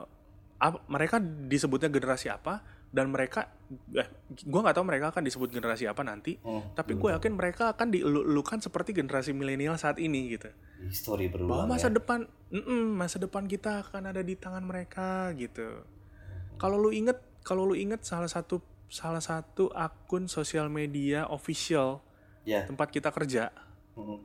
ap- 0.59 0.83
mereka 0.85 1.17
disebutnya 1.21 1.87
generasi 1.87 2.27
apa 2.27 2.61
dan 2.87 3.11
mereka 3.11 3.51
eh, 3.93 4.07
gue 4.29 4.59
nggak 4.63 4.71
tahu 4.73 4.85
mereka 4.87 5.11
akan 5.11 5.21
disebut 5.21 5.51
generasi 5.51 5.85
apa 5.85 5.99
nanti 6.01 6.39
Oh, 6.39 6.63
tapi 6.71 6.95
gue 6.95 7.11
yakin 7.11 7.35
mereka 7.35 7.75
akan 7.75 7.91
dielulukan 7.91 8.63
seperti 8.63 8.95
generasi 8.95 9.35
milenial 9.35 9.75
saat 9.75 9.99
ini 9.99 10.31
gitu. 10.31 10.47
History 10.79 11.27
bahwa 11.27 11.67
berulang 11.67 11.67
masa 11.67 11.91
ya. 11.91 11.99
depan 11.99 12.19
mm-mm, 12.47 12.83
masa 12.95 13.19
depan 13.19 13.43
kita 13.43 13.83
akan 13.83 14.07
ada 14.07 14.23
di 14.23 14.33
tangan 14.33 14.63
mereka 14.63 15.35
gitu. 15.35 15.83
Kalau 16.55 16.79
lu 16.79 16.89
inget 16.89 17.19
kalau 17.43 17.63
lu 17.63 17.75
inget 17.75 18.01
salah 18.01 18.31
satu 18.31 18.63
salah 18.87 19.19
satu 19.19 19.67
akun 19.75 20.31
sosial 20.31 20.71
media 20.71 21.27
official 21.27 21.99
ya. 22.43 22.63
tempat 22.63 22.87
kita 22.87 23.11
kerja 23.11 23.51
Mm. 23.97 24.21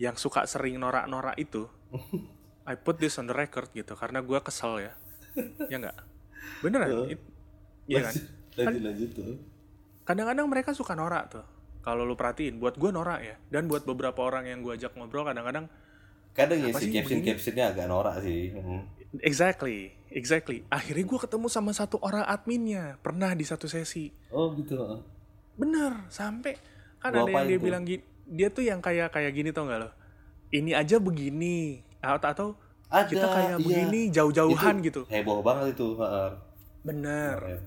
yang 0.00 0.16
suka 0.16 0.42
sering 0.44 0.74
norak-norak 0.74 1.36
itu 1.36 1.68
I 2.66 2.74
put 2.74 2.96
this 2.96 3.14
on 3.14 3.28
the 3.28 3.36
record 3.36 3.70
gitu. 3.70 3.94
Karena 3.94 4.18
gue 4.20 4.38
kesel 4.40 4.90
ya. 4.90 4.92
Ya 5.70 5.78
nggak? 5.78 5.96
Beneran? 6.60 7.06
It- 7.06 7.29
iya 7.90 8.06
kan? 8.06 8.14
lanjut 8.58 8.82
lanjut 8.86 9.10
tuh. 9.10 9.34
kadang-kadang 10.06 10.46
mereka 10.46 10.70
suka 10.74 10.94
norak 10.94 11.30
tuh. 11.30 11.46
Kalau 11.80 12.04
lu 12.04 12.12
perhatiin 12.12 12.60
buat 12.60 12.76
gue 12.76 12.90
norak 12.92 13.20
ya. 13.24 13.36
Dan 13.48 13.64
buat 13.64 13.88
beberapa 13.88 14.20
orang 14.20 14.44
yang 14.46 14.60
gue 14.60 14.76
ajak 14.76 14.94
ngobrol 14.94 15.24
kadang-kadang 15.24 15.66
kadang 16.30 16.62
ya 16.62 16.70
sih 16.78 16.94
caption 16.94 17.26
captionnya 17.26 17.74
agak 17.74 17.86
norak 17.90 18.22
sih. 18.22 18.54
Mm. 18.54 18.82
exactly 19.24 19.90
exactly. 20.12 20.62
Akhirnya 20.70 21.02
gue 21.08 21.18
ketemu 21.18 21.46
sama 21.50 21.72
satu 21.74 21.98
orang 22.04 22.22
adminnya. 22.26 23.00
Pernah 23.00 23.32
di 23.34 23.42
satu 23.48 23.66
sesi. 23.66 24.12
Oh 24.30 24.52
gitu 24.54 24.76
bener 25.60 26.08
sampai 26.08 26.56
kan 26.96 27.12
Gua 27.12 27.28
ada 27.28 27.32
yang 27.36 27.44
dia 27.44 27.58
tuh? 27.60 27.64
bilang 27.68 27.82
gini 27.84 28.02
dia 28.30 28.48
tuh 28.48 28.64
yang 28.64 28.80
kayak 28.80 29.12
kayak 29.12 29.32
gini 29.34 29.50
tau 29.50 29.66
nggak 29.66 29.80
lo? 29.80 29.90
Ini 30.50 30.70
aja 30.76 30.96
begini. 31.00 31.80
Atau 32.00 32.28
atau 32.32 32.48
ada 32.90 33.06
kita 33.06 33.26
kayak 33.26 33.56
iya. 33.56 33.56
begini 33.56 34.00
jauh-jauhan 34.10 34.74
Itu 34.82 34.86
gitu. 34.86 35.02
heboh 35.06 35.40
banget 35.46 35.78
itu 35.78 35.94
bener. 36.82 37.36
Ya. 37.38 37.58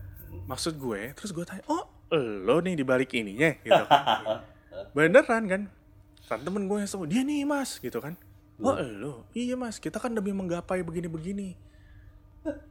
Maksud 0.50 0.76
gue 0.78 1.14
terus 1.16 1.32
gue 1.32 1.46
tanya 1.46 1.64
oh 1.70 1.86
lo 2.14 2.62
nih 2.62 2.78
dibalik 2.78 3.10
ininya 3.18 3.58
gitu. 3.62 3.84
Kan 3.90 4.44
beneran 4.96 5.44
kan? 5.50 5.62
Kan 6.30 6.40
temen 6.46 6.70
gue 6.70 6.78
yang 6.78 6.90
sama 6.90 7.06
dia 7.10 7.26
nih 7.26 7.46
mas 7.46 7.82
gitu 7.82 7.98
kan. 7.98 8.14
Oh 8.62 8.78
lo 8.78 9.26
iya 9.34 9.58
mas 9.58 9.82
kita 9.82 9.98
kan 9.98 10.14
demi 10.14 10.30
menggapai 10.34 10.86
begini-begini. 10.86 11.58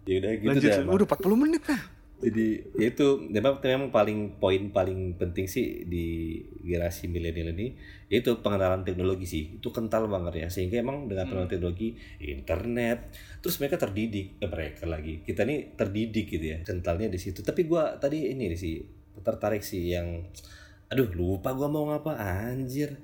Ya 0.06 0.16
udah 0.20 0.32
gitu 0.36 0.48
lanjut. 0.52 0.70
lanjut. 0.84 0.94
udah 0.94 1.06
40 1.08 1.42
menit 1.42 1.62
kan 1.64 1.80
jadi 2.22 2.62
ya 2.78 2.86
itu 2.94 3.18
memang 3.26 3.58
memang 3.58 3.90
paling 3.90 4.38
poin 4.38 4.70
paling 4.70 5.18
penting 5.18 5.50
sih 5.50 5.82
di 5.90 6.38
generasi 6.62 7.10
milenial 7.10 7.50
ini 7.50 7.74
yaitu 8.06 8.38
pengenalan 8.38 8.86
teknologi 8.86 9.26
sih. 9.26 9.58
Itu 9.58 9.74
kental 9.74 10.06
banget 10.06 10.46
ya. 10.46 10.48
Sehingga 10.48 10.78
emang 10.78 11.10
dengan 11.10 11.26
pengenalan 11.26 11.50
teknologi 11.50 11.98
internet 12.22 13.10
terus 13.42 13.58
mereka 13.58 13.82
terdidik 13.82 14.38
eh, 14.38 14.46
mereka 14.46 14.86
lagi. 14.86 15.26
Kita 15.26 15.42
nih 15.42 15.74
terdidik 15.74 16.30
gitu 16.30 16.46
ya 16.54 16.62
kentalnya 16.62 17.10
di 17.10 17.18
situ. 17.18 17.42
Tapi 17.42 17.66
gua 17.66 17.98
tadi 17.98 18.30
ini 18.30 18.54
sih 18.54 18.78
tertarik 19.18 19.66
sih 19.66 19.90
yang 19.90 20.22
aduh 20.86 21.10
lupa 21.10 21.50
gua 21.50 21.66
mau 21.66 21.90
ngapa 21.90 22.22
anjir. 22.22 23.02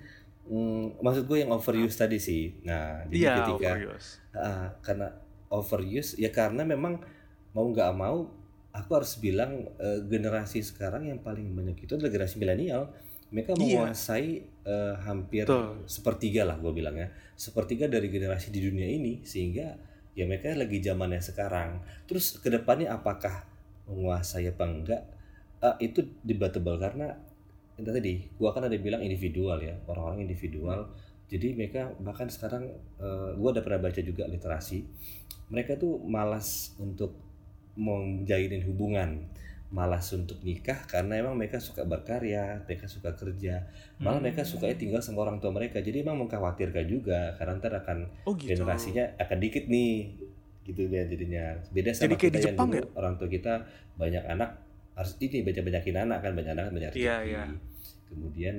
Hmm, 0.48 0.96
maksud 1.04 1.28
gue 1.28 1.44
yang 1.44 1.52
overuse 1.52 1.92
tadi 1.92 2.16
sih. 2.16 2.56
Nah 2.64 3.04
jadi 3.10 3.20
iya 3.20 3.34
ketika 3.42 3.70
overuse. 3.76 4.08
Ah, 4.32 4.72
karena 4.80 5.12
overuse 5.50 6.16
ya 6.16 6.30
karena 6.32 6.64
memang 6.64 7.02
mau 7.52 7.66
nggak 7.68 7.92
mau 7.98 8.37
aku 8.78 9.02
harus 9.02 9.18
bilang 9.18 9.66
eh, 9.78 10.00
generasi 10.06 10.62
sekarang 10.62 11.10
yang 11.10 11.18
paling 11.18 11.50
banyak 11.52 11.78
itu 11.82 11.98
adalah 11.98 12.12
generasi 12.14 12.38
milenial. 12.38 12.94
Mereka 13.28 13.58
Iya. 13.58 13.60
menguasai 13.84 14.28
eh, 14.64 14.94
hampir 15.04 15.44
Betul. 15.44 15.84
sepertiga 15.84 16.48
lah 16.48 16.56
gue 16.56 16.72
bilangnya 16.72 17.12
sepertiga 17.38 17.86
dari 17.86 18.10
generasi 18.10 18.50
di 18.50 18.58
dunia 18.58 18.84
ini 18.90 19.22
sehingga 19.22 19.78
ya 20.18 20.26
mereka 20.26 20.50
lagi 20.58 20.82
zamannya 20.82 21.22
sekarang. 21.22 21.78
Terus 22.10 22.42
ke 22.42 22.50
depannya 22.50 22.90
apakah 22.90 23.46
menguasai 23.86 24.50
apa 24.50 24.64
enggak? 24.66 25.02
Uh, 25.58 25.74
itu 25.82 26.02
debatable 26.22 26.78
karena 26.78 27.14
tadi 27.78 28.26
gua 28.38 28.54
kan 28.54 28.66
ada 28.66 28.74
bilang 28.78 29.02
individual 29.02 29.58
ya 29.62 29.78
orang-orang 29.86 30.26
individual. 30.26 30.90
Jadi 31.30 31.54
mereka 31.54 31.94
bahkan 32.02 32.26
sekarang 32.26 32.74
uh, 32.98 33.30
gua 33.38 33.54
udah 33.54 33.62
pernah 33.62 33.86
baca 33.86 34.02
juga 34.02 34.26
literasi. 34.26 34.82
Mereka 35.54 35.78
tuh 35.78 36.02
malas 36.02 36.74
untuk 36.82 37.14
menjalin 37.78 38.58
hubungan 38.66 39.10
malas 39.68 40.08
untuk 40.10 40.40
nikah 40.40 40.80
karena 40.88 41.20
emang 41.20 41.36
mereka 41.36 41.60
suka 41.60 41.84
berkarya, 41.84 42.64
mereka 42.64 42.88
suka 42.88 43.12
kerja, 43.12 43.68
malah 44.00 44.16
Hmm. 44.16 44.24
mereka 44.24 44.40
suka 44.42 44.64
tinggal 44.74 44.98
sama 44.98 45.22
orang 45.22 45.38
tua 45.38 45.52
mereka. 45.52 45.78
Jadi 45.78 46.00
emang 46.02 46.16
mengkhawatirkan 46.18 46.88
juga 46.88 47.36
karena 47.36 47.60
ntar 47.60 47.76
akan 47.76 48.08
Oh 48.24 48.32
gitu. 48.32 48.48
generasinya 48.56 49.12
akan 49.20 49.38
dikit 49.38 49.68
nih, 49.68 50.16
gitu 50.64 50.88
ya 50.88 51.04
jadinya. 51.04 51.60
Beda 51.68 51.92
sama 51.92 52.08
Jadi 52.08 52.14
kayak 52.16 52.24
kita 52.24 52.32
di 52.32 52.40
yang 52.40 52.56
Jepang 52.56 52.68
dulu 52.72 52.86
orang 52.96 53.14
tua 53.16 53.28
kita 53.28 53.52
banyak 53.94 54.24
anak 54.24 54.50
harus 54.96 55.12
ini 55.20 55.38
banyak 55.44 55.62
banyakin 55.62 55.96
anak 56.00 56.18
kan 56.24 56.32
banyak 56.32 56.52
anak 56.56 56.64
banyak 56.72 56.90
rezeki. 56.90 57.04
Iya, 57.04 57.16
iya. 57.22 57.42
Kemudian 58.08 58.54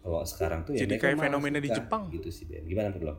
kalau 0.00 0.24
sekarang 0.24 0.64
tuh 0.64 0.72
ya 0.72 0.88
Jadi 0.88 0.96
kayak 0.96 1.14
malah 1.14 1.24
fenomena 1.28 1.58
di 1.60 1.68
suka, 1.68 1.76
Jepang. 1.76 2.02
gitu 2.08 2.28
sih 2.32 2.48
Ben. 2.48 2.64
Gimana 2.64 2.88
lo? 2.96 3.14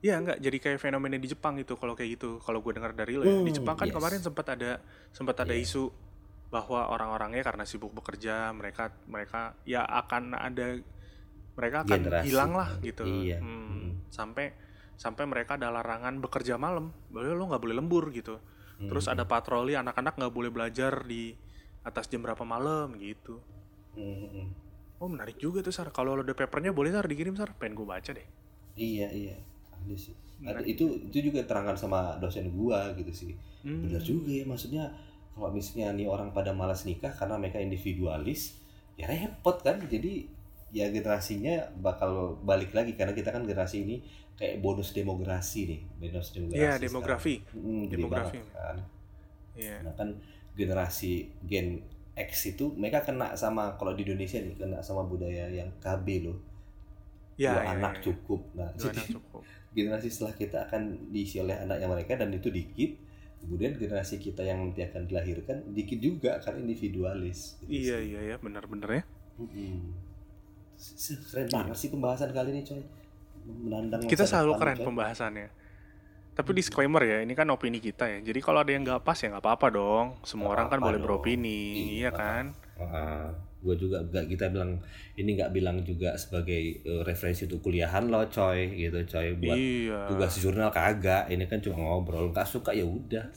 Iya 0.00 0.16
enggak, 0.16 0.38
jadi 0.40 0.56
kayak 0.58 0.78
fenomena 0.80 1.14
di 1.14 1.28
Jepang 1.28 1.60
gitu 1.60 1.76
kalau 1.76 1.92
kayak 1.92 2.16
gitu. 2.16 2.40
Kalau 2.40 2.64
gue 2.64 2.72
dengar 2.72 2.92
dari 2.92 3.14
lo 3.14 3.22
ya, 3.22 3.36
di 3.36 3.44
Hmm, 3.44 3.52
Jepang 3.52 3.76
kan 3.76 3.84
yes. 3.84 3.94
kemarin 3.94 4.20
sempat 4.20 4.46
ada 4.48 4.80
sempat 5.12 5.36
ada 5.38 5.52
Iya. 5.52 5.60
isu 5.60 5.92
bahwa 6.48 6.88
orang-orangnya 6.88 7.44
karena 7.44 7.62
sibuk 7.62 7.92
bekerja, 7.92 8.48
mereka 8.50 8.96
mereka 9.04 9.54
ya 9.62 9.84
akan 9.84 10.32
ada 10.32 10.80
mereka 11.52 11.84
akan 11.84 11.98
Generasi. 12.00 12.24
hilang 12.26 12.52
lah 12.56 12.70
gitu. 12.80 13.04
Iya. 13.04 13.38
Hmm, 13.38 13.68
Hmm. 13.68 13.90
Sampai 14.08 14.56
sampai 14.96 15.24
mereka 15.24 15.60
ada 15.60 15.68
larangan 15.68 16.16
bekerja 16.18 16.56
malam. 16.56 16.96
Boleh 17.08 17.36
lo 17.36 17.44
nggak 17.46 17.60
boleh 17.60 17.76
lembur 17.76 18.08
gitu. 18.10 18.40
Terus 18.80 19.04
Hmm. 19.04 19.14
ada 19.14 19.28
patroli 19.28 19.76
anak-anak 19.76 20.16
nggak 20.16 20.32
boleh 20.32 20.48
belajar 20.48 21.04
di 21.04 21.36
atas 21.82 22.08
jam 22.08 22.24
berapa 22.24 22.40
malam 22.42 22.96
gitu. 22.96 23.36
Hmm, 23.92 24.16
hmm. 24.26 24.46
Oh 24.96 25.08
menarik 25.08 25.36
juga 25.36 25.60
tuh 25.60 25.72
Sar. 25.72 25.92
Kalau 25.92 26.16
lo 26.16 26.24
ada 26.24 26.32
papernya 26.32 26.72
boleh 26.72 26.88
Sar 26.88 27.04
dikirim 27.04 27.36
Sar. 27.36 27.52
Pengen 27.52 27.76
gue 27.76 27.84
baca 27.84 28.10
deh. 28.10 28.24
Iya 28.72 29.12
iya 29.12 29.36
ada 29.86 29.96
sih. 29.96 30.14
Ada, 30.40 30.60
itu 30.64 30.84
itu 31.12 31.18
juga 31.30 31.44
terangkan 31.44 31.76
sama 31.76 32.16
dosen 32.16 32.48
gua 32.52 32.92
gitu 32.96 33.12
sih. 33.12 33.32
Hmm. 33.60 33.84
Bener 33.84 34.00
juga 34.00 34.30
ya 34.32 34.44
maksudnya 34.48 34.84
kalau 35.36 35.52
misalnya 35.52 35.92
nih 35.96 36.06
orang 36.08 36.32
pada 36.32 36.52
malas 36.52 36.84
nikah 36.84 37.12
karena 37.12 37.36
mereka 37.36 37.60
individualis 37.60 38.56
ya 38.96 39.08
repot 39.08 39.56
kan 39.60 39.80
jadi 39.84 40.26
ya 40.70 40.86
generasinya 40.88 41.72
bakal 41.80 42.36
balik 42.44 42.72
lagi 42.72 42.94
karena 42.94 43.10
kita 43.16 43.32
kan 43.32 43.42
generasi 43.44 43.82
ini 43.84 43.96
kayak 44.36 44.60
bonus 44.60 44.92
demografi 44.92 45.66
nih 45.66 45.80
bonus 45.98 46.32
demografi 46.32 46.60
Iya 46.60 46.72
sekarang. 46.76 46.84
demografi. 46.84 47.34
Hmm, 47.52 47.84
Demografi. 47.88 48.38
banget 48.38 48.54
kan 48.54 48.76
Iya. 49.56 49.76
nah 49.84 49.92
kan 49.94 50.08
generasi 50.54 51.28
Gen 51.46 51.80
X 52.16 52.30
itu 52.52 52.70
mereka 52.76 53.00
kena 53.06 53.32
sama 53.34 53.74
kalau 53.80 53.92
di 53.96 54.02
Indonesia 54.04 54.38
nih 54.40 54.54
kena 54.56 54.78
sama 54.84 55.02
budaya 55.04 55.48
yang 55.50 55.68
KB 55.80 56.06
loh 56.26 56.38
Ya, 57.40 57.56
dua 57.56 57.62
ya, 57.64 57.70
anak 57.72 57.92
ya. 57.96 58.02
cukup 58.12 58.40
nah 58.52 58.68
Dua 58.76 58.92
jadi 58.92 59.00
anak 59.00 59.12
cukup. 59.16 59.42
Generasi 59.76 60.08
setelah 60.14 60.34
kita 60.34 60.56
akan 60.66 60.82
diisi 61.14 61.36
oleh 61.44 61.56
anaknya 61.64 61.88
mereka 61.94 62.12
dan 62.20 62.30
itu 62.34 62.48
dikit 62.50 62.90
kemudian 63.40 63.72
generasi 63.80 64.16
kita 64.20 64.42
yang 64.44 64.58
nanti 64.68 64.80
akan 64.84 65.02
dilahirkan 65.08 65.56
dikit 65.72 65.98
juga 66.02 66.32
karena 66.44 66.58
individualis 66.66 67.56
Gitu 67.62 67.78
Iya 67.78 67.96
sih. 67.96 68.02
iya 68.08 68.20
ya 68.30 68.36
benar-benar 68.44 68.90
ya. 68.98 69.02
S- 70.80 71.20
keren 71.30 71.48
banget 71.54 71.76
sih 71.80 71.88
pembahasan 71.94 72.30
kali 72.36 72.48
ini 72.54 72.62
coy 72.68 72.82
menandang 73.46 74.02
Kita 74.10 74.24
selalu 74.30 74.52
depan, 74.52 74.60
keren 74.60 74.78
coy. 74.78 74.84
pembahasannya. 74.86 75.48
Tapi 76.36 76.50
disclaimer 76.58 77.02
ya, 77.12 77.18
ini 77.26 77.34
kan 77.40 77.48
opini 77.56 77.78
kita 77.88 78.06
ya. 78.12 78.18
Jadi 78.28 78.40
kalau 78.46 78.60
ada 78.64 78.72
yang 78.74 78.82
nggak 78.86 79.02
pas 79.06 79.18
ya 79.20 79.28
nggak 79.32 79.44
apa-apa 79.44 79.68
dong. 79.78 80.06
Semua 80.30 80.48
Nggak 80.48 80.56
orang 80.56 80.68
kan 80.72 80.80
apa-apa 80.80 80.86
boleh 80.86 81.00
dong. 81.00 81.04
beropini, 81.04 81.60
Iya. 81.72 81.86
iya 82.00 82.10
kan? 82.20 82.44
Gue 83.60 83.74
juga 83.76 84.00
nggak 84.02 84.24
kita 84.26 84.48
bilang 84.48 84.80
ini 85.14 85.30
nggak 85.34 85.50
bilang 85.50 85.76
juga 85.80 86.12
sebagai 86.14 86.56
eh, 86.78 87.02
referensi 87.02 87.44
untuk 87.44 87.60
kuliahan 87.62 88.06
lo 88.06 88.24
coy 88.26 88.60
gitu 88.74 88.96
coy 89.06 89.36
buat 89.36 89.52
Iya. 89.52 90.00
tugas 90.06 90.32
jurnal 90.34 90.68
kagak 90.68 91.28
ini 91.28 91.44
kan 91.44 91.58
cuma 91.58 91.76
ngobrol 91.78 92.28
nggak 92.28 92.44
suka 92.44 92.72
ya 92.72 92.82
udah 92.82 93.28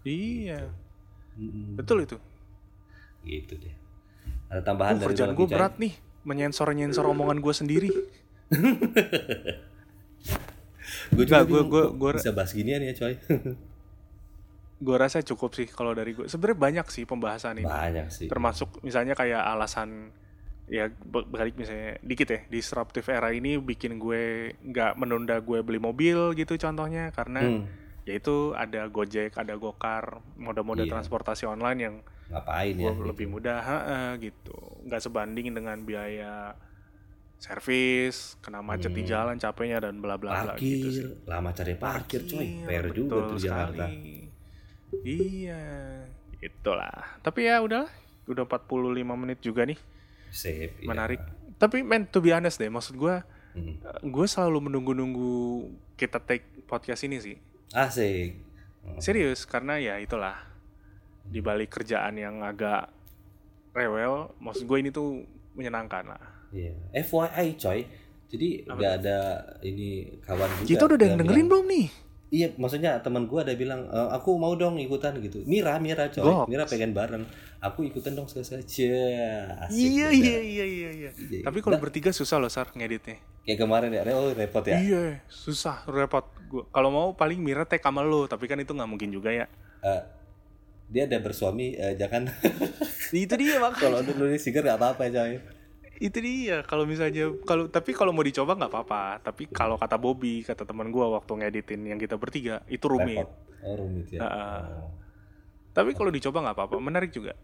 Iya. 0.00 0.62
Mm-mm. 1.34 1.74
Betul 1.74 2.02
itu. 2.02 2.16
gitu 3.20 3.54
deh 3.54 3.74
ada 4.46 4.62
tambahan 4.62 4.94
Uh, 4.94 5.00
dari 5.00 5.08
kerjaan 5.12 5.32
gue 5.32 5.44
Coy? 5.44 5.52
berat 5.52 5.74
nih, 5.76 5.92
menyensor-nyensor 6.22 7.04
omongan 7.04 7.38
gue 7.38 7.52
sendiri. 7.52 7.90
gue 11.08 11.24
juga 11.24 11.44
kok 11.44 11.88
gua- 11.94 12.16
bisa 12.16 12.32
bahas 12.32 12.52
ginian 12.52 12.80
ya 12.80 12.92
coy 12.92 13.12
Gue 14.78 14.94
rasa 14.94 15.18
cukup 15.20 15.52
sih 15.52 15.66
kalau 15.66 15.90
dari 15.90 16.12
gue. 16.12 16.26
Sebenarnya 16.26 16.58
banyak 16.58 16.86
sih 16.88 17.02
pembahasan 17.02 17.58
ini. 17.58 17.66
banyak 17.66 18.06
sih 18.08 18.26
Termasuk 18.26 18.78
misalnya 18.80 19.12
kayak 19.12 19.42
alasan 19.42 20.14
ya 20.64 20.86
balik 21.02 21.56
misalnya 21.56 21.96
dikit 22.00 22.28
ya 22.28 22.40
disruptive 22.46 23.08
era 23.08 23.32
ini 23.32 23.56
bikin 23.56 23.96
gue 23.96 24.22
nggak 24.62 24.94
menunda 24.94 25.40
gue 25.40 25.64
beli 25.64 25.80
mobil 25.80 26.34
gitu 26.34 26.54
contohnya 26.56 27.08
karena 27.10 27.40
Hmm, 27.40 27.64
yaitu 28.04 28.52
ada 28.52 28.84
Gojek, 28.86 29.32
ada 29.34 29.52
Gokar, 29.54 30.20
moda-moda 30.36 30.80
Iya. 30.82 30.92
transportasi 30.92 31.44
online 31.44 31.80
yang 31.80 31.94
ngapain 32.28 32.76
ya 32.76 32.92
lebih 32.92 33.26
mudah 33.26 33.58
ha-ha, 33.58 34.00
gitu. 34.18 34.52
Nggak 34.84 35.00
sebanding 35.02 35.50
dengan 35.50 35.80
biaya 35.82 36.52
servis, 37.36 38.36
kena 38.38 38.60
macet 38.60 38.90
di 38.90 39.02
Hmm. 39.02 39.08
jalan 39.08 39.36
capeknya 39.36 39.78
dan 39.80 39.98
bla 39.98 40.16
bla 40.16 40.32
bla 40.32 40.52
parkir 40.52 40.68
gitu 40.74 40.88
sih. 40.90 41.04
lama 41.24 41.48
cari 41.50 41.74
parkir 41.76 42.20
coy 42.24 42.46
PR 42.66 42.86
juga 42.90 43.16
tuh 43.24 43.36
di 43.36 43.42
Jakarta. 43.42 43.84
Iya, 45.04 45.60
itulah. 46.40 47.20
Tapi 47.20 47.48
ya 47.48 47.60
udahlah, 47.60 47.90
udah 48.24 48.44
45 48.44 49.14
menit 49.16 49.38
juga 49.40 49.64
nih, 49.64 49.78
Sip, 50.32 50.80
iya. 50.80 50.86
menarik. 50.88 51.20
Tapi 51.58 51.82
men, 51.82 52.06
to 52.06 52.22
be 52.22 52.30
honest 52.30 52.56
deh, 52.56 52.70
maksud 52.70 52.96
gue, 52.96 53.16
Hmm. 53.48 53.74
gue 54.04 54.26
selalu 54.28 54.70
menunggu-nunggu 54.70 55.34
kita 55.98 56.22
take 56.22 56.44
podcast 56.68 57.02
ini 57.02 57.18
sih. 57.18 57.36
asik 57.68 58.38
Hmm. 58.78 59.00
Serius, 59.02 59.44
karena 59.44 59.76
ya 59.76 59.98
itulah 60.00 60.38
di 61.26 61.42
balik 61.42 61.76
kerjaan 61.76 62.16
yang 62.16 62.40
agak 62.40 62.88
rewel, 63.74 64.32
maksud 64.40 64.64
gue 64.64 64.78
ini 64.80 64.88
tuh 64.88 65.26
menyenangkan 65.52 66.08
lah. 66.08 66.24
Iya. 66.48 66.72
FYI 67.04 67.46
coy 67.60 67.80
jadi 68.28 68.48
udah 68.68 68.90
ada 69.00 69.18
ini 69.64 70.20
kawan 70.20 70.48
juga 70.60 70.68
Kita 70.68 70.82
udah 70.84 70.96
ada 71.00 71.04
yang 71.08 71.18
dengerin 71.20 71.46
belum 71.48 71.64
nih? 71.64 71.86
Iya, 72.28 72.52
maksudnya 72.60 73.00
teman 73.00 73.24
gua 73.24 73.40
ada 73.40 73.56
bilang 73.56 73.88
"E, 73.88 73.98
aku 74.12 74.36
mau 74.36 74.52
dong 74.52 74.76
ikutan 74.76 75.16
gitu. 75.24 75.40
Mira, 75.48 75.80
Mira 75.80 76.12
coy. 76.12 76.20
Goks. 76.20 76.48
Mira 76.52 76.68
pengen 76.68 76.92
bareng. 76.92 77.24
Aku 77.64 77.82
ikutan 77.88 78.12
dong 78.12 78.28
sekali 78.28 78.44
asik 78.44 78.84
Iya 79.72 80.12
iya 80.12 80.38
iya 80.44 80.64
iya 80.64 80.90
iya. 80.92 81.10
Iya. 81.16 81.42
Tapi 81.42 81.58
kalau 81.64 81.80
bertiga 81.80 82.12
susah 82.12 82.36
loh 82.36 82.52
sar 82.52 82.68
ngeditnya. 82.76 83.16
kayak 83.48 83.64
kemarin 83.64 83.88
ya, 83.96 84.04
oh 84.12 84.28
repot 84.36 84.60
ya. 84.60 84.76
Iya 84.76 85.24
susah 85.32 85.80
repot. 85.88 86.28
Gua 86.52 86.68
kalau 86.68 86.92
mau 86.92 87.08
paling 87.16 87.40
Mira 87.40 87.64
tag 87.64 87.80
sama 87.80 88.04
lo, 88.04 88.28
tapi 88.28 88.44
kan 88.44 88.60
itu 88.60 88.76
nggak 88.76 88.90
mungkin 88.92 89.08
juga 89.08 89.32
ya. 89.32 89.48
Eh, 89.80 90.02
dia 90.92 91.08
ada 91.08 91.16
bersuami, 91.20 91.72
eh, 91.76 91.96
jangan 91.96 92.28
itu 93.12 93.34
dia 93.40 93.56
makanya. 93.56 93.80
kalau 93.88 94.00
dulu 94.04 94.28
ini 94.28 94.36
sigar 94.36 94.68
gak 94.68 94.76
apa-apa 94.76 95.08
coy. 95.08 95.40
Itu 95.98 96.18
dia 96.18 96.62
kalau 96.62 96.82
misalnya 96.82 97.34
kalau 97.42 97.66
tapi 97.66 97.90
kalau 97.90 98.10
mau 98.10 98.22
dicoba 98.22 98.54
nggak 98.54 98.70
apa-apa. 98.70 99.02
Tapi 99.20 99.50
kalau 99.50 99.74
kata 99.74 99.94
Bobby 99.94 100.40
kata 100.40 100.62
teman 100.62 100.88
gua 100.88 101.10
waktu 101.12 101.32
ngeditin 101.36 101.82
yang 101.84 101.98
kita 101.98 102.14
bertiga 102.14 102.62
itu 102.66 102.86
rumit. 102.86 103.26
Oh 103.60 103.74
rumit 103.74 104.06
ya. 104.08 104.22
Ah. 104.22 104.62
Oh, 104.64 104.90
Tapi 105.70 105.92
kalau 105.92 106.08
dicoba 106.08 106.38
nggak 106.40 106.56
apa-apa. 106.56 106.76
Menarik 106.78 107.10
juga. 107.10 107.34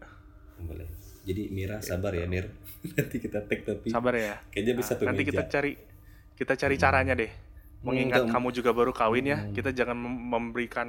boleh. 0.57 0.87
Jadi 1.25 1.49
Mira 1.49 1.79
sabar 1.79 2.11
ya 2.11 2.23
Mir. 2.25 2.47
Nanti 2.95 3.17
kita 3.17 3.43
tag 3.43 3.59
tapi 3.61 3.89
Sabar 3.89 4.13
ya. 4.13 4.39
kayaknya 4.49 4.73
bisa 4.73 4.93
Nah, 4.93 4.99
tuh 4.99 5.05
nanti 5.09 5.23
meja. 5.23 5.31
kita 5.33 5.43
cari 5.49 5.71
kita 6.33 6.53
cari 6.55 6.75
caranya 6.75 7.13
deh. 7.13 7.31
Mengingat 7.81 8.25
Hmm, 8.25 8.31
kamu 8.31 8.49
juga 8.51 8.71
baru 8.71 8.89
kawin 8.89 9.25
ya, 9.25 9.37
Hmm. 9.39 9.53
kita 9.53 9.69
jangan 9.69 9.93
mem- 9.93 10.25
memberikan 10.27 10.87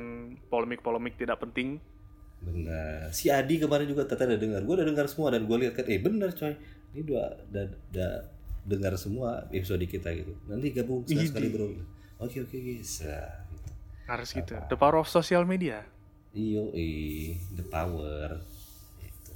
polemik-polemik 0.49 1.17
tidak 1.17 1.37
penting. 1.39 1.77
Benar. 2.39 3.09
Si 3.11 3.29
Adi 3.29 3.59
kemarin 3.59 3.85
juga 3.85 4.05
tata 4.05 4.25
udah 4.25 4.37
dengar. 4.37 4.61
Gue 4.63 4.75
udah 4.77 4.87
dengar 4.87 5.05
semua 5.07 5.29
dan 5.29 5.45
gue 5.45 5.57
lihat 5.57 5.75
kan, 5.75 5.85
eh 5.85 5.99
bener 5.99 6.31
coy. 6.31 6.53
Ini 6.97 7.05
dua 7.05 7.29
udah, 7.53 7.65
udah 7.93 8.13
dengar 8.65 8.97
semua 8.97 9.45
episode 9.53 9.85
kita 9.85 10.09
gitu. 10.17 10.33
Nanti 10.49 10.73
gabung 10.73 11.05
sekali, 11.05 11.29
sekali 11.29 11.49
bro. 11.53 11.69
Oke 12.25 12.41
oke 12.41 12.57
guys. 12.57 13.05
Nah, 13.05 13.45
gitu. 13.53 13.69
Harus 14.09 14.29
gitu. 14.33 14.57
The 14.73 14.81
power 14.81 14.97
of 15.05 15.13
social 15.13 15.45
media. 15.45 15.85
Iyo, 16.33 16.73
eh, 16.73 17.37
the 17.53 17.69
power. 17.69 18.41
Gitu. 18.97 19.33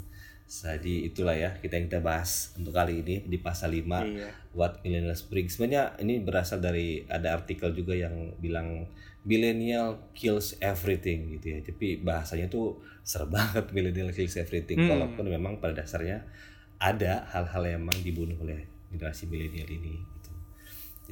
Jadi 0.48 1.04
itulah 1.12 1.36
ya 1.36 1.52
kita 1.61 1.76
yang 1.76 1.92
kita 1.92 2.00
bahas 2.00 2.56
untuk 2.56 2.72
kali 2.72 3.04
ini 3.04 3.28
di 3.28 3.36
pasal 3.36 3.76
5 3.76 4.08
Iya. 4.08 4.32
What 4.56 4.80
Millennials 4.80 5.28
Bring. 5.28 5.52
Sebenarnya 5.52 6.00
ini 6.00 6.16
berasal 6.24 6.64
dari 6.64 7.04
ada 7.12 7.36
artikel 7.36 7.76
juga 7.76 7.92
yang 7.92 8.40
bilang 8.40 8.88
millennial 9.20 10.11
kills 10.16 10.56
everything 10.64 11.36
gitu 11.36 11.52
ya. 11.52 11.58
Tapi 11.61 12.00
bahasanya 12.00 12.48
tuh 12.48 12.80
serem 13.04 13.28
banget 13.36 13.68
millennial 13.76 14.16
kills 14.16 14.40
everything. 14.40 14.80
Hmm. 14.80 14.96
Walaupun 14.96 15.28
memang 15.28 15.61
pada 15.61 15.84
dasarnya 15.84 16.24
ada 16.80 17.28
hal-hal 17.28 17.62
yang 17.68 17.84
memang 17.84 18.00
dibunuh 18.00 18.36
oleh 18.40 18.64
generasi 18.88 19.28
milenial 19.28 19.68
ini. 19.68 20.00
Gitu. 20.00 20.30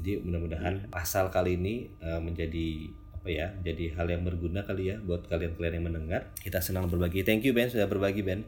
Jadi 0.01 0.11
mudah-mudahan 0.25 0.89
pasal 0.89 1.29
kali 1.29 1.61
ini 1.61 1.93
eh, 2.01 2.19
menjadi 2.19 2.89
apa 3.15 3.29
ya? 3.29 3.47
Jadi 3.61 3.93
hal 3.93 4.09
yang 4.09 4.25
berguna 4.25 4.65
kali 4.65 4.91
ya 4.91 4.97
buat 5.05 5.29
kalian-kalian 5.29 5.75
yang 5.79 5.87
mendengar. 5.93 6.21
Kita 6.41 6.65
senang 6.65 6.89
berbagi. 6.89 7.21
Thank 7.23 7.45
you 7.45 7.53
Ben 7.53 7.69
sudah 7.69 7.85
berbagi 7.85 8.25
Ben. 8.25 8.43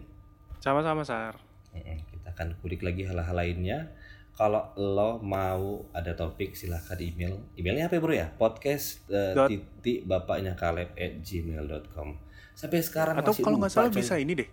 Sama-sama, 0.60 1.04
Sar. 1.04 1.36
Kita 1.72 2.32
akan 2.32 2.56
kulik 2.64 2.80
lagi 2.80 3.04
hal-hal 3.04 3.36
lainnya. 3.36 3.92
Kalau 4.40 4.72
lo 4.80 5.20
mau 5.20 5.84
ada 5.92 6.16
topik 6.16 6.56
silahkan 6.56 6.96
email. 6.96 7.36
Emailnya 7.60 7.92
apa 7.92 7.96
ya 7.96 8.00
bro 8.00 8.14
ya? 8.16 8.28
Podcast 8.40 9.04
Dot. 9.12 9.52
titik 9.52 10.08
bapaknya 10.08 10.56
Kaleb 10.56 10.96
at 10.96 11.20
gmail.com. 11.20 12.16
Sampai 12.56 12.80
sekarang 12.80 13.20
Atau 13.20 13.36
masih 13.36 13.44
kalau 13.44 13.56
nggak 13.60 13.72
salah 13.72 13.92
bisa 13.92 14.16
ini 14.16 14.32
deh. 14.40 14.48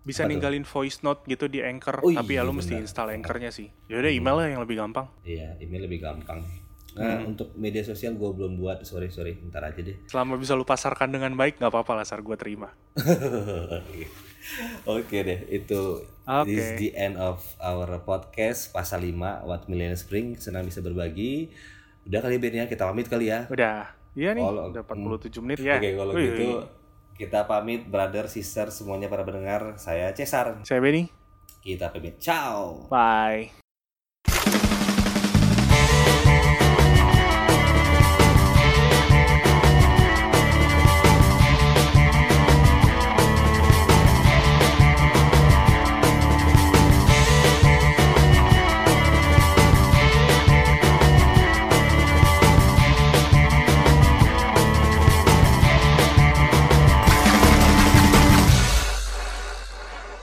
Bisa 0.00 0.22
Apa 0.22 0.24
tuh? 0.24 0.30
ninggalin 0.32 0.64
voice 0.64 0.98
note 1.00 1.22
gitu 1.24 1.46
di 1.46 1.60
Anchor, 1.60 2.00
Oh 2.00 2.08
tapi 2.08 2.32
ya 2.32 2.40
iya, 2.40 2.46
lu 2.46 2.52
mesti 2.52 2.74
install 2.74 3.12
Anchornya 3.12 3.50
sih. 3.50 3.68
Yaudah 3.86 4.08
email 4.08 4.36
lah 4.36 4.46
yang 4.48 4.60
lebih 4.60 4.76
gampang. 4.76 5.06
Iya, 5.20 5.58
email 5.58 5.84
lebih 5.84 6.00
gampang. 6.00 6.40
Nah, 6.94 7.20
Hmm. 7.20 7.30
untuk 7.30 7.54
media 7.54 7.80
sosial 7.80 8.12
gue 8.12 8.30
belum 8.32 8.56
buat. 8.56 8.82
Sorry, 8.82 9.06
sorry. 9.08 9.38
Ntar 9.44 9.62
aja 9.64 9.78
deh. 9.78 9.94
Selama 10.06 10.34
bisa 10.34 10.52
lu 10.52 10.64
pasarkan 10.64 11.08
dengan 11.08 11.30
baik, 11.32 11.56
nggak 11.56 11.68
apa-apa 11.68 11.92
lah, 11.94 12.02
Sar. 12.02 12.18
Gue 12.20 12.34
terima. 12.34 12.72
Oke 14.88 15.18
deh, 15.20 15.40
itu 15.48 15.80
Oke. 16.24 16.48
this 16.48 16.58
is 16.58 16.70
the 16.80 16.90
end 16.94 17.14
of 17.16 17.38
our 17.58 17.86
podcast 18.00 18.72
pasal 18.72 18.98
5 18.98 19.14
What 19.44 19.68
Millennial 19.68 19.94
Spring. 19.94 20.34
Senang 20.34 20.64
bisa 20.64 20.80
berbagi. 20.80 21.52
Udah 22.02 22.18
kali 22.18 22.40
Ben 22.40 22.54
ya, 22.54 22.64
kita 22.64 22.82
pamit 22.82 23.06
kali 23.06 23.28
ya. 23.28 23.44
Udah. 23.46 23.92
Iya 24.16 24.32
nih, 24.32 24.42
Kalau- 24.42 24.66
udah 24.72 24.82
47 24.82 25.38
menit 25.38 25.58
ya. 25.60 25.76
Oke, 25.76 25.90
kalau 25.94 26.12
Wih, 26.12 26.26
gitu 26.26 26.46
kita 27.18 27.50
pamit 27.50 27.90
brother, 27.90 28.30
sister, 28.30 28.70
semuanya 28.70 29.10
para 29.10 29.26
pendengar. 29.26 29.74
Saya 29.76 30.14
Cesar. 30.14 30.62
Saya 30.62 30.78
Benny. 30.78 31.10
Kita 31.58 31.90
pamit. 31.90 32.22
Ciao. 32.22 32.86
Bye. 32.86 33.67